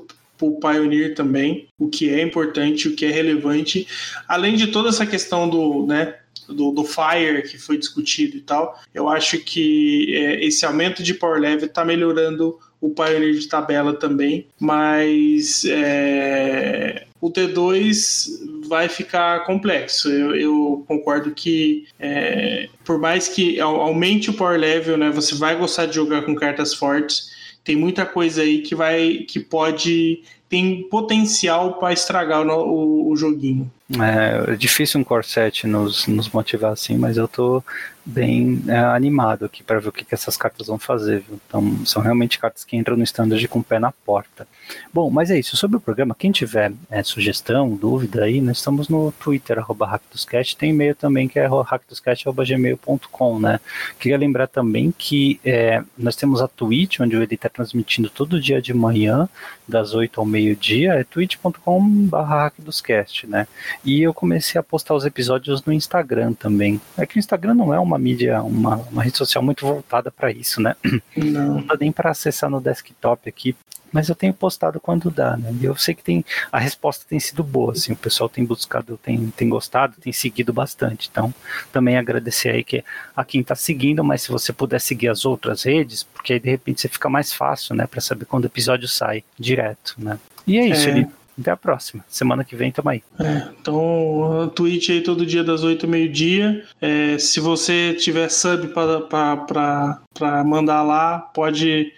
[0.42, 3.86] o Pioneer também, o que é importante, o que é relevante,
[4.28, 6.16] além de toda essa questão do, né,
[6.48, 11.14] do, do Fire que foi discutido e tal, eu acho que é, esse aumento de
[11.14, 19.46] power level está melhorando o Pioneer de tabela também, mas é, o T2 vai ficar
[19.46, 20.12] complexo.
[20.12, 25.56] Eu, eu concordo que é, por mais que aumente o power level, né, você vai
[25.56, 27.32] gostar de jogar com cartas fortes.
[27.64, 33.18] Tem muita coisa aí que vai que pode tem potencial para estragar o, o, o
[33.18, 33.72] joguinho.
[33.94, 37.64] É, é difícil um corset nos, nos motivar assim, mas eu tô
[38.06, 41.24] bem é, animado aqui para ver o que, que, essas cartas vão fazer.
[41.28, 41.40] Viu?
[41.48, 44.48] Então, são realmente cartas que entram no standard com o pé na porta.
[44.94, 45.58] Bom, mas é isso.
[45.58, 50.56] Sobre o programa, quem tiver é, sugestão, dúvida aí, nós estamos no Twitter, arroba Hackdoscast,
[50.56, 53.60] tem e-mail também que é hackdoscast.gmail.com, né?
[54.00, 58.62] Queria lembrar também que é, nós temos a Twitch, onde ele está transmitindo todo dia
[58.62, 59.28] de manhã,
[59.68, 63.48] das 8 ao meio-dia, é twitch.com.br hackdoscast, né?
[63.84, 66.80] E eu comecei a postar os episódios no Instagram também.
[66.98, 70.32] É que o Instagram não é uma mídia, uma, uma rede social muito voltada para
[70.32, 70.76] isso, né?
[71.16, 71.56] Não.
[71.56, 73.56] Não dá nem para acessar no desktop aqui
[73.96, 75.56] mas eu tenho postado quando dá, né?
[75.62, 79.00] E eu sei que tem a resposta tem sido boa, assim, o pessoal tem buscado,
[79.02, 81.08] tem, tem gostado, tem seguido bastante.
[81.10, 81.34] Então,
[81.72, 82.84] também agradecer aí que
[83.16, 86.50] a quem está seguindo, mas se você puder seguir as outras redes, porque aí de
[86.50, 90.20] repente você fica mais fácil, né, para saber quando o episódio sai direto, né?
[90.46, 90.92] E é isso, é.
[90.92, 91.08] ele
[91.40, 92.04] até a próxima.
[92.08, 93.04] Semana que vem tamo aí.
[93.20, 96.64] É, então, tweet aí todo dia das 8 meio-dia.
[96.82, 101.92] É, se você tiver sub para mandar lá, pode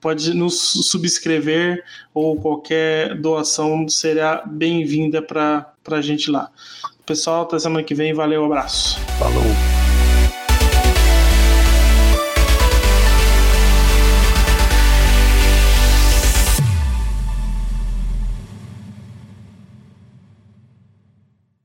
[0.00, 0.60] pode nos
[0.90, 6.50] subscrever ou qualquer doação será bem-vinda para a gente lá.
[7.06, 8.12] Pessoal, até semana que vem.
[8.12, 9.00] Valeu, abraço.
[9.18, 9.83] Falou.